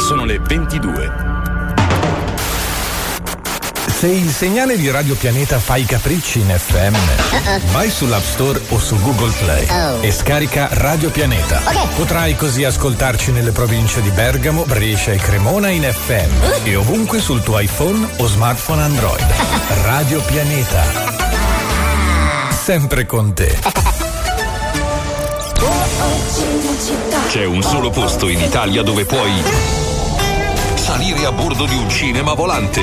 Sono 0.00 0.24
le 0.24 0.40
22. 0.40 1.19
Se 4.00 4.06
il 4.06 4.30
segnale 4.30 4.78
di 4.78 4.90
Radio 4.90 5.14
Pianeta 5.14 5.58
fa 5.58 5.76
i 5.76 5.84
capricci 5.84 6.40
in 6.40 6.48
FM, 6.56 6.94
vai 7.70 7.90
sull'App 7.90 8.24
Store 8.24 8.58
o 8.70 8.78
su 8.78 8.98
Google 8.98 9.30
Play 9.38 9.66
Oh. 9.68 10.00
e 10.00 10.10
scarica 10.10 10.68
Radio 10.72 11.10
Pianeta. 11.10 11.60
Potrai 11.96 12.34
così 12.34 12.64
ascoltarci 12.64 13.30
nelle 13.30 13.50
province 13.52 14.00
di 14.00 14.08
Bergamo, 14.10 14.64
Brescia 14.64 15.12
e 15.12 15.16
Cremona 15.18 15.68
in 15.68 15.82
FM 15.82 16.64
e 16.66 16.76
ovunque 16.76 17.18
sul 17.20 17.42
tuo 17.42 17.58
iPhone 17.58 18.08
o 18.16 18.26
smartphone 18.26 18.80
Android. 18.80 19.26
Radio 19.84 20.22
Pianeta. 20.22 20.82
Sempre 22.50 23.04
con 23.04 23.34
te. 23.34 23.58
C'è 27.28 27.44
un 27.44 27.60
solo 27.62 27.90
posto 27.90 28.28
in 28.28 28.40
Italia 28.40 28.82
dove 28.82 29.04
puoi 29.04 29.30
salire 30.74 31.26
a 31.26 31.32
bordo 31.32 31.66
di 31.66 31.76
un 31.76 31.88
cinema 31.90 32.32
volante, 32.32 32.82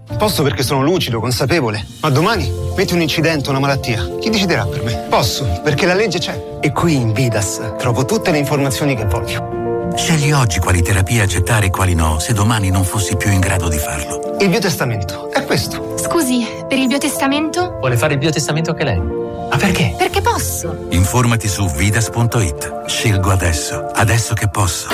Posso 0.17 0.43
perché 0.43 0.63
sono 0.63 0.83
lucido, 0.83 1.19
consapevole. 1.19 1.85
Ma 2.01 2.09
domani 2.09 2.51
metti 2.75 2.93
un 2.93 3.01
incidente, 3.01 3.49
una 3.49 3.59
malattia. 3.59 4.07
Chi 4.19 4.29
deciderà 4.29 4.65
per 4.65 4.83
me? 4.83 5.05
Posso, 5.09 5.45
perché 5.63 5.85
la 5.85 5.93
legge 5.93 6.19
c'è. 6.19 6.57
E 6.61 6.71
qui 6.71 6.95
in 6.95 7.11
Vidas 7.11 7.59
trovo 7.77 8.05
tutte 8.05 8.31
le 8.31 8.37
informazioni 8.37 8.95
che 8.95 9.05
voglio. 9.05 9.59
Scegli 9.95 10.31
oggi 10.31 10.59
quali 10.59 10.81
terapie 10.81 11.21
accettare 11.21 11.65
e 11.65 11.69
quali 11.69 11.95
no, 11.95 12.17
se 12.19 12.33
domani 12.33 12.69
non 12.69 12.83
fossi 12.83 13.17
più 13.17 13.29
in 13.29 13.39
grado 13.39 13.67
di 13.67 13.77
farlo. 13.77 14.37
Il 14.39 14.49
biotestamento 14.49 15.31
è 15.31 15.43
questo. 15.43 15.95
Scusi, 15.97 16.45
per 16.67 16.77
il 16.77 16.87
biotestamento? 16.87 17.77
Vuole 17.79 17.97
fare 17.97 18.13
il 18.13 18.19
biotestamento 18.19 18.71
anche 18.71 18.83
lei? 18.83 18.99
Ma 18.99 19.57
perché? 19.57 19.93
Perché 19.97 20.21
posso? 20.21 20.85
Informati 20.91 21.49
su 21.49 21.67
vidas.it. 21.67 22.85
Scelgo 22.85 23.31
adesso, 23.31 23.85
adesso 23.93 24.33
che 24.33 24.47
posso. 24.47 24.87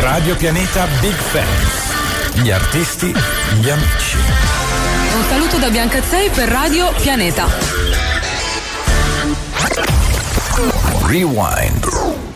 Radio 0.00 0.36
Pianeta 0.36 0.86
Big 1.00 1.14
Fans. 1.14 1.85
Gli 2.36 2.50
artisti, 2.50 3.14
gli 3.60 3.70
amici. 3.70 4.18
Un 4.18 5.24
saluto 5.26 5.56
da 5.56 5.70
Bianca 5.70 6.02
Zei 6.02 6.28
per 6.28 6.48
Radio 6.50 6.92
Pianeta. 7.00 7.46
Rewind. 11.06 12.35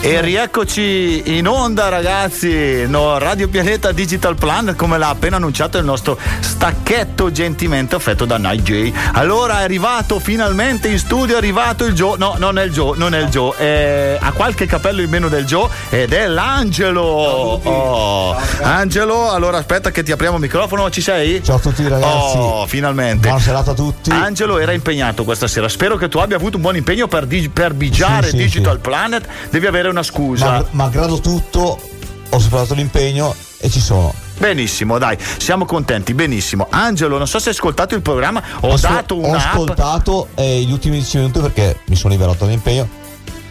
E 0.00 0.20
rieccoci 0.20 1.36
in 1.36 1.48
onda 1.48 1.88
ragazzi, 1.88 2.86
no, 2.86 3.18
Radio 3.18 3.48
Pianeta 3.48 3.90
Digital 3.90 4.36
Plan 4.36 4.74
come 4.76 4.96
l'ha 4.96 5.08
appena 5.08 5.36
annunciato 5.36 5.76
il 5.76 5.84
nostro 5.84 6.16
stacchetto 6.40 7.32
gentilmente 7.32 7.96
offerto 7.96 8.24
da 8.24 8.38
Night 8.38 8.62
J. 8.62 8.92
Allora 9.14 9.60
è 9.60 9.64
arrivato 9.64 10.20
finalmente 10.20 10.86
in 10.88 10.98
studio, 10.98 11.34
è 11.34 11.38
arrivato 11.38 11.84
il 11.84 11.94
Joe, 11.94 12.16
no 12.16 12.36
non 12.38 12.58
è 12.58 12.62
il 12.62 12.72
Joe, 12.72 12.96
non 12.96 13.12
è 13.12 13.18
il 13.18 13.26
Joe, 13.26 13.56
è- 13.56 14.18
ha 14.20 14.32
qualche 14.32 14.66
capello 14.66 15.02
in 15.02 15.10
meno 15.10 15.28
del 15.28 15.44
Joe 15.44 15.68
ed 15.90 16.12
è 16.12 16.26
l'Angelo. 16.28 17.02
Oh. 17.02 18.36
Angelo, 18.62 19.30
allora 19.32 19.58
aspetta 19.58 19.90
che 19.90 20.02
ti 20.04 20.12
apriamo 20.12 20.36
il 20.36 20.42
microfono, 20.42 20.88
ci 20.90 21.00
sei? 21.00 21.42
Ciao 21.42 21.56
a 21.56 21.60
tutti 21.60 21.86
ragazzi. 21.86 22.36
Oh, 22.36 22.66
finalmente. 22.66 23.26
Buona 23.28 23.42
serata 23.42 23.72
a 23.72 23.74
tutti. 23.74 24.10
Angelo 24.10 24.58
era 24.58 24.72
impegnato 24.72 25.24
questa 25.24 25.48
sera. 25.48 25.68
Spero 25.68 25.96
che 25.96 26.08
tu 26.08 26.18
abbia 26.18 26.36
avuto 26.36 26.56
un 26.56 26.62
buon 26.62 26.76
impegno 26.76 27.08
per, 27.08 27.26
dig- 27.26 27.50
per 27.50 27.74
bigiare 27.74 28.28
Sì, 28.28 28.30
sì, 28.30 28.36
Digital 28.36 28.78
Planet. 28.78 29.26
Devi 29.56 29.68
avere 29.68 29.88
una 29.88 30.02
scusa. 30.02 30.50
Ma, 30.50 30.64
malgrado 30.72 31.18
tutto, 31.18 31.80
ho 32.28 32.38
superato 32.38 32.74
l'impegno 32.74 33.34
e 33.56 33.70
ci 33.70 33.80
sono. 33.80 34.12
Benissimo, 34.36 34.98
dai, 34.98 35.16
siamo 35.38 35.64
contenti, 35.64 36.12
benissimo. 36.12 36.66
Angelo, 36.68 37.16
non 37.16 37.26
so 37.26 37.38
se 37.38 37.48
hai 37.48 37.54
ascoltato 37.54 37.94
il 37.94 38.02
programma, 38.02 38.42
ho 38.60 38.74
Ascol- 38.74 38.90
dato 38.90 39.14
Ho 39.14 39.26
una 39.28 39.38
app. 39.38 39.52
ascoltato 39.54 40.28
eh, 40.34 40.60
gli 40.60 40.70
ultimi 40.70 40.96
10 40.98 41.16
minuti 41.16 41.40
perché 41.40 41.78
mi 41.86 41.96
sono 41.96 42.12
liberato 42.12 42.44
dall'impegno. 42.44 42.86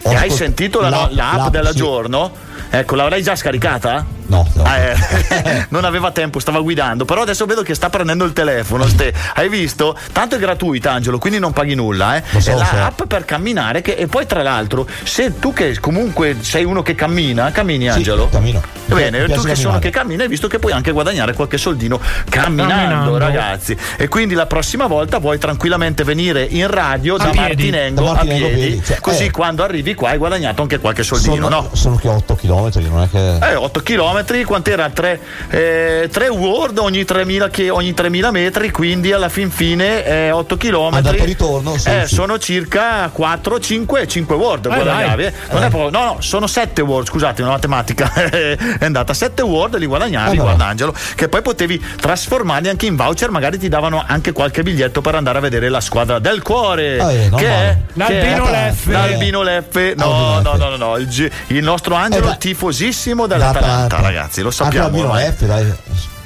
Ho 0.02 0.10
E 0.12 0.14
hai 0.14 0.30
sentito 0.30 0.80
la, 0.80 0.90
l'app- 0.90 1.10
l'app 1.12 1.36
l'app, 1.38 1.50
della 1.50 1.72
sì. 1.72 1.78
Ecco, 2.70 2.94
l'avrai 2.94 3.22
già 3.22 3.36
scaricata? 3.36 4.04
No, 4.28 4.46
no. 4.54 4.62
Ah, 4.64 4.76
eh, 4.78 4.96
non 5.70 5.84
aveva 5.84 6.10
tempo, 6.10 6.38
stava 6.40 6.60
guidando. 6.60 7.04
Però 7.04 7.22
adesso 7.22 7.46
vedo 7.46 7.62
che 7.62 7.74
sta 7.74 7.88
prendendo 7.90 8.24
il 8.24 8.32
telefono. 8.32 8.86
Ste. 8.88 9.12
Hai 9.34 9.48
visto? 9.48 9.96
Tanto 10.12 10.34
è 10.36 10.38
gratuita, 10.38 10.90
Angelo, 10.92 11.18
quindi 11.18 11.38
non 11.38 11.52
paghi 11.52 11.74
nulla. 11.74 12.16
Eh. 12.16 12.22
Lo 12.30 12.40
so, 12.40 12.50
è 12.50 12.54
la 12.54 12.64
so. 12.64 12.76
app 12.76 13.02
per 13.06 13.24
camminare. 13.24 13.82
Che, 13.82 13.94
e 13.94 14.06
poi, 14.06 14.26
tra 14.26 14.42
l'altro, 14.42 14.86
se 15.04 15.38
tu 15.38 15.52
che 15.52 15.78
comunque 15.80 16.36
sei 16.40 16.64
uno 16.64 16.82
che 16.82 16.94
cammina, 16.94 17.50
cammini, 17.52 17.88
Angelo? 17.88 18.28
cammino. 18.28 18.60
Bene, 18.86 19.18
tu 19.26 19.42
che 19.42 19.54
sono 19.54 19.78
camminare. 19.78 19.78
che 19.80 19.90
cammina, 19.90 20.22
hai 20.24 20.28
visto 20.28 20.48
che 20.48 20.58
puoi 20.58 20.72
anche 20.72 20.90
guadagnare 20.92 21.32
qualche 21.34 21.58
soldino 21.58 22.00
camminando, 22.28 22.74
Camminando. 22.74 23.18
ragazzi. 23.18 23.76
E 23.96 24.08
quindi 24.08 24.34
la 24.34 24.46
prossima 24.46 24.86
volta 24.86 25.20
puoi 25.20 25.38
tranquillamente 25.38 26.02
venire 26.04 26.42
in 26.48 26.66
radio 26.68 27.14
A 27.14 27.18
da 27.18 27.24
piedi. 27.30 27.38
Martinengo, 27.70 28.02
Da 28.02 28.12
Martinengo 28.12 28.44
a 28.46 28.48
piedi. 28.48 28.66
piedi, 28.66 28.84
cioè, 28.84 29.00
così 29.00 29.24
eh. 29.26 29.30
quando 29.30 29.62
arrivi 29.62 29.94
qua 29.94 30.10
hai 30.10 30.18
guadagnato 30.18 30.62
anche 30.62 30.78
qualche 30.78 31.02
soldino, 31.02 31.34
Sono, 31.34 31.48
no? 31.48 31.70
sono 31.72 31.96
che 31.96 32.08
8 32.08 32.34
km, 32.46 32.88
non 32.90 33.02
è 33.02 33.08
che. 33.10 33.50
Eh, 33.52 33.54
8 33.54 33.80
km, 33.82 34.44
quant'era? 34.44 34.88
3, 34.90 35.20
eh, 35.50 36.08
3 36.10 36.28
word 36.28 36.78
ogni 36.78 37.04
3000, 37.04 37.48
che- 37.48 37.70
ogni 37.70 37.92
3000 37.94 38.30
metri, 38.30 38.70
quindi 38.70 39.12
alla 39.12 39.28
fin 39.28 39.50
fine 39.50 40.04
eh, 40.04 40.30
8 40.30 40.56
km. 40.56 40.94
Andata 40.94 41.16
e 41.16 41.24
ritorno, 41.24 41.76
sì, 41.76 41.88
eh, 41.88 42.06
sì. 42.06 42.14
Sono 42.14 42.38
circa 42.38 43.08
4, 43.12 43.58
5, 43.60 44.06
5 44.08 44.34
word. 44.36 44.66
Eh, 44.66 44.68
guadagnavi, 44.68 45.24
eh. 45.24 45.32
Non 45.50 45.62
Eh. 45.62 45.66
è 45.66 45.70
proprio- 45.70 45.90
no, 45.90 46.04
no, 46.04 46.16
sono 46.20 46.46
7 46.46 46.80
word, 46.82 47.06
scusate, 47.06 47.42
una 47.42 47.52
matematica 47.52 48.12
è 48.14 48.56
andata. 48.80 49.12
7 49.14 49.42
word 49.42 49.76
li 49.76 49.86
guadagnavi, 49.86 50.36
Eh, 50.36 50.40
guarda 50.40 50.56
vabbè. 50.58 50.70
Angelo, 50.70 50.94
che 51.14 51.28
poi 51.28 51.42
potevi 51.42 51.82
trasformarli 52.00 52.68
anche 52.68 52.86
in 52.86 52.96
voucher, 52.96 53.30
magari 53.30 53.58
ti 53.58 53.68
davano 53.68 54.02
anche 54.06 54.32
qualche 54.32 54.62
biglietto 54.62 55.00
per 55.00 55.14
andare 55.14 55.38
a 55.38 55.40
vedere 55.40 55.68
la 55.68 55.80
squadra 55.80 56.18
del 56.18 56.42
cuore. 56.42 56.96
Eh, 56.96 57.28
non 57.28 57.38
che 57.38 57.46
è? 57.48 57.76
L'Albino 57.94 58.44
Che 58.44 58.50
è? 58.50 58.52
Leffe. 58.52 58.92
L'Albino 58.92 59.42
Leffe. 59.42 59.94
No, 59.96 60.40
no, 60.42 60.54
no, 60.56 60.68
no, 60.68 60.76
no. 60.76 60.96
Il, 60.96 61.62
nostro 61.64 61.94
Angelo. 61.94 62.35
Tifosissimo 62.36 63.26
dell'Atalanta, 63.26 64.00
ragazzi, 64.00 64.42
lo 64.42 64.50
sappiamo. 64.50 65.12
Anche 65.12 65.24
la 65.24 65.32
F, 65.32 65.44
dai. 65.44 65.74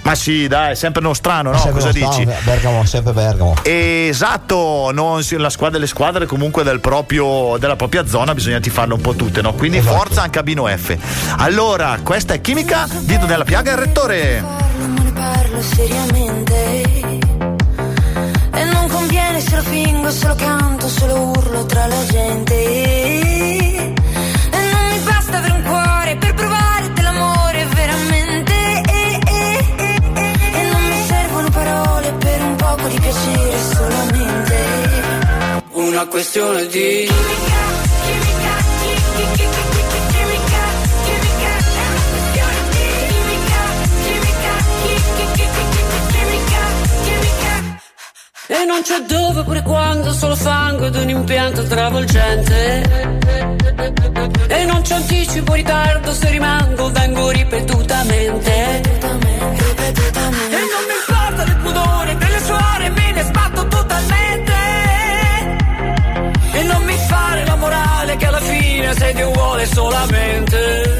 Ma 0.02 0.14
sì, 0.14 0.48
dai, 0.48 0.72
è 0.72 0.74
sempre 0.74 1.02
nostrano, 1.02 1.50
no? 1.50 1.58
Sempre 1.58 1.82
Cosa 1.82 1.98
non 1.98 2.10
dici? 2.10 2.28
Bergamo, 2.42 2.84
sempre 2.84 3.12
Bergamo. 3.12 3.54
Esatto, 3.62 4.90
non 4.92 5.22
la 5.36 5.50
squadra, 5.50 5.78
le 5.78 5.86
squadre 5.86 6.26
comunque 6.26 6.62
del 6.62 6.80
proprio, 6.80 7.56
della 7.58 7.76
propria 7.76 8.06
zona 8.06 8.32
bisogna 8.34 8.60
tifarle 8.60 8.94
un 8.94 9.00
po' 9.00 9.14
tutte, 9.14 9.42
no? 9.42 9.52
Quindi 9.52 9.78
Esatto. 9.78 9.96
forza 9.96 10.22
anche 10.22 10.38
a 10.38 10.42
Bino 10.42 10.66
F. 10.66 10.96
Allora, 11.36 11.98
questa 12.02 12.32
è 12.34 12.40
Chimica, 12.40 12.88
dito 13.00 13.26
nella 13.26 13.44
piaga 13.44 13.72
il 13.72 13.76
rettore. 13.76 14.40
Non 14.78 14.94
ne 15.04 15.12
parlo 15.12 15.62
seriamente 15.62 16.82
E 18.54 18.64
non 18.64 18.88
conviene 18.88 19.40
se 19.40 19.56
lo 19.56 19.62
fingo, 19.62 20.10
se 20.10 20.26
lo 20.26 20.34
canto, 20.34 20.88
se 20.88 21.06
lo 21.06 21.20
urlo 21.20 21.66
tra 21.66 21.86
la 21.86 22.06
gente 22.06 23.59
piacere 33.10 33.58
solamente 33.74 34.56
Una 35.72 36.06
questione 36.06 36.66
di 36.66 37.08
E 48.52 48.64
non 48.64 48.82
c'è 48.82 49.00
dove 49.02 49.44
pure 49.44 49.62
quando, 49.62 50.12
solo 50.12 50.34
sangue 50.34 50.88
ed 50.88 50.96
un 50.96 51.08
impianto 51.08 51.62
travolgente. 51.62 52.82
E 54.48 54.64
non 54.64 54.82
c'è 54.82 54.94
anticipo 54.94 55.54
ritardo, 55.54 56.12
se 56.12 56.30
rimango 56.30 56.90
vengo 56.90 57.30
ripetutamente. 57.30 58.50
E 60.50 60.60
non 60.72 60.84
mi 60.88 60.94
importa 60.98 61.44
del 61.44 61.56
che 68.20 68.26
alla 68.26 68.40
fine 68.40 68.94
sei 68.94 69.14
Dio 69.14 69.30
vuole 69.32 69.66
solamente. 69.66 70.99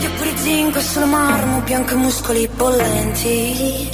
Non 0.00 0.08
c'è 0.08 0.08
iodio 0.08 0.10
pure 0.12 0.36
zinco, 0.36 0.78
è 0.78 0.82
solo 0.82 1.06
marmo, 1.06 1.60
bianco 1.60 1.92
e 1.92 1.96
muscoli 1.96 2.48
bollenti. 2.54 3.88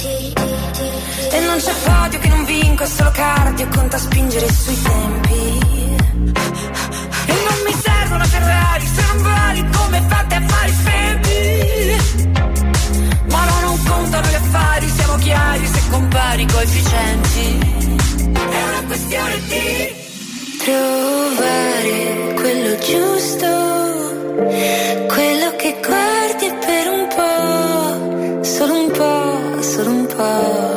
E 1.31 1.39
non 1.41 1.57
c'è 1.57 1.73
podio 1.83 2.19
che 2.19 2.27
non 2.29 2.45
vinco, 2.45 2.83
è 2.83 2.87
solo 2.87 3.11
cardio, 3.11 3.67
conta 3.67 3.97
spingere 3.97 4.47
sui 4.51 4.81
tempi. 4.81 5.59
E 7.25 7.33
non 7.33 7.57
mi 7.65 7.73
serve 7.81 8.15
una 8.15 8.25
Ferrari, 8.25 8.85
se 8.85 9.01
non 9.01 9.21
vali 9.23 9.65
come 9.75 10.05
fate 10.07 10.35
a 10.35 10.41
fare 10.41 10.71
spenti. 10.71 11.95
Ma 13.29 13.45
no, 13.45 13.59
non 13.61 13.83
contano 13.83 14.27
gli 14.27 14.35
affari, 14.35 14.89
siamo 14.89 15.15
chiari 15.17 15.67
se 15.67 15.81
compari 15.89 16.41
i 16.43 16.47
coefficienti. 16.47 17.59
È 18.33 18.63
una 18.63 18.83
questione 18.87 19.41
di 19.47 19.95
trovare 20.63 22.33
quello 22.35 22.77
giusto, 22.77 23.47
quello 25.07 25.36
solo 28.67 28.81
un 28.81 28.91
po', 28.91 29.61
solo 29.61 29.89
un 29.91 30.05
po'. 30.07 30.76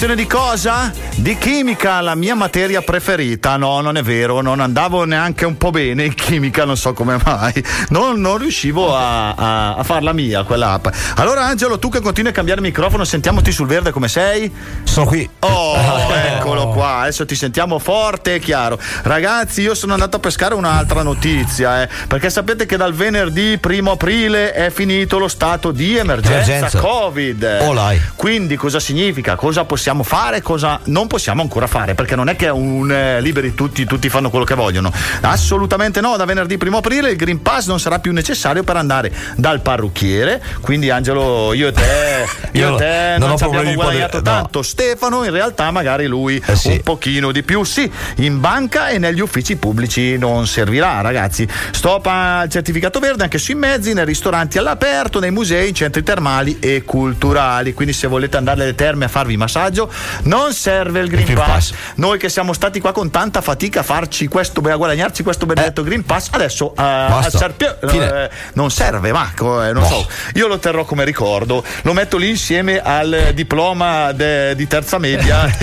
Questione 0.00 0.14
di 0.14 0.26
cosa? 0.26 1.09
Di 1.20 1.36
chimica, 1.36 2.00
la 2.00 2.14
mia 2.14 2.34
materia 2.34 2.80
preferita. 2.80 3.58
No, 3.58 3.82
non 3.82 3.98
è 3.98 4.02
vero, 4.02 4.40
non 4.40 4.58
andavo 4.58 5.04
neanche 5.04 5.44
un 5.44 5.58
po' 5.58 5.70
bene 5.70 6.06
in 6.06 6.14
chimica, 6.14 6.64
non 6.64 6.78
so 6.78 6.94
come 6.94 7.18
mai. 7.22 7.62
Non, 7.90 8.18
non 8.18 8.38
riuscivo 8.38 8.96
a, 8.96 9.34
a, 9.34 9.74
a 9.74 9.82
farla 9.84 10.14
mia 10.14 10.44
quell'app. 10.44 10.86
Allora, 11.16 11.44
Angelo, 11.44 11.78
tu 11.78 11.90
che 11.90 12.00
continui 12.00 12.30
a 12.30 12.32
cambiare 12.32 12.62
microfono, 12.62 13.04
sentiamoti 13.04 13.52
sul 13.52 13.66
verde 13.66 13.90
come 13.90 14.08
sei? 14.08 14.50
Sono 14.82 15.04
qui. 15.04 15.28
Oh, 15.40 15.76
eccolo 16.38 16.68
qua, 16.70 17.00
adesso 17.00 17.26
ti 17.26 17.34
sentiamo 17.34 17.78
forte 17.78 18.36
e 18.36 18.38
chiaro. 18.38 18.78
Ragazzi, 19.02 19.60
io 19.60 19.74
sono 19.74 19.92
andato 19.92 20.16
a 20.16 20.20
pescare 20.20 20.54
un'altra 20.54 21.02
notizia, 21.02 21.82
eh, 21.82 21.88
perché 22.08 22.30
sapete 22.30 22.64
che 22.64 22.78
dal 22.78 22.94
venerdì 22.94 23.58
primo 23.58 23.90
aprile 23.90 24.52
è 24.54 24.70
finito 24.70 25.18
lo 25.18 25.28
stato 25.28 25.70
di 25.70 25.98
emergenza, 25.98 26.50
Emergenza. 26.54 26.78
Covid. 26.78 27.58
Oh, 27.60 27.74
lai. 27.74 28.00
Quindi 28.16 28.56
cosa 28.56 28.80
significa? 28.80 29.36
Cosa 29.36 29.66
possiamo 29.66 30.02
fare? 30.02 30.40
Cosa 30.40 30.80
non 30.84 31.08
possiamo 31.10 31.42
ancora 31.42 31.66
fare? 31.66 31.94
Perché 31.94 32.14
non 32.14 32.28
è 32.28 32.36
che 32.36 32.46
è 32.46 32.50
un 32.52 32.88
eh, 32.90 33.20
liberi 33.20 33.52
tutti, 33.52 33.84
tutti 33.84 34.08
fanno 34.08 34.30
quello 34.30 34.44
che 34.44 34.54
vogliono. 34.54 34.92
Assolutamente 35.22 36.00
no, 36.00 36.16
da 36.16 36.24
venerdì 36.24 36.56
primo 36.56 36.76
aprile 36.76 37.10
il 37.10 37.16
Green 37.16 37.42
Pass 37.42 37.66
non 37.66 37.80
sarà 37.80 37.98
più 37.98 38.12
necessario 38.12 38.62
per 38.62 38.76
andare 38.76 39.12
dal 39.34 39.60
parrucchiere. 39.60 40.40
Quindi 40.60 40.88
Angelo, 40.88 41.52
io 41.52 41.66
e 41.66 41.72
te, 41.72 42.26
io, 42.52 42.68
Io 42.68 42.74
e 42.76 42.78
te 42.78 43.16
non 43.18 43.28
non, 43.30 43.38
ci 43.38 43.44
abbiamo 43.44 43.74
guadagnato 43.74 44.18
poter- 44.18 44.32
no. 44.32 44.40
tanto. 44.40 44.62
Stefano 44.62 45.24
in 45.24 45.32
realtà 45.32 45.72
magari 45.72 46.06
lui 46.06 46.40
Eh 46.46 46.54
sì. 46.54 46.68
un 46.68 46.80
pochino 46.82 47.32
di 47.32 47.42
più. 47.42 47.64
Sì, 47.64 47.90
in 48.16 48.38
banca 48.38 48.88
e 48.88 48.98
negli 48.98 49.20
uffici 49.20 49.56
pubblici 49.56 50.16
non 50.16 50.46
servirà, 50.46 51.00
ragazzi. 51.00 51.48
Stop 51.72 52.06
al 52.06 52.48
certificato 52.48 53.00
verde 53.00 53.24
anche 53.24 53.38
sui 53.38 53.56
mezzi, 53.56 53.92
nei 53.94 54.04
ristoranti 54.04 54.58
all'aperto, 54.58 55.18
nei 55.18 55.32
musei, 55.32 55.70
in 55.70 55.74
centri 55.74 56.04
termali 56.04 56.58
e 56.60 56.84
culturali. 56.84 57.74
Quindi 57.74 57.94
se 57.94 58.06
volete 58.06 58.36
andare 58.36 58.62
alle 58.62 58.74
terme 58.76 59.06
a 59.06 59.08
farvi 59.08 59.36
massaggio, 59.36 59.90
non 60.22 60.52
serve 60.52 60.99
il 61.02 61.08
Green, 61.10 61.24
Green 61.24 61.38
Pass. 61.38 61.70
Pass. 61.70 61.74
Noi 61.96 62.18
che 62.18 62.28
siamo 62.28 62.52
stati 62.52 62.80
qua 62.80 62.92
con 62.92 63.10
tanta 63.10 63.40
fatica 63.40 63.80
a 63.80 63.82
farci 63.82 64.26
questo, 64.28 64.60
a 64.60 64.76
guadagnarci 64.76 65.22
questo 65.22 65.46
benedetto 65.46 65.82
Green 65.82 66.04
Pass, 66.04 66.28
adesso 66.30 66.74
eh, 66.76 66.82
al 66.82 67.30
Serpio- 67.30 67.80
eh, 67.80 68.30
non 68.54 68.70
serve, 68.70 69.12
ma 69.12 69.30
eh, 69.36 69.72
non 69.72 69.84
so. 69.86 70.06
Io 70.34 70.46
lo 70.46 70.58
terrò 70.58 70.84
come 70.84 71.04
ricordo, 71.04 71.64
lo 71.82 71.92
metto 71.92 72.16
lì 72.16 72.28
insieme 72.28 72.78
al 72.78 73.30
diploma 73.34 74.12
de- 74.12 74.54
di 74.54 74.66
terza 74.66 74.98
media 74.98 75.48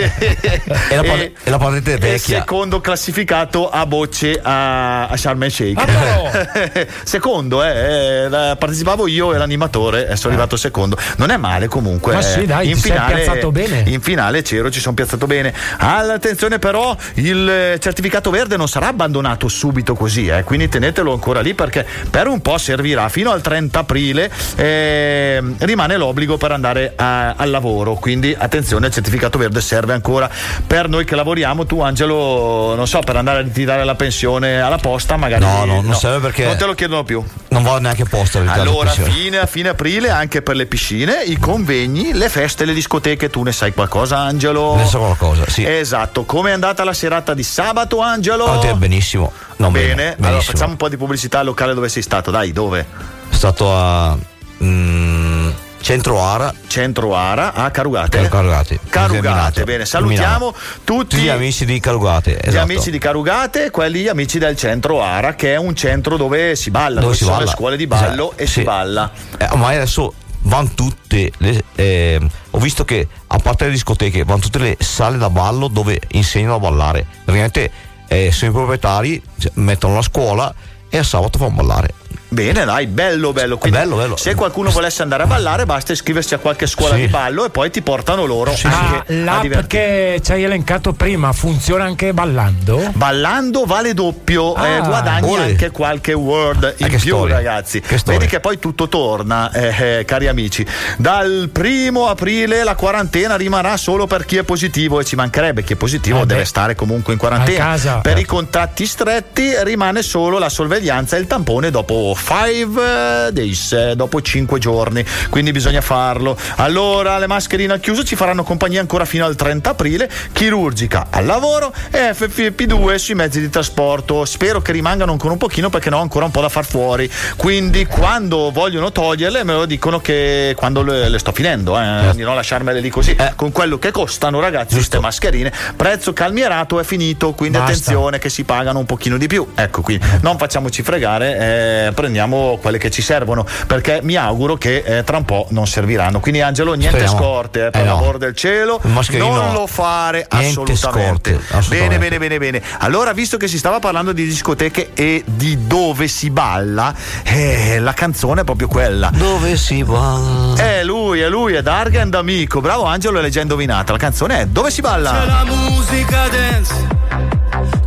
E 0.89 0.95
la, 0.95 1.03
pa- 1.03 1.15
e 1.19 1.33
la 1.43 1.57
patente 1.57 1.93
e 1.93 1.97
vecchia. 1.97 2.39
secondo 2.39 2.81
classificato 2.81 3.69
a 3.69 3.85
bocce 3.85 4.39
a, 4.41 5.07
a 5.07 5.17
Sharm 5.17 5.43
el 5.43 5.51
Sheikh. 5.51 5.79
Ah, 5.79 6.85
secondo, 7.03 7.63
eh, 7.63 8.25
eh, 8.25 8.29
partecipavo 8.29 9.07
io 9.07 9.33
e 9.33 9.37
l'animatore, 9.37 10.07
e 10.07 10.15
sono 10.15 10.33
arrivato 10.33 10.55
secondo. 10.57 10.97
Non 11.17 11.29
è 11.29 11.37
male 11.37 11.67
comunque. 11.67 12.13
Ma 12.13 12.19
eh. 12.19 12.23
sì, 12.23 12.45
dai, 12.45 12.69
in 12.69 12.77
finale, 12.77 13.15
piazzato 13.15 13.51
bene. 13.51 13.83
In 13.87 14.01
finale 14.01 14.41
c'ero, 14.41 14.69
ci 14.69 14.79
sono 14.79 14.95
piazzato 14.95 15.26
bene. 15.27 15.53
Attenzione 15.77 16.57
però, 16.59 16.95
il 17.15 17.47
eh, 17.49 17.79
certificato 17.79 18.29
verde 18.31 18.57
non 18.57 18.67
sarà 18.67 18.87
abbandonato 18.87 19.47
subito 19.47 19.93
così, 19.93 20.27
eh, 20.27 20.43
quindi 20.43 20.67
tenetelo 20.69 21.11
ancora 21.13 21.41
lì 21.41 21.53
perché 21.53 21.85
per 22.09 22.25
un 22.27 22.41
po' 22.41 22.57
servirà 22.57 23.07
fino 23.09 23.29
al 23.31 23.41
30 23.41 23.79
aprile. 23.79 24.31
eh, 24.55 25.41
rimane 25.59 25.97
l'obbligo 25.97 26.37
per 26.37 26.51
andare 26.51 26.93
a- 26.95 27.33
al 27.35 27.49
lavoro, 27.49 27.93
quindi 27.95 28.35
attenzione, 28.37 28.87
il 28.87 28.93
certificato 28.93 29.37
verde 29.37 29.61
serve 29.61 29.93
ancora 29.93 30.29
per 30.65 30.89
noi 30.89 31.05
che 31.05 31.15
lavoriamo. 31.15 31.65
Tu 31.65 31.79
Angelo, 31.81 32.73
non 32.75 32.87
so, 32.87 32.99
per 32.99 33.15
andare 33.17 33.39
a 33.39 33.41
ritirare 33.41 33.83
la 33.83 33.95
pensione 33.95 34.59
alla 34.61 34.77
posta 34.77 35.15
magari... 35.17 35.43
No, 35.43 35.65
no, 35.65 35.81
non 35.81 35.95
serve 35.95 36.19
perché- 36.19 36.45
Non 36.45 36.57
te 36.57 36.65
lo 36.65 36.73
chiedono 36.73 37.03
più. 37.03 37.23
Non 37.49 37.63
vado 37.63 37.79
neanche 37.79 38.03
verità, 38.09 38.53
Allora, 38.53 38.89
fine, 38.91 39.37
a 39.37 39.45
fine 39.45 39.69
aprile 39.69 40.09
anche 40.09 40.41
per 40.41 40.55
le 40.55 40.65
piscine, 40.65 41.23
i 41.25 41.37
convegni, 41.37 42.13
le 42.13 42.29
feste, 42.29 42.65
le 42.65 42.73
discoteche. 42.73 43.29
Tu 43.29 43.43
ne 43.43 43.51
sai 43.51 43.73
qualcosa, 43.73 44.17
Angelo? 44.19 44.75
Ne 44.75 44.85
so 44.85 45.15
qualcosa, 45.17 45.49
sì. 45.49 45.65
Esatto. 45.65 46.23
Come 46.23 46.49
è 46.51 46.53
andata 46.53 46.83
la 46.83 46.93
serata 46.93 47.33
di 47.33 47.43
sabato, 47.43 47.99
Angelo? 47.99 48.45
Ah, 48.45 48.59
te, 48.59 48.73
benissimo. 48.73 49.31
Non 49.57 49.71
bene. 49.71 49.87
bene, 49.87 50.03
Allora 50.11 50.29
benissimo. 50.29 50.51
facciamo 50.53 50.71
un 50.71 50.77
po' 50.77 50.89
di 50.89 50.97
pubblicità 50.97 51.39
al 51.39 51.45
locale 51.45 51.73
dove 51.73 51.89
sei 51.89 52.01
stato. 52.01 52.31
Dai, 52.31 52.51
dove? 52.51 52.85
Stato 53.29 53.73
a 53.75 54.17
mm, 54.63 55.49
Centro 55.81 56.21
Ara. 56.21 56.53
Centro 56.67 57.15
Ara 57.15 57.53
a 57.53 57.69
Carugate. 57.71 58.27
Carugate. 58.27 58.79
Carugate, 58.89 59.63
bene. 59.63 59.85
Salutiamo 59.85 60.51
tutti 60.83 60.83
Tutti 60.83 61.17
gli 61.17 61.29
amici 61.29 61.65
di 61.65 61.79
Carugate. 61.79 62.31
Gli 62.31 62.47
esatto. 62.47 62.63
amici 62.63 62.91
di 62.91 62.97
Carugate 62.97 63.71
quelli 63.71 64.07
amici 64.07 64.39
del 64.39 64.55
centro 64.57 65.01
Ara, 65.01 65.35
che 65.35 65.53
è 65.53 65.57
un 65.57 65.75
centro 65.75 66.17
dove 66.17 66.55
si 66.55 66.71
balla, 66.71 66.99
dove, 67.01 67.01
Dove 67.01 67.15
si 67.15 67.23
sono 67.23 67.35
balla. 67.37 67.45
le 67.49 67.51
scuole 67.55 67.77
di 67.77 67.87
ballo 67.87 68.25
Esatto, 68.35 68.41
e 68.41 68.45
si 68.47 68.51
sì. 68.53 68.63
balla. 68.63 69.11
Eh, 69.37 69.55
ma 69.55 69.67
adesso 69.69 70.13
vanno 70.41 70.69
tutte 70.73 71.31
le. 71.37 71.63
eh, 71.75 72.19
ho 72.51 72.59
visto 72.59 72.85
che 72.85 73.07
a 73.27 73.37
parte 73.37 73.65
le 73.65 73.71
discoteche, 73.71 74.23
vanno 74.23 74.41
tutte 74.41 74.59
le 74.59 74.77
sale 74.79 75.17
da 75.17 75.29
ballo 75.29 75.67
dove 75.67 75.99
insegnano 76.09 76.55
a 76.55 76.59
ballare. 76.59 77.05
Praticamente 77.23 77.71
eh, 78.07 78.31
sono 78.31 78.51
i 78.51 78.53
proprietari, 78.53 79.21
cioè, 79.37 79.51
mettono 79.55 79.95
la 79.95 80.01
scuola 80.01 80.53
e 80.89 80.97
a 80.97 81.03
sabato 81.03 81.37
fanno 81.37 81.55
ballare. 81.55 81.93
Bene, 82.29 82.65
dai, 82.65 82.87
bello, 82.87 83.31
bello. 83.31 83.57
Quindi, 83.57 83.77
bello, 83.79 83.95
bello. 83.95 84.17
Se 84.17 84.35
qualcuno 84.35 84.69
volesse 84.69 85.01
andare 85.01 85.23
a 85.23 85.27
ballare, 85.27 85.65
basta 85.65 85.93
iscriversi 85.93 86.33
a 86.33 86.39
qualche 86.39 86.67
scuola 86.67 86.95
Sì. 86.95 87.01
di 87.01 87.07
ballo 87.07 87.45
e 87.45 87.49
poi 87.49 87.69
ti 87.71 87.81
portano 87.81 88.25
loro 88.25 88.53
Ma 88.63 88.69
anche 88.79 88.97
a 89.09 89.13
l'app 89.23 89.67
che 89.67 90.19
ci 90.23 90.31
hai 90.33 90.43
elencato 90.43 90.91
prima 90.93 91.31
funziona 91.31 91.85
anche 91.85 92.13
ballando? 92.13 92.91
Ballando 92.93 93.63
vale 93.65 93.93
doppio, 93.93 94.53
Ah. 94.53 94.67
eh, 94.67 94.79
guadagni 94.81 95.29
Ore. 95.31 95.41
anche 95.43 95.71
qualche 95.71 96.11
word 96.13 96.75
in 96.77 96.87
che 96.89 96.97
più, 96.97 97.15
storia. 97.15 97.35
ragazzi. 97.35 97.79
Che. 97.79 97.97
Vedi 98.05 98.25
che 98.27 98.39
poi 98.41 98.59
tutto 98.59 98.89
torna, 98.89 99.49
eh, 99.51 99.99
eh, 99.99 100.05
cari 100.05 100.27
amici. 100.27 100.65
Dal 100.97 101.49
primo 101.53 102.07
aprile 102.07 102.63
la 102.63 102.75
quarantena 102.75 103.37
rimarrà 103.37 103.77
solo 103.77 104.05
per 104.05 104.25
chi 104.25 104.35
è 104.37 104.43
positivo 104.43 104.99
e 104.99 105.05
ci 105.05 105.15
mancherebbe 105.15 105.63
chi 105.63 105.73
è 105.73 105.75
positivo 105.77 106.21
Eh 106.23 106.25
deve 106.25 106.43
stare 106.45 106.75
comunque 106.75 107.13
in 107.13 107.19
quarantena. 107.19 107.77
Per 108.01 108.17
i 108.17 108.25
contatti 108.25 108.85
stretti 108.85 109.53
rimane 109.63 110.01
solo 110.01 110.37
la 110.39 110.49
sorveglianza 110.49 111.15
e 111.15 111.19
il 111.21 111.27
tampone 111.27 111.71
dopo 111.71 112.15
5 112.17 113.31
days, 113.31 113.71
eh, 113.71 113.95
dopo 113.95 114.21
5 114.21 114.59
giorni. 114.59 115.05
Quindi 115.29 115.51
bisogna 115.51 115.81
farlo. 115.81 116.37
Allora, 116.55 117.17
le 117.19 117.27
mascherine 117.27 117.73
al 117.73 117.79
chiuso 117.79 118.03
ci 118.03 118.15
faranno 118.15 118.43
compagnia 118.43 118.81
ancora 118.81 119.05
fino 119.05 119.25
al 119.25 119.35
30 119.35 119.69
aprile. 119.69 120.09
Chirurgica 120.33 121.07
al 121.11 121.25
lavoro 121.25 121.73
e 121.91 122.11
FFP2 122.11 122.95
sui 122.95 123.15
mezzi 123.15 123.39
di 123.39 123.49
trasporto. 123.49 124.25
Spero 124.25 124.61
che 124.61 124.71
rimangano 124.71 125.11
ancora 125.11 125.33
un 125.33 125.39
pochino 125.39 125.69
perché 125.69 125.89
ne 125.89 125.95
ho 125.95 126.01
ancora 126.01 126.25
un 126.25 126.31
po' 126.31 126.41
da 126.41 126.49
far 126.49 126.65
fuori. 126.65 127.09
Quindi, 127.35 127.85
quando 127.85 128.51
vogliono 128.51 128.91
toglierle, 128.91 129.43
me 129.43 129.53
lo 129.53 129.65
dicono 129.65 129.99
che 129.99 130.53
quando 130.57 130.81
le, 130.81 131.09
le 131.09 131.19
sto 131.19 131.31
finendo, 131.31 131.79
eh, 131.79 132.11
di 132.15 132.23
non 132.23 132.35
lasciarmele 132.35 132.79
lì 132.79 132.89
così. 132.89 133.15
Con 133.35 133.51
quello 133.51 133.77
che 133.77 133.91
costano, 133.91 134.39
ragazzi, 134.39 134.75
queste 134.75 134.99
mascherine. 134.99 135.51
Prezzo 135.75 136.13
calmierato 136.13 136.79
è 136.79 136.83
finito. 136.83 137.33
Quindi, 137.33 137.57
Basta. 137.57 137.73
attenzione 137.73 138.19
che 138.19 138.29
si 138.29 138.43
pagano 138.43 138.79
un 138.79 138.85
pochino 138.85 139.17
di 139.17 139.27
più. 139.27 139.45
Ecco 139.55 139.81
qui, 139.81 139.99
non 140.21 140.37
facciamoci 140.37 140.81
fregare, 140.81 141.85
eh, 141.87 141.91
prendiamo 142.07 142.57
quelle 142.61 142.77
che 142.77 142.89
ci 142.89 143.01
servono 143.01 143.45
perché 143.67 143.99
mi 144.01 144.15
auguro 144.15 144.55
che 144.55 144.77
eh, 144.85 145.03
tra 145.03 145.17
un 145.17 145.25
po' 145.25 145.47
non 145.49 145.67
serviranno. 145.67 146.19
Quindi 146.21 146.39
Angelo, 146.41 146.73
niente 146.73 146.97
Speriamo. 146.99 147.17
scorte, 147.19 147.65
eh, 147.67 147.69
per 147.69 147.81
Eh 147.81 147.85
no. 147.85 147.95
l'amor 147.95 148.17
del 148.17 148.33
cielo, 148.33 148.79
mascherino 148.83 149.33
non 149.35 149.47
no. 149.47 149.53
lo 149.53 149.67
fare 149.67 150.25
assolutamente. 150.27 150.75
scorte, 150.77 151.39
assolutamente. 151.51 151.97
Bene, 151.97 151.97
bene, 151.97 152.17
bene, 152.17 152.37
bene. 152.37 152.61
Allora, 152.79 153.11
visto 153.11 153.35
che 153.37 153.47
si 153.49 153.57
stava 153.57 153.79
parlando 153.79 154.13
di 154.13 154.23
discoteche 154.25 154.91
e 154.93 155.23
di 155.25 155.67
dove 155.67 156.07
si 156.07 156.29
balla, 156.29 156.93
eh, 157.23 157.79
la 157.79 157.93
canzone 157.93 158.41
è 158.41 158.43
proprio 158.45 158.67
quella. 158.69 159.09
Dove 159.13 159.57
si 159.57 159.83
va? 159.83 160.53
È 160.55 160.83
lui, 160.83 161.19
è 161.19 161.27
lui, 161.27 161.53
è 161.55 161.61
Dargen 161.61 162.09
D'Amico. 162.09 162.61
Bravo 162.61 162.85
Angelo, 162.85 163.19
è 163.19 163.21
leggenda 163.21 163.35
indovinata. 163.53 163.91
La 163.91 163.97
canzone 163.97 164.39
è 164.41 164.45
Dove 164.45 164.71
si 164.71 164.81
C'è 164.81 164.87
balla? 164.87 165.25
la 165.25 165.43
musica 165.45 166.27
dance 166.29 166.73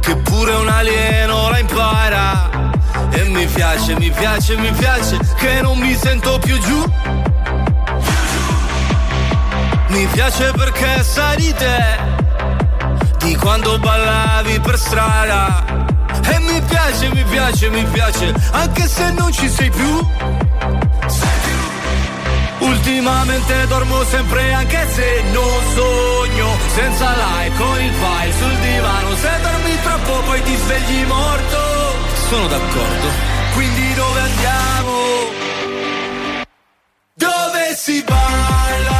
che 0.01 0.15
pure 0.17 0.53
un 0.55 0.69
alieno 0.69 1.49
la 1.51 1.59
impara. 1.59 2.70
E 3.12 3.24
mi 3.24 3.47
piace, 3.47 3.97
mi 3.99 4.11
piace, 4.11 4.57
mi 4.57 4.70
piace 4.73 5.19
che 5.37 5.61
non 5.62 5.78
mi 5.78 5.95
sento 5.95 6.39
più 6.39 6.59
giù. 6.59 6.93
Mi 9.89 10.07
piace 10.07 10.53
perché 10.53 11.03
sai 11.03 11.37
di 11.37 11.55
te, 11.55 11.99
di 13.19 13.35
quando 13.37 13.78
ballavi 13.78 14.61
per 14.61 14.78
strada. 14.78 15.65
E 16.31 16.39
mi 16.41 16.61
piace, 16.62 17.09
mi 17.12 17.24
piace, 17.24 17.69
mi 17.70 17.85
piace, 17.85 18.35
anche 18.53 18.87
se 18.87 19.11
non 19.12 19.32
ci 19.32 19.49
sei 19.49 19.70
più. 19.70 20.07
Ultimamente 22.61 23.66
dormo 23.66 24.05
sempre 24.05 24.53
anche 24.53 24.87
se 24.93 25.23
non 25.32 25.61
sogno 25.74 26.57
Senza 26.74 27.15
like 27.16 27.57
con 27.57 27.81
il 27.81 27.93
file 27.93 28.32
sul 28.39 28.55
divano 28.59 29.15
Se 29.16 29.31
dormi 29.43 29.81
troppo 29.82 30.23
poi 30.27 30.43
ti 30.43 30.57
svegli 30.57 31.07
morto 31.07 31.90
Sono 32.31 32.47
d'accordo 32.47 33.09
Quindi 33.55 33.93
dove 33.94 34.20
andiamo? 34.20 34.93
Dove 37.15 37.74
si 37.74 38.05
balla? 38.05 38.99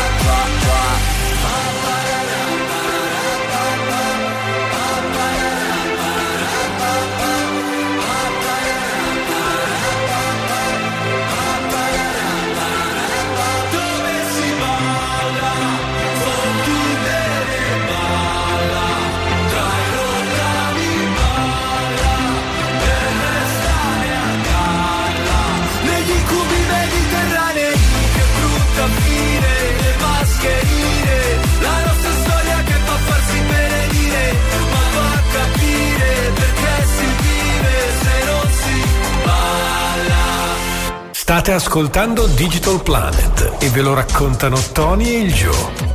State 41.41 41.57
ascoltando 41.57 42.27
Digital 42.27 42.83
Planet 42.83 43.55
e 43.57 43.69
ve 43.69 43.81
lo 43.81 43.95
raccontano 43.95 44.59
Tony 44.73 45.07
e 45.07 45.19
il 45.21 45.33
Joe. 45.33 45.89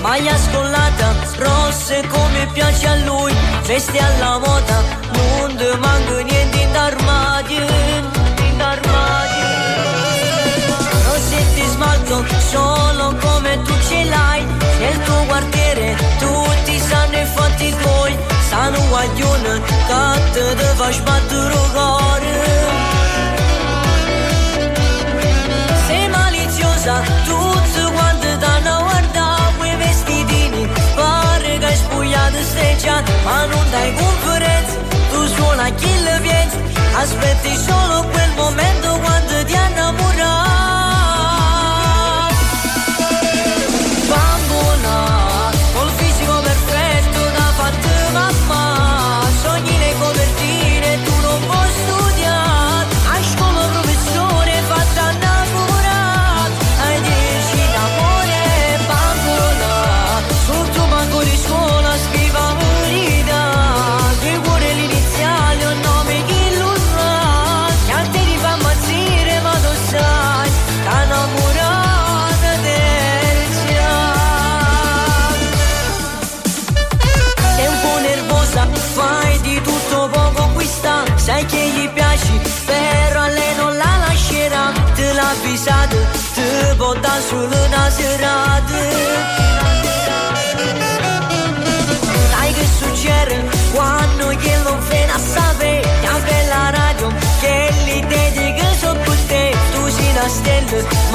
Maglia 0.00 0.36
scollata, 0.36 1.14
rosse 1.38 2.06
come 2.08 2.48
piace 2.52 2.86
a 2.88 2.96
lui, 3.04 3.32
vesti 3.66 3.98
alla 3.98 4.38
moda, 4.38 4.82
non 5.12 5.56
ti 5.56 6.25
tuoi, 18.66 18.76
sanno 18.76 18.88
guaglione, 18.88 19.60
che 19.60 20.30
te 20.32 20.54
deve 20.54 20.92
sbattere 20.92 21.54
cuore. 21.72 22.34
Sei 25.86 26.08
maliziosa, 26.08 27.02
tutti 27.24 27.82
quanti 27.92 28.38
t'hanno 28.38 28.82
guardato 28.82 29.52
quei 29.58 29.76
vestitini 29.76 30.68
Pare 30.94 31.58
che 31.58 31.64
hai 31.64 31.76
spogliato 31.76 32.42
streggiato, 32.42 33.12
ma 33.24 33.44
non 33.46 33.70
dai 33.70 33.94
conferenze 33.94 34.78
Tu 35.10 35.26
suona 35.26 35.70
chi 35.70 36.02
le 36.02 36.18
vieni, 36.20 36.52
aspetti 36.94 37.56
solo 37.56 38.04
quel 38.10 38.30
momento 38.36 38.98
quando 38.98 39.44
ti 39.44 39.54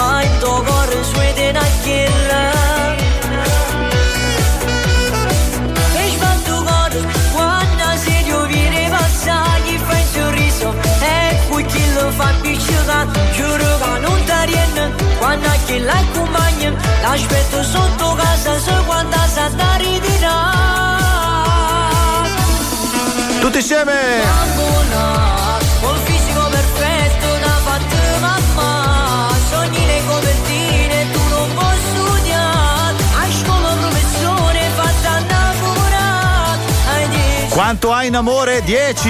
stella, 0.02 0.10
ma 0.10 0.24
il 0.24 0.38
tuo 0.40 0.62
cuore 0.64 1.04
suede 1.04 1.50
una 1.50 1.66
chiella 1.84 2.52
e 5.94 6.10
sbatto 6.10 6.64
cuore 6.64 7.06
quando 7.34 7.84
si 7.98 8.24
viene 8.48 8.90
passare 8.90 9.78
fa 9.86 10.00
il 10.00 10.06
sorriso. 10.14 10.74
E 11.02 11.40
poi 11.50 11.66
chi 11.66 11.94
lo 11.94 12.12
fa 12.12 12.34
piccicare 12.42 13.10
giuro 13.34 13.78
che 13.84 14.00
non 14.00 14.24
ti 14.26 14.46
rienne 14.46 14.92
quando 15.18 15.50
chi 15.66 15.80
la 15.80 15.94
accompagna 15.94 16.74
l'aspetto 17.02 17.64
sotto 17.64 18.14
casa 18.16 18.60
se 18.60 18.74
quando 18.86 19.18
sa 19.34 19.50
da 19.50 19.76
ritirare 19.78 20.70
Tutti 23.40 23.58
insieme! 23.58 23.94
Bambona, 24.24 25.61
Quanto 37.52 37.92
hai 37.94 38.08
in 38.08 38.16
amore? 38.16 38.64
10! 38.64 39.10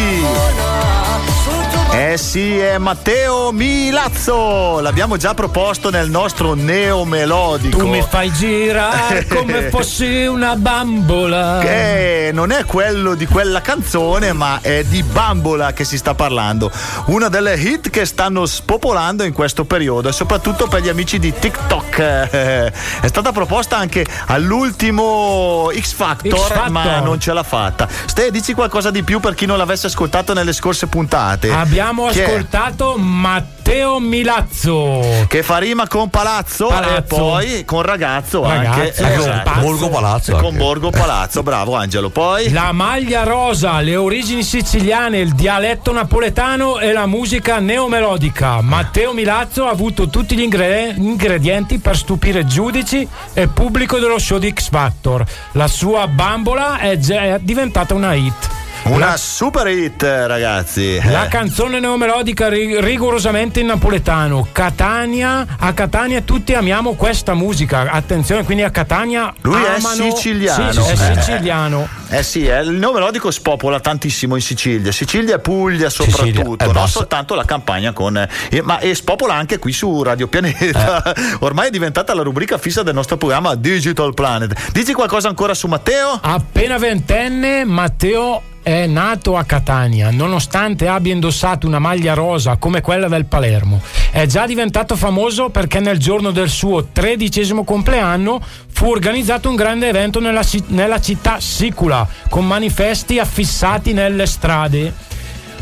Eh 1.94 2.18
sì, 2.18 2.58
è 2.58 2.78
Matteo 2.78 3.52
Milazzo. 3.52 4.80
L'abbiamo 4.80 5.18
già 5.18 5.34
proposto 5.34 5.90
nel 5.90 6.10
nostro 6.10 6.54
neomelodico. 6.54 7.78
Tu 7.80 7.88
mi 7.88 8.02
fai 8.08 8.32
girare 8.32 9.28
come 9.30 9.70
fossi 9.70 10.26
una 10.26 10.56
bambola. 10.56 11.60
Che 11.62 12.32
non 12.34 12.52
è 12.52 12.64
quello 12.64 13.14
di 13.14 13.26
quella 13.28 13.60
canzone, 13.62 14.32
ma 14.32 14.60
è 14.62 14.84
di 14.86 15.04
Bambola 15.04 15.74
che 15.74 15.84
si 15.84 15.98
sta 15.98 16.14
parlando. 16.14 16.72
Una 17.08 17.28
delle 17.28 17.56
hit 17.56 17.90
che 17.90 18.06
stanno 18.06 18.46
spopolando 18.46 19.24
in 19.24 19.34
questo 19.34 19.66
periodo 19.66 20.08
e 20.10 20.12
soprattutto 20.14 20.68
per 20.68 20.82
gli 20.82 20.90
amici 20.90 21.20
di 21.20 21.34
TikTok. 21.38 21.98
Eh, 22.00 22.72
È 23.02 23.08
stata 23.08 23.32
proposta 23.34 23.76
anche 23.78 24.06
all'ultimo 24.28 25.70
X 25.78 25.92
Factor, 25.94 26.40
X 26.40 26.48
Factor. 26.48 26.70
ma 26.70 27.00
non 27.00 27.20
ce 27.20 27.34
l'ha 27.34 27.44
fatta. 27.44 27.88
Ste, 28.06 28.32
dici 28.32 28.54
qualcosa 28.54 28.92
di 28.92 29.04
più 29.04 29.20
per 29.20 29.36
chi 29.36 29.46
non 29.46 29.58
l'avesse 29.58 29.88
ascoltato 29.88 30.34
nelle 30.34 30.54
scorse 30.54 30.88
puntate. 30.88 31.52
Abbiamo 31.52 31.80
Chi 32.12 32.20
è? 32.20 32.24
ascoltato 32.24 32.96
Matteo 32.98 34.00
Milazzo. 34.00 35.26
Che 35.28 35.44
fa 35.44 35.58
rima 35.58 35.88
con 35.88 36.10
palazzo, 36.10 36.68
Palazzo. 36.68 36.96
e 36.96 37.02
poi 37.04 37.66
con 37.66 37.82
ragazzo, 37.82 38.44
Ragazzo, 38.44 38.80
anche. 38.80 38.94
ecco, 39.14 39.22
Esatto. 39.22 39.60
Borgo 39.60 39.90
Palazzo 39.90 40.32
Con 40.36 40.46
anche. 40.46 40.58
Borgo 40.58 40.90
Palazzo, 40.90 41.44
bravo 41.44 41.76
Angelo. 41.76 42.10
Poi 42.10 42.52
La 42.52 42.72
maglia 42.72 43.24
rosa, 43.24 43.80
le 43.82 43.96
origini 43.96 44.44
siciliane, 44.44 45.20
il 45.20 45.34
dialetto 45.34 45.92
napoletano 45.92 46.80
e 46.80 46.92
la 46.92 47.06
musica 47.06 47.60
neomelodica. 47.60 48.62
Matteo 48.62 49.14
Milazzo 49.14 49.66
ha 49.66 49.70
avuto 49.70 50.10
tutti 50.10 50.36
gli 50.36 50.42
ingre- 50.42 50.94
ingredienti 50.96 51.80
per 51.80 51.96
stupire 51.98 52.46
giudici 52.46 53.08
e 53.34 53.48
pubblico 53.48 54.00
dello 54.00 54.20
show 54.20 54.38
di 54.38 54.52
X 54.54 54.70
Factor. 54.70 55.24
La 55.54 55.68
sua 55.68 56.08
bambola 56.08 56.78
è 56.80 56.98
già 56.98 57.22
è 57.22 57.40
diventata 57.40 57.94
una 57.94 58.14
hit. 58.14 58.50
Una 58.84 59.16
super 59.16 59.68
hit, 59.68 60.02
ragazzi. 60.04 61.00
La 61.06 61.26
Eh. 61.26 61.28
canzone 61.30 61.80
neomelodica 61.80 62.50
ri- 62.50 62.82
rigorosamente 62.82 63.60
in 63.60 63.68
napoletano. 63.68 64.48
Catania, 64.52 65.46
a 65.60 65.72
Catania 65.74 66.22
tutti 66.22 66.54
amiamo 66.54 66.94
questa 66.96 67.34
musica. 67.34 67.90
Attenzione, 67.92 68.44
quindi 68.44 68.64
a 68.64 68.70
Catania 68.72 69.34
Lui 69.42 69.62
è 69.64 69.76
amano- 69.78 70.14
siciliano. 70.16 70.72
Sì, 70.72 70.82
sì, 70.82 70.90
è 71.04 71.12
Eh. 71.12 71.22
siciliano. 71.22 71.88
Eh 72.10 72.24
sì, 72.24 72.46
eh, 72.46 72.60
il 72.62 72.72
nome 72.72 73.00
melodico 73.00 73.32
spopola 73.32 73.80
tantissimo 73.80 74.36
in 74.36 74.42
Sicilia, 74.42 74.92
Sicilia 74.92 75.36
e 75.36 75.40
Puglia 75.40 75.90
Sicilia, 75.90 76.16
soprattutto, 76.26 76.64
e 76.64 76.66
non 76.66 76.74
basta. 76.74 77.00
soltanto 77.00 77.36
la 77.36 77.46
campagna 77.46 77.94
con... 77.94 78.18
eh, 78.18 78.62
ma 78.62 78.80
e 78.80 78.94
spopola 78.96 79.34
anche 79.36 79.60
qui 79.60 79.72
su 79.72 80.04
Radio 80.04 80.28
Pianeta, 80.28 81.14
Eh. 81.14 81.22
ormai 81.40 81.68
è 81.68 81.70
diventata 81.70 82.14
la 82.14 82.24
rubrica 82.24 82.58
fissa 82.58 82.84
del 82.84 82.94
nostro 82.96 83.16
programma 83.16 83.56
Digital 83.56 84.14
Planet. 84.14 84.72
Dici 84.72 84.92
qualcosa 84.92 85.30
ancora 85.30 85.54
su 85.54 85.68
Matteo? 85.68 86.20
Appena 86.22 86.78
ventenne, 86.78 87.64
Matteo 87.64 88.42
è 88.64 88.86
nato 88.86 89.38
a 89.38 89.44
Catania, 89.44 90.12
nonostante 90.12 90.88
abbia 90.88 91.14
indossato 91.14 91.68
una 91.68 91.80
maglia 91.80 92.14
rosa 92.14 92.58
come 92.58 92.82
quella 92.82 93.08
del 93.08 93.26
Palermo. 93.26 93.82
È 94.12 94.26
già 94.26 94.46
diventato 94.46 94.96
famoso 94.96 95.50
perché 95.50 95.80
nel 95.80 95.98
giorno 95.98 96.32
del 96.32 96.50
suo 96.50 96.88
tredicesimo 96.92 97.64
compleanno 97.64 98.42
fu 98.72 98.90
organizzato 98.90 99.50
un 99.50 99.56
grande 99.56 99.88
evento 99.88 100.20
nella, 100.20 100.44
nella 100.68 101.00
città 101.00 101.40
sicula, 101.40 102.08
con 102.30 102.46
manifesti 102.46 103.20
affissati 103.20 103.94
nelle 103.94 104.26
strade. 104.26 105.10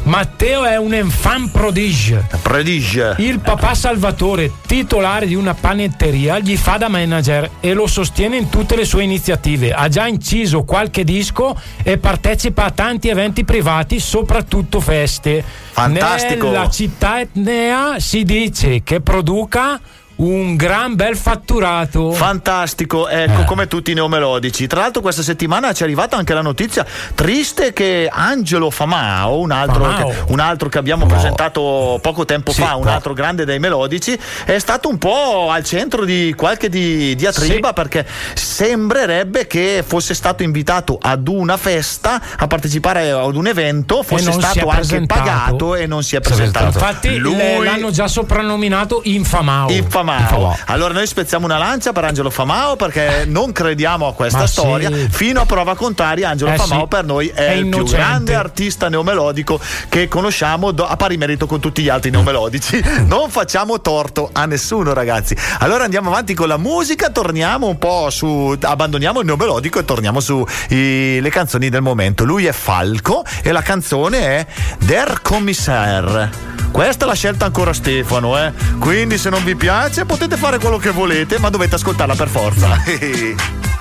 Matteo 0.03 0.63
è 0.63 0.77
un 0.77 0.93
enfant 0.93 1.51
prodige. 1.51 2.27
Prodige. 2.41 3.15
Il 3.19 3.39
papà 3.39 3.73
Salvatore, 3.75 4.51
titolare 4.65 5.27
di 5.27 5.35
una 5.35 5.53
panetteria, 5.53 6.39
gli 6.39 6.55
fa 6.57 6.77
da 6.77 6.87
manager 6.87 7.49
e 7.59 7.73
lo 7.73 7.85
sostiene 7.85 8.37
in 8.37 8.49
tutte 8.49 8.75
le 8.75 8.85
sue 8.85 9.03
iniziative. 9.03 9.71
Ha 9.73 9.87
già 9.87 10.07
inciso 10.07 10.63
qualche 10.63 11.03
disco 11.03 11.59
e 11.83 11.97
partecipa 11.97 12.65
a 12.65 12.71
tanti 12.71 13.09
eventi 13.09 13.43
privati, 13.43 13.99
soprattutto 13.99 14.79
feste. 14.79 15.43
Fantastico. 15.71 16.47
Nella 16.47 16.69
città 16.69 17.19
etnea 17.19 17.99
si 17.99 18.23
dice 18.23 18.81
che 18.83 19.01
produca 19.01 19.79
un 20.19 20.55
gran 20.57 20.95
bel 20.95 21.15
fatturato. 21.15 22.11
Fantastico, 22.11 23.07
ecco 23.07 23.43
come 23.45 23.67
tutti 23.67 23.91
i 23.91 23.93
neomelodici. 23.93 24.67
Tra 24.67 24.81
l'altro 24.81 25.01
questa 25.01 25.21
settimana 25.21 25.71
ci 25.73 25.81
è 25.81 25.85
arrivata 25.85 26.17
anche 26.17 26.33
la 26.33 26.41
notizia 26.41 26.85
triste 27.15 27.71
che 27.73 28.09
Angelo 28.11 28.69
Famao, 28.69 29.39
un 29.39 29.51
altro, 29.51 29.83
Famao. 29.85 30.07
Che, 30.09 30.15
un 30.27 30.39
altro 30.39 30.67
che 30.67 30.77
abbiamo 30.77 31.05
presentato 31.05 31.99
poco 32.01 32.25
tempo 32.25 32.51
Sì, 32.51 32.61
fa, 32.61 32.75
un 32.75 32.85
no. 32.85 32.91
altro 32.91 33.13
grande 33.13 33.45
dei 33.45 33.59
melodici, 33.59 34.19
è 34.45 34.59
stato 34.59 34.89
un 34.89 34.97
po' 34.97 35.49
al 35.51 35.63
centro 35.63 36.03
di 36.03 36.33
qualche 36.35 36.67
di, 36.69 37.15
diatriba 37.15 37.67
Sì. 37.69 37.73
perché 37.73 38.05
sembrerebbe 38.33 39.47
che 39.47 39.83
fosse 39.87 40.13
stato 40.13 40.43
invitato 40.43 40.97
ad 41.01 41.27
una 41.29 41.55
festa 41.55 42.21
a 42.37 42.47
partecipare 42.47 43.11
ad 43.11 43.35
un 43.35 43.47
evento, 43.47 44.03
fosse 44.03 44.31
stato 44.33 44.67
anche 44.67 44.75
presentato. 44.81 45.21
pagato 45.21 45.75
e 45.75 45.85
non 45.87 46.03
si 46.03 46.15
è 46.17 46.19
presentato. 46.19 46.65
Infatti 46.77 47.15
Lui- 47.17 47.37
l'hanno 47.63 47.89
già 47.91 48.07
soprannominato 48.09 49.01
Infamao. 49.05 49.69
Infamao. 49.71 50.07
Infamao. 50.17 50.57
Allora 50.65 50.93
noi 50.93 51.07
spezziamo 51.07 51.45
una 51.45 51.57
lancia 51.57 51.91
per 51.91 52.03
Angelo 52.05 52.29
Famao 52.29 52.75
perché 52.75 53.25
non 53.27 53.51
crediamo 53.51 54.07
a 54.07 54.13
questa 54.13 54.39
Ma 54.39 54.47
storia. 54.47 54.89
sì. 54.91 55.07
Fino 55.09 55.41
a 55.41 55.45
prova 55.45 55.75
contraria, 55.75 56.29
Angelo 56.29 56.51
Eh 56.51 56.57
Famao 56.57 56.81
sì. 56.81 56.87
per 56.87 57.05
noi 57.05 57.27
è, 57.27 57.33
È 57.47 57.51
il 57.51 57.67
più 57.67 57.77
innocente. 57.79 57.95
grande 57.97 58.35
artista 58.35 58.89
neomelodico 58.89 59.59
che 59.89 60.07
conosciamo 60.07 60.69
a 60.69 60.95
pari 60.95 61.17
merito 61.17 61.45
con 61.45 61.59
tutti 61.59 61.81
gli 61.81 61.89
altri 61.89 62.09
neomelodici. 62.09 62.83
Non 63.09 63.29
facciamo 63.29 63.81
torto 63.81 64.29
a 64.31 64.45
nessuno, 64.45 64.93
ragazzi. 64.93 65.35
Allora 65.59 65.83
andiamo 65.83 66.09
avanti 66.09 66.33
con 66.33 66.47
la 66.47 66.57
musica, 66.57 67.09
torniamo 67.09 67.67
un 67.67 67.77
po' 67.77 68.09
su. 68.09 68.55
abbandoniamo 68.61 69.19
il 69.19 69.25
neomelodico 69.25 69.79
e 69.79 69.85
torniamo 69.85 70.19
su 70.19 70.45
i- 70.69 71.19
le 71.21 71.29
canzoni 71.29 71.69
del 71.69 71.81
momento. 71.81 72.23
Lui 72.23 72.45
è 72.45 72.51
Falco 72.51 73.23
e 73.41 73.51
la 73.51 73.61
canzone 73.61 74.19
è 74.19 74.45
Der 74.79 75.21
Kommissar. 75.21 76.29
Questa 76.71 77.05
l'ha 77.07 77.13
scelta 77.13 77.45
ancora 77.45 77.73
Stefano, 77.73 78.37
eh. 78.37 78.51
Quindi 78.79 79.17
se 79.17 79.29
non 79.29 79.43
vi 79.43 79.55
piace 79.55 79.98
potete 80.05 80.37
fare 80.37 80.59
quello 80.59 80.77
che 80.77 80.91
volete, 80.91 81.39
ma 81.39 81.49
dovete 81.49 81.75
ascoltarla 81.75 82.15
per 82.15 82.27
forza. 82.27 82.77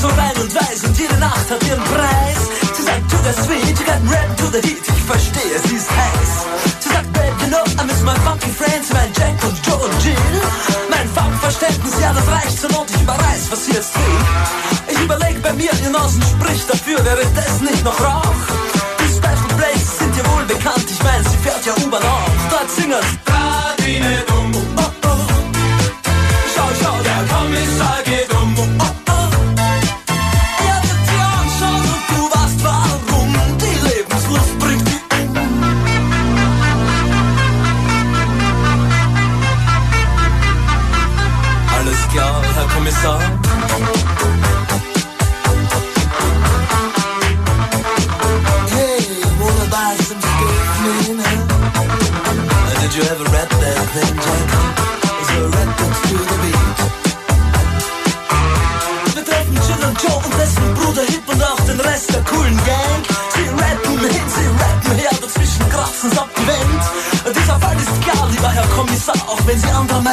so 0.00 0.08
rein 0.08 0.36
und 0.40 0.54
weiß 0.54 0.84
und 0.84 0.98
jede 0.98 1.16
Nacht 1.18 1.50
hat 1.50 1.62
ihren 1.68 1.84
Preis. 1.84 2.40
Sie 2.74 2.82
sagt, 2.82 3.04
to 3.10 3.18
the 3.20 3.34
sweet, 3.44 3.78
you 3.78 3.84
got 3.84 4.00
red 4.08 4.28
to 4.38 4.46
the 4.48 4.60
heat, 4.66 4.80
ich 4.80 5.02
verstehe, 5.04 5.56
sie 5.68 5.76
ist 5.76 5.90
heiß. 5.90 6.32
Sie 6.80 6.88
sagt, 6.88 7.12
babe, 7.12 7.36
you 7.42 7.48
know, 7.48 7.64
I 7.76 7.84
miss 7.84 8.00
my 8.02 8.16
funky 8.24 8.50
friends, 8.50 8.88
mein 8.92 9.12
Jack 9.12 9.36
und 9.44 9.56
Joe 9.66 9.76
und 9.76 10.04
Jill. 10.04 10.40
Mein 10.88 11.06
Funkverständnis, 11.12 12.00
ja, 12.00 12.12
das 12.12 12.26
reicht 12.28 12.60
zur 12.60 12.70
Not, 12.70 12.88
ich 12.88 13.02
überreiß, 13.02 13.42
was 13.50 13.66
sie 13.66 13.72
jetzt 13.72 13.94
will. 13.94 14.20
Ich 14.88 15.00
überlege 15.00 15.40
bei 15.40 15.52
mir, 15.52 15.70
ihr 15.84 15.90
Nasen 15.90 16.22
spricht 16.22 16.68
dafür, 16.70 17.04
wäre 17.04 17.26
das 17.34 17.60
nicht 17.60 17.84
noch 17.84 18.00
Rauch? 18.00 18.40
Die 19.00 19.10
Special 19.12 19.52
Places 19.58 19.98
sind 19.98 20.16
dir 20.16 20.26
wohl 20.32 20.44
bekannt, 20.44 20.86
ich 20.88 21.02
mein, 21.02 21.22
sie 21.24 21.36
fährt 21.44 21.64
ja 21.66 21.74
U-Bahn. 21.84 22.02
Dort 22.48 22.70
singen's. 22.70 23.04
Radine 23.28 24.22
dumm, 24.26 24.29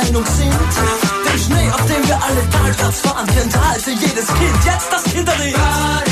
Meinung 0.07 0.25
sind. 0.25 0.53
Den 1.25 1.39
Schnee, 1.39 1.69
auf 1.71 1.85
dem 1.85 2.07
wir 2.07 2.15
alle 2.15 2.49
talwärts 2.49 3.01
fahren, 3.01 3.27
kennt 3.27 3.53
heute 3.55 3.91
jedes 3.91 4.27
Kind. 4.27 4.65
Jetzt 4.65 4.91
das 4.91 5.03
Kinderlied. 5.03 6.06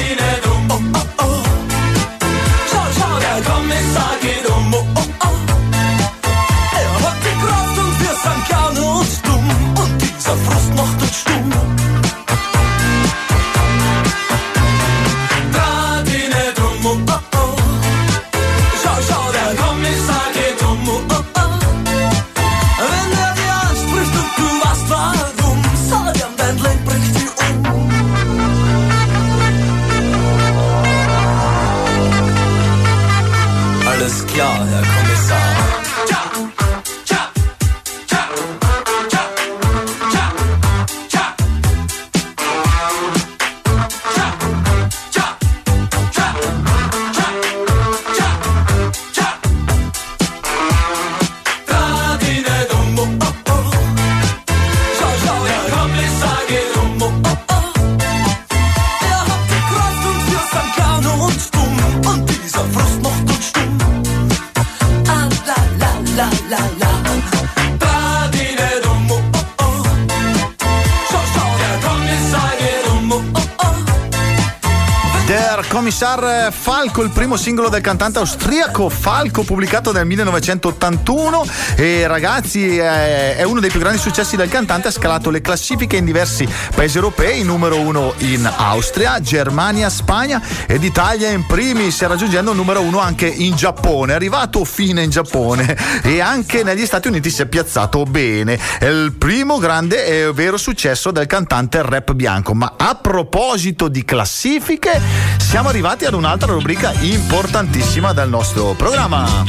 Der 76.15 76.45
Kommissar 76.45 76.53
Falco, 76.53 77.03
il 77.03 77.09
primo 77.09 77.35
singolo 77.35 77.67
del 77.67 77.81
cantante 77.81 78.19
austriaco 78.19 78.89
Falco, 78.89 79.43
pubblicato 79.43 79.91
nel 79.91 80.05
1981. 80.05 81.45
E 81.75 82.07
ragazzi, 82.07 82.77
eh, 82.77 83.35
è 83.35 83.43
uno 83.43 83.59
dei 83.59 83.69
più 83.69 83.79
grandi 83.79 83.99
successi 83.99 84.35
del 84.35 84.47
cantante. 84.47 84.87
Ha 84.87 84.91
scalato 84.91 85.29
le 85.29 85.41
classifiche 85.41 85.97
in 85.97 86.05
diversi 86.05 86.47
paesi 86.73 86.95
europei, 86.97 87.43
numero 87.43 87.79
uno 87.79 88.13
in 88.19 88.49
Austria, 88.55 89.19
Germania, 89.19 89.89
Spagna 89.89 90.41
ed 90.67 90.83
Italia 90.83 91.29
in 91.29 91.45
primis, 91.45 92.01
raggiungendo 92.05 92.51
il 92.51 92.57
numero 92.57 92.81
uno 92.81 92.99
anche 92.99 93.27
in 93.27 93.55
Giappone. 93.55 94.13
È 94.13 94.15
arrivato 94.15 94.63
fine 94.63 95.03
in 95.03 95.09
Giappone 95.09 95.77
e 96.03 96.21
anche 96.21 96.63
negli 96.63 96.85
Stati 96.85 97.09
Uniti 97.09 97.29
si 97.29 97.41
è 97.41 97.45
piazzato 97.45 98.03
bene. 98.03 98.57
È 98.79 98.85
il 98.85 99.13
primo 99.17 99.57
grande 99.57 100.05
e 100.05 100.31
vero 100.31 100.57
successo 100.57 101.11
del 101.11 101.25
cantante 101.25 101.81
rap 101.81 102.13
bianco. 102.13 102.53
Ma 102.53 102.73
a 102.77 102.95
proposito 102.95 103.87
di 103.89 104.05
classifiche, 104.05 105.01
siamo 105.37 105.69
arrivati 105.69 106.04
ad 106.07 106.13
un'altra 106.13 106.51
rubrica 106.51 106.93
importantissima 107.01 108.13
del 108.13 108.29
nostro 108.29 108.73
programma. 108.73 109.43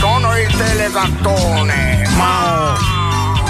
Sono 0.00 0.38
il 0.38 0.46
telegattone. 0.56 2.06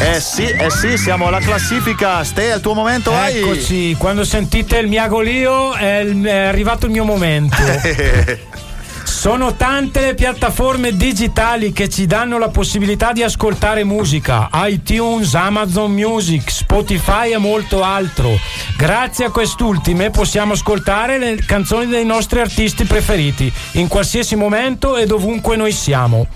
Eh 0.01 0.21
sì, 0.21 0.45
eh 0.47 0.71
sì, 0.71 0.97
siamo 0.97 1.27
alla 1.27 1.41
classifica. 1.41 2.23
Ste, 2.25 2.51
è 2.53 2.55
il 2.57 2.61
tuo 2.61 2.75
momento, 2.75 3.11
vai. 3.11 3.37
Eccoci, 3.39 3.95
quando 3.99 4.25
sentite 4.25 4.79
il 4.79 4.89
miagolio 4.89 5.75
è, 5.75 5.99
il- 6.01 6.25
è 6.25 6.47
arrivato 6.47 6.87
il 6.87 6.93
mio 6.93 7.05
momento. 7.05 7.57
Sono 9.19 9.57
tante 9.57 10.01
le 10.01 10.15
piattaforme 10.15 10.97
digitali 10.97 11.73
che 11.73 11.89
ci 11.89 12.07
danno 12.07 12.39
la 12.39 12.51
possibilità 12.51 13.11
di 13.11 13.25
ascoltare 13.25 13.83
musica, 13.83 14.49
iTunes, 14.53 15.35
Amazon 15.35 15.91
Music, 15.91 16.49
Spotify 16.49 17.33
e 17.33 17.37
molto 17.37 17.83
altro. 17.83 18.39
Grazie 18.77 19.25
a 19.25 19.31
quest'ultime 19.31 20.11
possiamo 20.11 20.53
ascoltare 20.53 21.19
le 21.19 21.35
canzoni 21.45 21.87
dei 21.87 22.05
nostri 22.05 22.39
artisti 22.39 22.85
preferiti 22.85 23.53
in 23.73 23.89
qualsiasi 23.89 24.37
momento 24.37 24.97
e 24.97 25.05
dovunque 25.05 25.57
noi 25.57 25.73
siamo. 25.73 26.29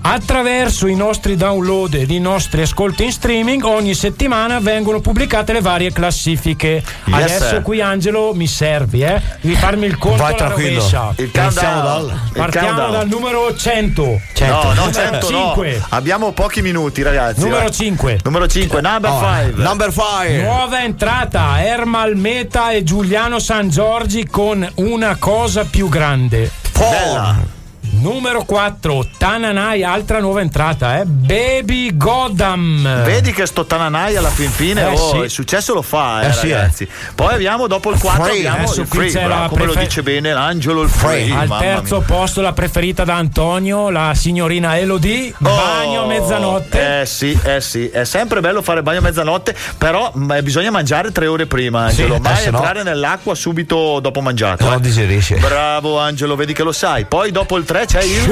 Attraverso 0.00 0.86
i 0.86 0.94
nostri 0.94 1.36
download 1.36 1.94
ed 1.94 2.10
i 2.10 2.18
nostri 2.18 2.62
ascolti 2.62 3.04
in 3.04 3.12
streaming 3.12 3.62
ogni 3.64 3.94
settimana 3.94 4.58
vengono 4.58 5.00
pubblicate 5.00 5.52
le 5.52 5.60
varie 5.60 5.92
classifiche. 5.92 6.82
Yes, 7.04 7.14
Adesso 7.14 7.60
qui 7.62 7.80
Angelo 7.82 8.32
mi 8.32 8.46
servi, 8.46 9.02
eh? 9.02 9.20
Devi 9.40 9.54
farmi 9.54 9.86
il 9.86 9.98
conto 9.98 10.18
Vai 10.22 10.28
alla 10.28 10.36
tranquillo. 10.36 10.78
rovescia. 10.78 11.12
Il 11.16 11.30
countdown. 11.30 11.82
Dal- 11.82 12.20
il 12.24 12.32
Partiamo 12.32 12.66
countdown. 12.68 12.92
dal 12.92 13.08
numero 13.08 13.56
100. 13.56 14.02
No, 14.02 14.46
no, 14.46 14.62
Numero 14.74 14.92
100 14.92 15.30
no. 15.30 15.38
5. 15.48 15.82
Abbiamo 15.90 16.32
pochi 16.32 16.62
minuti, 16.62 17.02
ragazzi. 17.02 17.40
Numero 17.40 17.62
vai. 17.64 17.72
5. 17.72 18.20
Numero 18.24 18.46
5, 18.46 18.80
number 18.80 19.10
5. 19.10 19.62
Number 19.62 19.92
5. 19.92 20.42
Nuova 20.42 20.82
entrata, 20.82 21.62
Ermal 21.64 22.16
Meta 22.16 22.70
e 22.70 22.82
Giuliano 22.82 23.38
San 23.40 23.68
Giorgi 23.68 24.26
con 24.26 24.66
una 24.76 25.16
cosa 25.18 25.64
più 25.64 25.88
grande. 25.88 26.50
Bella. 26.72 27.56
Numero 27.90 28.44
4, 28.44 29.06
Tananai, 29.18 29.82
altra 29.82 30.20
nuova 30.20 30.40
entrata, 30.40 31.00
eh? 31.00 31.04
Baby 31.04 31.96
Godam. 31.96 33.02
Vedi 33.02 33.32
che 33.32 33.44
sto 33.46 33.64
Tananai 33.66 34.14
alla 34.16 34.28
fin 34.28 34.50
fine, 34.50 34.82
Eh, 34.82 34.94
oh, 34.94 35.10
sì. 35.12 35.16
il 35.24 35.30
successo 35.30 35.74
lo 35.74 35.82
fa, 35.82 36.20
eh, 36.22 36.28
Eh, 36.28 36.32
sì, 36.32 36.50
ragazzi. 36.52 36.88
Poi 37.14 37.34
abbiamo 37.34 37.66
dopo 37.66 37.90
il 37.90 37.98
4 37.98 38.22
Free. 38.24 38.36
abbiamo 38.38 38.56
Adesso 38.66 38.80
il 38.82 38.86
free, 38.86 39.10
bravo, 39.12 39.48
come 39.48 39.64
lo 39.64 39.72
prefer- 39.72 39.86
dice 39.88 40.02
bene 40.02 40.32
l'angelo 40.32 40.82
il 40.82 40.88
free. 40.88 41.32
Al 41.34 41.48
terzo 41.58 41.96
mia. 41.96 42.06
posto 42.06 42.40
la 42.40 42.52
preferita 42.52 43.02
da 43.04 43.14
Antonio, 43.16 43.90
la 43.90 44.12
signorina 44.14 44.78
Elodie, 44.78 45.34
bagno 45.38 46.02
a 46.02 46.06
mezzanotte. 46.06 47.00
Eh 47.00 47.06
sì, 47.06 47.36
eh 47.42 47.60
sì, 47.60 47.88
è 47.88 48.04
sempre 48.04 48.40
bello 48.40 48.62
fare 48.62 48.82
bagno 48.82 49.00
mezzanotte, 49.00 49.56
però 49.76 50.12
mh, 50.14 50.40
bisogna 50.42 50.70
mangiare 50.70 51.10
tre 51.10 51.26
ore 51.26 51.46
prima, 51.46 51.86
Angelo. 51.86 52.14
Sì, 52.14 52.20
mai 52.20 52.32
eh, 52.34 52.36
se 52.36 52.50
no- 52.50 52.58
entrare 52.58 52.82
nell'acqua 52.84 53.34
subito 53.34 53.98
dopo 54.00 54.20
mangiato. 54.20 54.64
Non 54.64 54.74
eh. 54.74 54.80
digerisce. 54.80 55.36
Bravo 55.36 55.98
Angelo, 55.98 56.36
vedi 56.36 56.52
che 56.52 56.62
lo 56.62 56.72
sai. 56.72 57.04
Poi 57.06 57.32
dopo 57.32 57.56
il 57.56 57.64
3 57.64 57.77
c'è 57.86 58.02
il. 58.02 58.30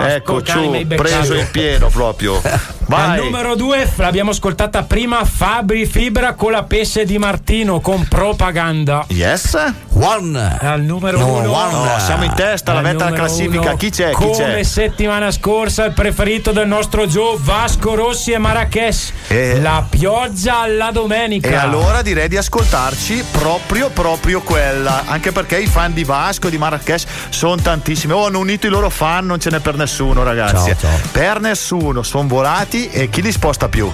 Ecco, 0.00 0.42
ciù, 0.42 0.86
preso 0.86 1.34
in 1.34 1.48
pieno 1.50 1.88
proprio. 1.88 2.40
Al 2.94 3.06
Vai. 3.08 3.24
numero 3.24 3.54
2 3.54 3.92
l'abbiamo 3.96 4.30
ascoltata 4.30 4.82
prima 4.82 5.24
Fabri 5.24 5.86
Fibra 5.86 6.34
con 6.34 6.52
la 6.52 6.62
pesse 6.64 7.04
di 7.04 7.18
Martino 7.18 7.80
con 7.80 8.06
propaganda. 8.08 9.04
Yes. 9.08 9.56
One. 9.94 10.58
Al 10.60 10.80
numero 10.82 11.18
No, 11.18 11.26
1 11.38 11.50
one. 11.52 11.72
No, 11.72 11.98
siamo 11.98 12.24
in 12.24 12.32
testa, 12.34 12.72
la 12.72 12.80
metta 12.80 13.06
alla 13.06 13.16
classifica. 13.16 13.74
Chi 13.76 13.90
c'è? 13.90 14.08
Chi 14.10 14.14
Come 14.14 14.36
c'è? 14.36 14.62
settimana 14.62 15.30
scorsa 15.30 15.84
il 15.84 15.92
preferito 15.92 16.52
del 16.52 16.66
nostro 16.66 17.06
Joe 17.06 17.36
Vasco 17.40 17.94
Rossi 17.94 18.32
e 18.32 18.38
Marrakesh. 18.38 19.12
Eh. 19.28 19.60
La 19.60 19.84
pioggia 19.88 20.60
alla 20.60 20.90
domenica. 20.90 21.48
E 21.48 21.54
allora 21.54 22.02
direi 22.02 22.28
di 22.28 22.36
ascoltarci 22.36 23.24
proprio, 23.30 23.90
proprio 23.90 24.40
quella. 24.42 25.04
Anche 25.06 25.32
perché 25.32 25.58
i 25.58 25.66
fan 25.66 25.92
di 25.92 26.04
Vasco 26.04 26.48
e 26.48 26.50
di 26.50 26.58
Marrakesh 26.58 27.04
sono 27.30 27.56
tantissimi. 27.56 28.12
Oh, 28.12 28.26
hanno 28.26 28.38
unito 28.38 28.66
i 28.66 28.70
loro 28.70 28.90
fan, 28.90 29.26
non 29.26 29.38
ce 29.40 29.50
n'è 29.50 29.60
per 29.60 29.76
nessuno, 29.76 30.22
ragazzi. 30.22 30.74
Ciao, 30.74 30.76
ciao. 30.78 30.98
Per 31.12 31.40
nessuno, 31.40 32.02
sono 32.02 32.26
volati 32.28 32.81
e 32.90 33.08
chi 33.08 33.22
li 33.22 33.30
sposta 33.30 33.68
più? 33.68 33.90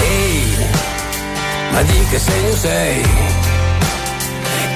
Ehi, 0.00 0.56
ma 1.72 1.82
di 1.82 2.06
che 2.10 2.18
segno 2.18 2.54
sei? 2.54 3.02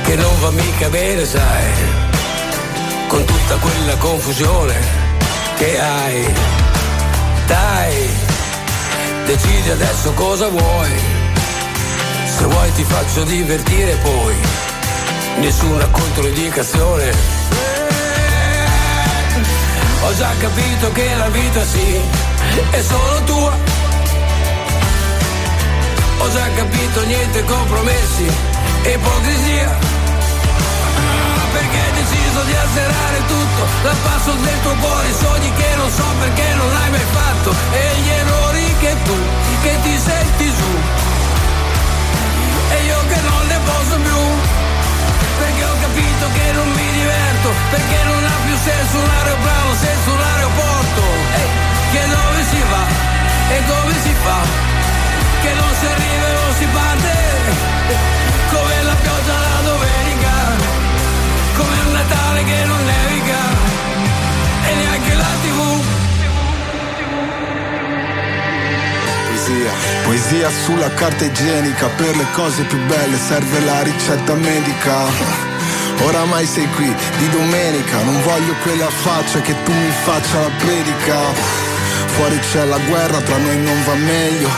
Che 0.04 0.16
non 0.16 0.40
va 0.40 0.50
mica 0.50 0.88
bene, 0.88 1.24
sai, 1.24 1.72
con 3.08 3.24
tutta 3.24 3.56
quella 3.56 3.96
confusione 3.96 4.74
che 5.56 5.80
hai. 5.80 6.32
Dai, 7.46 8.08
decidi 9.26 9.70
adesso 9.70 10.12
cosa 10.12 10.48
vuoi. 10.48 10.92
Se 12.36 12.44
vuoi 12.44 12.72
ti 12.72 12.84
faccio 12.84 13.24
divertire 13.24 13.94
poi, 13.96 14.34
nessuna 15.40 15.86
controindicazione. 15.86 17.12
Ho 20.02 20.14
già 20.16 20.30
capito 20.38 20.92
che 20.92 21.14
la 21.16 21.28
vita 21.28 21.64
sì, 21.64 22.00
è 22.70 22.82
solo 22.82 23.22
tua. 23.24 23.52
Ho 26.18 26.30
già 26.32 26.46
capito 26.56 27.04
niente 27.04 27.44
compromessi 27.44 28.26
ipocrisia. 28.92 29.68
Ah, 29.70 31.46
Perché 31.52 31.78
hai 31.78 31.92
deciso 31.92 32.40
di 32.44 32.54
azzerare 32.54 33.18
tutto? 33.26 33.62
Dal 33.82 33.96
passo 34.02 34.32
del 34.32 34.60
tuo 34.62 34.74
cuore 34.80 35.12
Sogni 35.20 35.52
che 35.54 35.76
non 35.76 35.90
so 35.90 36.04
perché 36.20 36.54
non 36.54 36.72
l'hai 36.72 36.90
mai 36.90 37.06
fatto. 37.12 37.50
E 37.72 37.82
gli 38.02 38.08
errori 38.08 38.74
che 38.80 38.96
tu 39.04 39.16
Che 39.62 39.78
ti 39.82 39.98
senti 39.98 40.46
su 40.58 40.70
E 42.70 42.84
io 42.84 42.98
che 43.08 43.20
non 43.20 43.46
ne 43.46 43.58
posso 43.64 43.96
più. 43.96 44.20
Perché 45.38 45.64
ho 45.64 45.76
capito 45.80 46.24
che 46.34 46.52
non 46.52 46.68
mi 46.70 46.92
diverto. 46.92 47.48
Perché 47.70 47.98
non 48.04 48.24
ha 48.24 48.36
più 48.44 48.56
senso 48.62 48.96
un 48.98 49.10
aeroplano 49.10 49.74
senza 49.74 50.10
un 50.10 50.20
aeroporto. 50.20 51.02
Ehi, 51.34 51.63
Che 51.94 52.00
dove 52.08 52.42
si 52.50 52.60
va 52.70 52.84
e 53.54 53.62
come 53.70 53.94
si 54.02 54.14
fa? 54.24 54.40
Che 55.42 55.52
non 55.54 55.70
si 55.78 55.86
arriva 55.86 56.26
e 56.26 56.34
non 56.42 56.52
si 56.58 56.66
parte. 56.78 57.12
Come 58.50 58.82
la 58.82 58.94
pioggia 58.94 59.36
la 59.46 59.60
domenica. 59.62 60.34
Come 61.56 61.76
un 61.86 61.92
Natale 61.92 62.42
che 62.42 62.64
non 62.64 62.84
nevica. 62.84 63.40
E 64.66 64.74
neanche 64.74 65.14
la 65.14 65.30
tv 65.42 65.58
Poesia, 69.28 69.72
poesia 70.02 70.50
sulla 70.64 70.92
carta 70.94 71.24
igienica, 71.24 71.86
per 71.90 72.16
le 72.16 72.26
cose 72.32 72.64
più 72.64 72.78
belle 72.86 73.16
serve 73.16 73.60
la 73.60 73.82
ricetta 73.82 74.34
medica. 74.34 74.96
Oramai 76.00 76.44
sei 76.44 76.68
qui 76.70 76.92
di 77.18 77.30
domenica, 77.30 78.02
non 78.02 78.20
voglio 78.22 78.54
quella 78.64 78.90
faccia 78.90 79.40
che 79.42 79.54
tu 79.62 79.72
mi 79.72 79.92
faccia 80.02 80.40
la 80.40 80.50
predica. 80.58 81.73
Fuori 82.16 82.38
c'è 82.38 82.64
la 82.64 82.78
guerra, 82.78 83.20
tra 83.22 83.36
noi 83.38 83.58
non 83.58 83.82
va 83.84 83.94
meglio. 83.94 84.48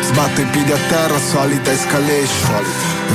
Sbatto 0.00 0.40
i 0.40 0.44
piedi 0.46 0.72
a 0.72 0.78
terra, 0.88 1.18
solita 1.18 1.70
escalation. 1.70 2.64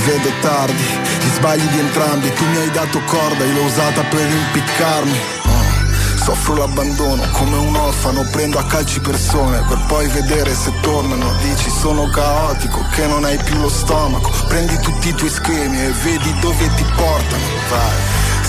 Vedo 0.06 0.30
tardi, 0.42 0.84
gli 1.20 1.30
sbagli 1.36 1.68
di 1.68 1.80
entrambi, 1.80 2.34
tu 2.34 2.46
mi 2.46 2.58
hai 2.58 2.72
dato 2.72 3.02
corda, 3.02 3.44
io 3.44 3.54
l'ho 3.54 3.64
usata 3.64 4.02
per 4.04 4.26
impiccarmi. 4.26 5.20
Oh. 5.44 6.24
Soffro 6.24 6.56
l'abbandono 6.56 7.28
come 7.32 7.58
un 7.58 7.76
orfano, 7.76 8.26
prendo 8.32 8.60
a 8.60 8.66
calci 8.66 9.02
persone 9.02 9.62
per 9.68 9.84
poi 9.88 10.08
vedere 10.08 10.56
se 10.56 10.72
tornano. 10.82 11.34
Dici 11.42 11.70
sono 11.70 12.10
caotico, 12.10 12.86
che 12.92 13.06
non 13.08 13.26
hai 13.26 13.38
più 13.44 13.60
lo 13.60 13.70
stomaco. 13.70 14.32
Prendi 14.48 14.80
tutti 14.80 15.10
i 15.10 15.14
tuoi 15.16 15.30
schemi 15.30 15.84
e 15.84 15.92
vedi 16.04 16.34
dove 16.40 16.74
ti 16.76 16.86
portano. 16.96 17.44
Vai, 17.70 17.98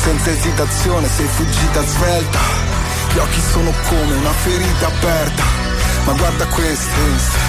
senza 0.01 0.31
esitazione 0.31 1.09
sei 1.09 1.27
fuggita 1.27 1.83
svelta. 1.85 2.72
Gli 3.13 3.19
occhi 3.19 3.41
sono 3.53 3.71
come 3.89 4.15
una 4.15 4.33
ferita 4.33 4.87
aperta. 4.87 5.43
Ma 6.05 6.13
guarda 6.15 6.47
questo, 6.47 7.01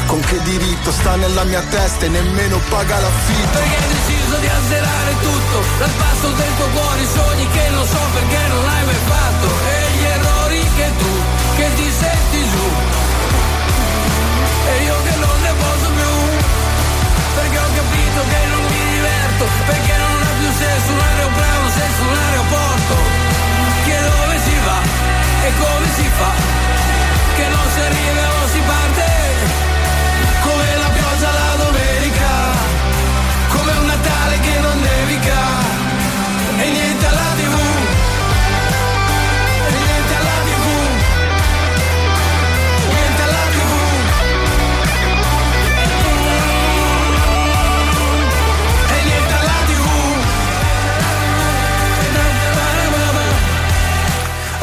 con 0.05 0.19
che 0.19 0.39
diritto 0.43 0.91
sta 0.91 1.15
nella 1.15 1.43
mia 1.45 1.61
testa 1.61 2.05
e 2.05 2.09
nemmeno 2.09 2.59
paga 2.69 2.99
l'affitto. 2.99 3.57
Perché 3.57 3.75
hai 3.75 3.87
deciso 3.87 4.35
di 4.37 4.47
azzerare 4.47 5.13
tutto 5.21 5.63
Dal 5.79 5.89
passo 5.97 6.27
del 6.27 6.51
tuo 6.57 6.67
cuore 6.67 7.01
i 7.01 7.07
sogni 7.07 7.47
che 7.47 7.69
non 7.69 7.85
so 7.85 8.03
perché 8.13 8.41
non 8.47 8.63
l'hai 8.65 8.85
mai 8.85 9.01
fatto 9.07 9.47
E 9.47 9.97
gli 9.97 10.03
errori 10.03 10.59
che 10.75 10.87
tu, 10.97 11.13
che 11.55 11.67
ti 11.75 11.91
senti 11.91 12.39
giù 12.49 12.67
E 14.67 14.83
io 14.83 14.95
che 15.03 15.15
non 15.15 15.37
ne 15.41 15.53
posso 15.63 15.87
più 15.97 16.13
Perché 17.35 17.57
ho 17.57 17.69
capito 17.73 18.19
che 18.29 18.41
non 18.51 18.63
mi 18.69 18.81
diverto 18.93 19.43
Perché 19.65 19.93
non 19.97 20.21
ha 20.21 20.31
più 20.39 20.49
senso 20.59 20.91
un 20.91 20.99
aeroplano 20.99 21.62
come 25.59 25.87
si 25.95 26.09
fa? 26.17 26.31
Che 27.35 27.47
non 27.47 27.69
si 27.73 27.79
arriva 27.79 28.43
o 28.43 28.47
si 28.47 28.59
parte 28.65 29.02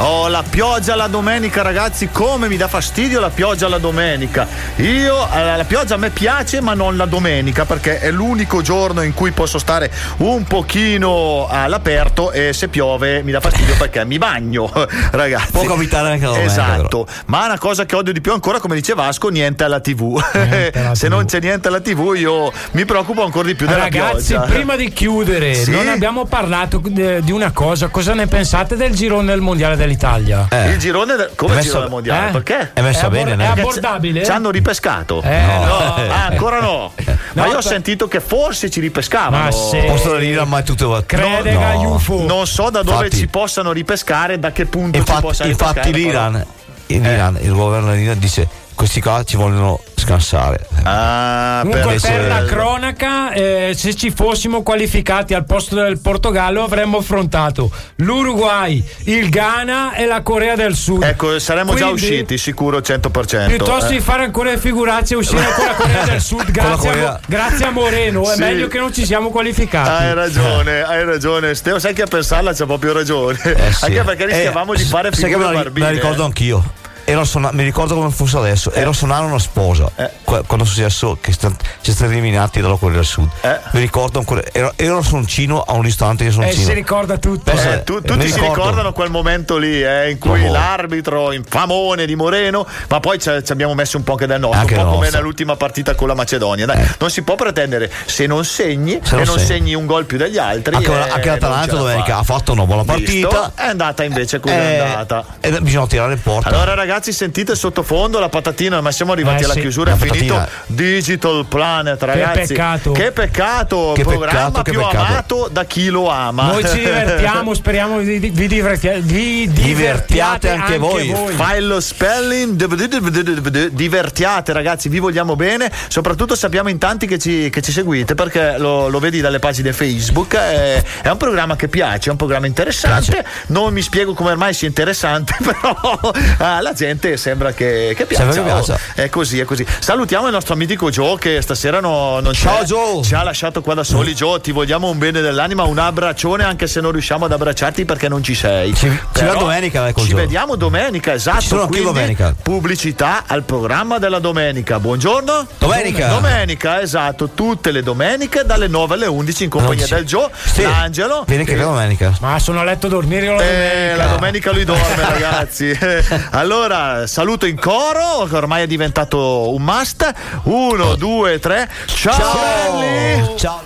Oh, 0.03 0.29
la 0.29 0.43
pioggia 0.49 0.95
la 0.95 1.09
domenica, 1.09 1.61
ragazzi, 1.61 2.09
come 2.11 2.49
mi 2.49 2.57
dà 2.57 2.69
fastidio 2.69 3.21
la 3.21 3.29
pioggia 3.29 3.69
la 3.69 3.77
domenica. 3.77 4.47
Io, 4.77 5.29
eh, 5.31 5.57
la 5.57 5.65
pioggia 5.65 5.97
a 5.97 5.99
me 5.99 6.09
piace, 6.09 6.63
ma 6.63 6.73
non 6.73 6.97
la 6.97 7.05
domenica, 7.05 7.67
perché 7.67 7.99
è 7.99 8.11
l'unico 8.11 8.63
giorno 8.63 9.03
in 9.03 9.13
cui 9.13 9.33
posso 9.33 9.59
stare 9.59 9.91
un 10.19 10.45
pochino 10.45 11.47
all'aperto 11.51 12.33
e 12.33 12.55
se 12.55 12.69
piove 12.69 13.23
mi 13.23 13.31
dà 13.31 13.41
fastidio 13.41 13.75
perché 13.77 14.07
mi 14.07 14.17
bagno, 14.17 14.73
ragazzi. 15.13 15.51
Può 15.53 15.65
capitare 15.65 16.13
anche 16.13 16.25
la 16.25 16.31
domenica, 16.31 16.51
Esatto, 16.51 17.07
ma 17.27 17.45
una 17.45 17.59
cosa 17.59 17.85
che 17.85 17.95
odio 17.95 18.15
di 18.15 18.23
più 18.23 18.33
ancora, 18.33 18.59
come 18.59 18.77
dice 18.77 18.95
Vasco, 18.95 19.29
niente 19.29 19.65
alla 19.65 19.81
TV. 19.81 20.19
se 20.95 21.09
non 21.09 21.27
c'è 21.27 21.41
niente 21.41 21.69
alla 21.69 21.81
TV 21.81 22.15
io 22.17 22.51
mi 22.71 22.87
preoccupo 22.87 23.23
ancora 23.23 23.47
di 23.49 23.55
più 23.55 23.67
della 23.67 23.83
Ragazzi, 23.83 24.33
pioggia. 24.33 24.47
prima 24.51 24.77
di 24.77 24.91
chiudere, 24.93 25.53
Sì? 25.53 25.73
non 25.73 25.89
abbiamo 25.89 26.25
parlato 26.25 26.81
de- 26.83 27.21
di 27.23 27.33
una 27.33 27.51
cosa. 27.53 27.89
Cosa 27.89 28.15
ne 28.15 28.27
pensate 28.27 28.77
del 28.77 28.95
girone 28.95 29.27
del 29.27 29.43
mondiale 29.43 29.77
dell'Italia? 29.95 30.49
Il 30.69 30.79
girone 30.79 31.17
del, 31.17 31.31
come 31.35 31.55
messo- 31.57 31.69
girone 31.69 31.89
mondiale? 31.89 32.29
eh? 32.29 32.33
Perché? 32.33 32.71
È 32.73 32.81
messa 32.81 33.07
È 33.07 33.11
bene, 33.11 33.33
abbor- 33.33 33.37
no? 33.37 33.43
è 33.45 33.47
Perché 33.55 33.61
abbordabile? 33.61 34.19
Ci, 34.21 34.25
ci 34.27 34.31
hanno 34.31 34.51
ripescato. 34.51 35.23
Eh, 35.23 35.41
no. 35.41 35.65
no. 35.65 35.79
Ah, 36.11 36.27
ancora 36.27 36.61
no. 36.61 36.93
Ma 37.35 37.45
No, 37.45 37.51
io 37.51 37.57
ho 37.59 37.61
sentito 37.61 38.09
che 38.09 38.21
forse 38.21 38.71
ci 38.71 38.81
ripescavano. 38.81 39.45
Ma 39.45 39.51
sì. 39.51 39.79
Posso 39.87 40.17
dire 40.17 40.45
mai 40.45 40.63
tutte 40.65 40.87
le 40.87 41.03
Crede 41.07 41.53
Gaiufo. 41.53 42.25
Non 42.27 42.47
so 42.47 42.71
da 42.71 42.83
dove 42.83 43.05
Infatti- 43.05 43.17
ci 43.19 43.29
possano 43.29 43.73
ripescare, 43.73 44.39
da 44.39 44.51
che 44.53 44.67
punto 44.67 44.93
ci 44.93 44.99
Infatti, 44.99 45.21
possano 45.21 45.51
infatti 45.51 45.91
ripescare. 45.93 45.99
l'Iran, 46.03 46.47
in 46.87 47.05
Iran, 47.05 47.39
il 47.41 47.53
governo 47.53 47.91
dell'Iran 47.91 48.19
dice 48.19 48.49
questi 48.81 49.03
qua 49.03 49.23
ci 49.25 49.37
vogliono 49.37 49.79
scansare. 49.95 50.67
Ah, 50.85 51.59
Comunque, 51.65 51.97
per 51.97 52.01
per, 52.01 52.27
la 52.29 52.45
cronaca, 52.45 53.31
eh, 53.33 53.75
se 53.77 53.95
ci 53.95 54.11
fossimo 54.11 54.63
qualificati 54.63 55.35
al 55.35 55.45
posto 55.45 55.75
del 55.75 56.01
Portogallo, 56.01 56.63
avremmo 56.65 56.97
affrontato 56.97 57.71
l'Uruguay, 57.97 58.83
il 59.05 59.29
Ghana 59.29 59.93
e 59.93 60.07
la 60.07 60.23
Corea 60.23 60.55
del 60.57 60.75
Sud. 60.75 61.03
Ecco, 61.03 61.39
saremmo 61.39 61.75
già 61.75 61.89
Quindi, 61.91 62.01
usciti, 62.01 62.39
sicuro 62.39 62.79
100%. 62.79 63.49
Piuttosto 63.49 63.91
eh. 63.91 63.97
di 63.97 64.01
fare 64.01 64.25
ancora 64.25 64.53
le 64.53 64.57
figuracce 64.57 65.13
e 65.13 65.17
uscire 65.19 65.45
con 65.55 65.67
la 65.67 65.75
Corea 65.75 66.05
del 66.07 66.21
Sud, 66.23 66.45
Con 66.51 66.55
la 66.55 66.77
grazie, 66.77 67.05
a, 67.05 67.21
grazie 67.27 67.67
a 67.67 67.71
Moreno, 67.71 68.31
è 68.31 68.35
Sì. 68.35 68.41
meglio 68.41 68.67
che 68.67 68.79
non 68.79 68.95
ci 68.95 69.05
siamo 69.05 69.29
qualificati. 69.29 70.05
Hai 70.05 70.15
ragione, 70.15 70.81
hai 70.81 71.05
ragione. 71.05 71.55
Steo, 71.55 71.79
sai 71.79 71.93
che 71.93 72.01
a 72.01 72.07
pensarla 72.07 72.55
c'ha 72.55 72.65
proprio 72.65 72.95
ragione. 72.95 73.39
Eh, 73.43 73.73
sì. 73.73 73.85
Anche 73.85 74.03
perché 74.05 74.25
rischiavamo 74.25 74.73
Eh, 74.73 74.77
di 74.79 74.85
fare 74.85 75.13
sai 75.13 75.29
che 75.29 75.37
me 75.37 75.45
figure 75.45 75.65
la, 75.65 75.71
me 75.71 75.81
la 75.81 75.91
ricordo 75.91 76.25
anch'io. 76.25 76.80
Ero 77.11 77.25
suona- 77.25 77.51
mi 77.53 77.65
ricordo 77.65 77.95
come 77.97 78.11
fosse 78.11 78.37
adesso. 78.37 78.71
Ero 78.73 78.91
a 78.91 78.93
suonare 78.93 79.25
una 79.25 79.39
sposa 79.41 79.91
qua- 80.23 80.43
quando 80.47 80.65
è 80.65 80.69
successo 80.69 81.19
che 81.21 81.33
sta- 81.33 81.51
si 81.81 81.91
stati 81.93 82.13
eliminati 82.13 82.61
dalla 82.61 82.77
Corea 82.77 82.97
del 82.97 83.05
Sud. 83.05 83.29
Mi 83.73 83.81
ricordo 83.81 84.21
ancora. 84.21 84.43
Ero, 84.53 84.73
ero 84.77 84.99
a 84.99 85.03
Soncino 85.03 85.61
a 85.63 85.73
un 85.73 85.83
ristorante 85.83 86.23
di 86.23 86.31
Eh, 86.31 86.33
Soncino. 86.33 86.65
si 86.67 86.73
ricorda 86.73 87.19
tutto. 87.19 87.51
Pensa- 87.51 87.75
Eh, 87.75 87.83
tu- 87.85 88.01
tutti 88.01 88.31
si 88.31 88.39
ricordano 88.39 88.93
quel 88.93 89.11
momento 89.11 89.57
lì 89.59 89.83
eh, 89.83 90.11
in 90.11 90.19
cui 90.19 90.39
Vabbè. 90.43 90.51
l'arbitro 90.51 91.33
infamone 91.33 92.07
di 92.07 92.15
Moreno, 92.15 92.65
ma 92.89 93.01
poi 93.01 93.19
ci 93.19 93.29
ci 93.43 93.51
abbiamo 93.53 93.75
messo 93.75 93.97
un 93.97 94.05
po' 94.05 94.13
anche 94.13 94.27
del 94.27 94.39
nostro, 94.39 94.61
Anche 94.61 94.75
un 94.77 94.85
po' 94.85 94.91
come 94.93 95.11
nell'ultima 95.11 95.57
partita 95.57 95.95
con 95.97 96.07
la 96.07 96.15
Macedonia. 96.15 96.67
Dai, 96.67 96.87
Non 97.01 97.11
si 97.11 97.23
può 97.23 97.35
pretendere 97.35 97.91
se 98.07 98.27
non 98.27 98.45
segni 98.45 99.01
Se 99.03 99.15
e 99.15 99.17
non 99.19 99.25
non 99.27 99.39
segni. 99.39 99.47
segni 99.47 99.75
un 99.75 99.87
gol 99.87 100.05
più 100.05 100.17
degli 100.17 100.39
altri. 100.39 100.75
Anche, 100.77 100.93
eh, 100.93 101.11
anche 101.11 101.29
l'Atalanta 101.29 101.75
domenica 101.77 102.13
fa. 102.15 102.19
ha 102.19 102.23
fatto 102.23 102.53
una 102.53 102.67
buona 102.67 102.83
Visto? 102.95 103.29
partita. 103.29 103.53
È 103.65 103.67
andata 103.69 104.05
invece 104.05 104.39
come 104.39 104.55
Eh, 104.55 104.77
è 104.77 104.79
andata. 104.79 105.25
E 105.41 105.61
bisogna 105.61 105.87
tirare 105.89 106.13
in 106.13 106.23
porta. 106.23 106.49
Allora 106.51 106.75
ragazzi 106.75 106.99
sentite 107.11 107.55
sottofondo 107.55 108.19
la 108.19 108.29
patatina 108.29 108.81
ma 108.81 108.91
siamo 108.93 109.13
arrivati 109.13 109.43
Eh, 109.43 109.45
alla 109.47 109.55
sì. 109.55 109.61
chiusura 109.61 109.91
La 109.91 109.97
è 109.97 109.99
finito 109.99 110.35
patatina. 110.35 110.65
Digital 110.67 111.47
Planet 111.49 112.03
ragazzi 112.03 112.53
peccato. 112.53 112.93
che 112.93 113.11
peccato 113.13 113.93
Che 113.95 114.03
programma 114.03 114.63
peccato, 114.63 114.63
che 114.63 114.71
più 114.71 114.81
peccato. 114.81 115.05
amato 115.05 115.49
da 115.51 115.65
chi 115.65 115.89
lo 115.89 116.09
ama 116.11 116.45
Noi 116.53 116.65
ci 116.69 116.77
divertiamo, 116.79 117.55
speriamo 117.55 117.99
vi, 117.99 118.19
vi, 118.19 118.29
vi 118.31 118.47
divertia- 118.47 118.99
vi 118.99 119.49
divertiate 119.51 120.51
anche, 120.51 120.79
voi. 120.79 121.15
Fai 121.35 121.63
lo 121.63 121.81
spelling, 121.81 123.69
divertiate 123.69 124.53
ragazzi, 124.53 124.89
vi 124.89 124.99
vogliamo 124.99 125.37
bene. 125.37 125.71
Soprattutto 125.89 126.35
sappiamo 126.35 126.69
in 126.69 126.79
tanti 126.79 127.07
che 127.07 127.19
ci, 127.19 127.51
che 127.51 127.61
ci 127.63 127.73
seguite 127.73 128.15
perché 128.15 128.57
lo, 128.59 128.89
lo 128.89 128.99
vedi 128.99 129.21
dalle 129.21 129.39
pagine 129.39 129.73
Facebook. 129.73 130.35
È, 130.35 130.83
è 131.03 131.09
un 131.09 131.17
programma 131.17 131.57
che 131.57 131.69
piace, 131.69 132.09
è 132.09 132.11
un 132.13 132.17
programma 132.19 132.47
interessante. 132.47 133.25
Non 133.47 133.73
mi 133.73 133.83
spiego 133.83 134.15
come 134.15 134.31
ormai 134.31 134.53
sia 134.55 134.69
interessante, 134.69 135.35
però 135.43 135.99
alla 136.39 136.73
gente 136.73 136.90
sembra 137.17 137.53
che, 137.53 137.95
che 137.97 138.07
piaccia. 138.07 138.55
Oh, 138.59 138.79
è 138.95 139.09
così, 139.09 139.39
è 139.41 139.45
così. 139.45 139.65
Salutiamo 139.79 140.27
il 140.27 140.33
nostro 140.33 140.57
mitico 140.57 140.91
Joe 140.91 141.19
che 141.19 141.41
stasera 141.43 141.81
no- 141.81 142.21
non 142.21 142.33
Ciao, 142.33 142.59
c'è. 142.59 142.65
Joe. 142.65 143.03
Ci 143.03 143.15
ha 143.15 143.23
lasciato 143.23 143.61
qua 143.63 143.75
da 143.75 143.85
soli. 143.85 144.15
Joe, 144.15 144.41
ti 144.41 144.53
vogliamo 144.53 144.89
un 144.89 144.99
bene 144.99 145.21
dell'anima, 145.21 145.65
un 145.65 145.79
abbraccione 145.79 146.45
anche 146.45 146.67
se 146.67 146.81
non 146.81 146.93
riusciamo 146.93 147.25
ad 147.27 147.33
abbracciarti 147.33 147.85
perché 147.85 148.09
non 148.09 148.23
ci 148.23 148.35
sei. 148.35 148.75
Ci, 148.75 148.89
ci 149.15 149.25
domenica 149.25 149.93
col 149.93 150.05
Ci 150.05 150.11
Joe. 150.11 150.21
vediamo 150.23 150.57
domenica, 150.57 151.13
esatto. 151.15 151.41
Ci 151.41 151.47
sono 151.49 151.67
quindi 151.67 151.87
domenica. 151.87 152.35
Pubblicità 152.43 153.25
al 153.27 153.43
programma 153.43 153.99
della 153.99 154.19
domenica. 154.19 154.79
Buongiorno. 154.81 155.47
Domenica. 155.59 156.09
Domenica, 156.09 156.81
esatto. 156.81 157.31
Tutte 157.35 157.71
le 157.71 157.83
domeniche 157.83 158.43
dalle 158.45 158.67
9 158.69 158.95
alle 158.95 159.07
11 159.07 159.45
in 159.45 159.51
compagnia 159.51 159.87
del 159.87 160.05
Joe, 160.05 160.29
Sì. 160.45 160.63
l'Angelo. 160.63 161.25
Vieni 161.27 161.45
che 161.45 161.53
e- 161.55 161.59
domenica. 161.59 162.13
Ma 162.21 162.39
sono 162.39 162.61
a 162.61 162.65
letto 162.65 162.87
a 162.87 162.91
dormire 162.91 163.27
eh, 163.27 163.29
domenica. 163.29 163.97
la 163.97 164.07
domenica 164.07 164.53
lui 164.53 164.65
dorme, 164.65 164.97
ragazzi. 165.09 165.77
allora, 166.31 166.80
saluto 167.07 167.47
in 167.47 167.59
coro, 167.59 168.27
che 168.29 168.37
ormai 168.37 168.63
è 168.63 168.67
diventato 168.67 169.53
un 169.53 169.63
must. 169.63 170.13
Uno, 170.45 170.95
due, 170.95 171.39
tre. 171.39 171.69
Ciao! 171.87 172.39
belli! 172.73 173.37
Ciao. 173.37 173.61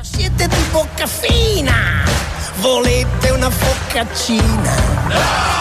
Siete 0.00 0.46
di 0.48 0.64
bocca 0.70 1.06
fina! 1.06 2.04
Volete 2.60 3.30
una 3.30 3.50
focaccina? 3.50 4.74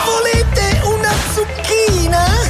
Volete 0.06 0.82
una 0.84 1.12
zucchina? 1.34 2.44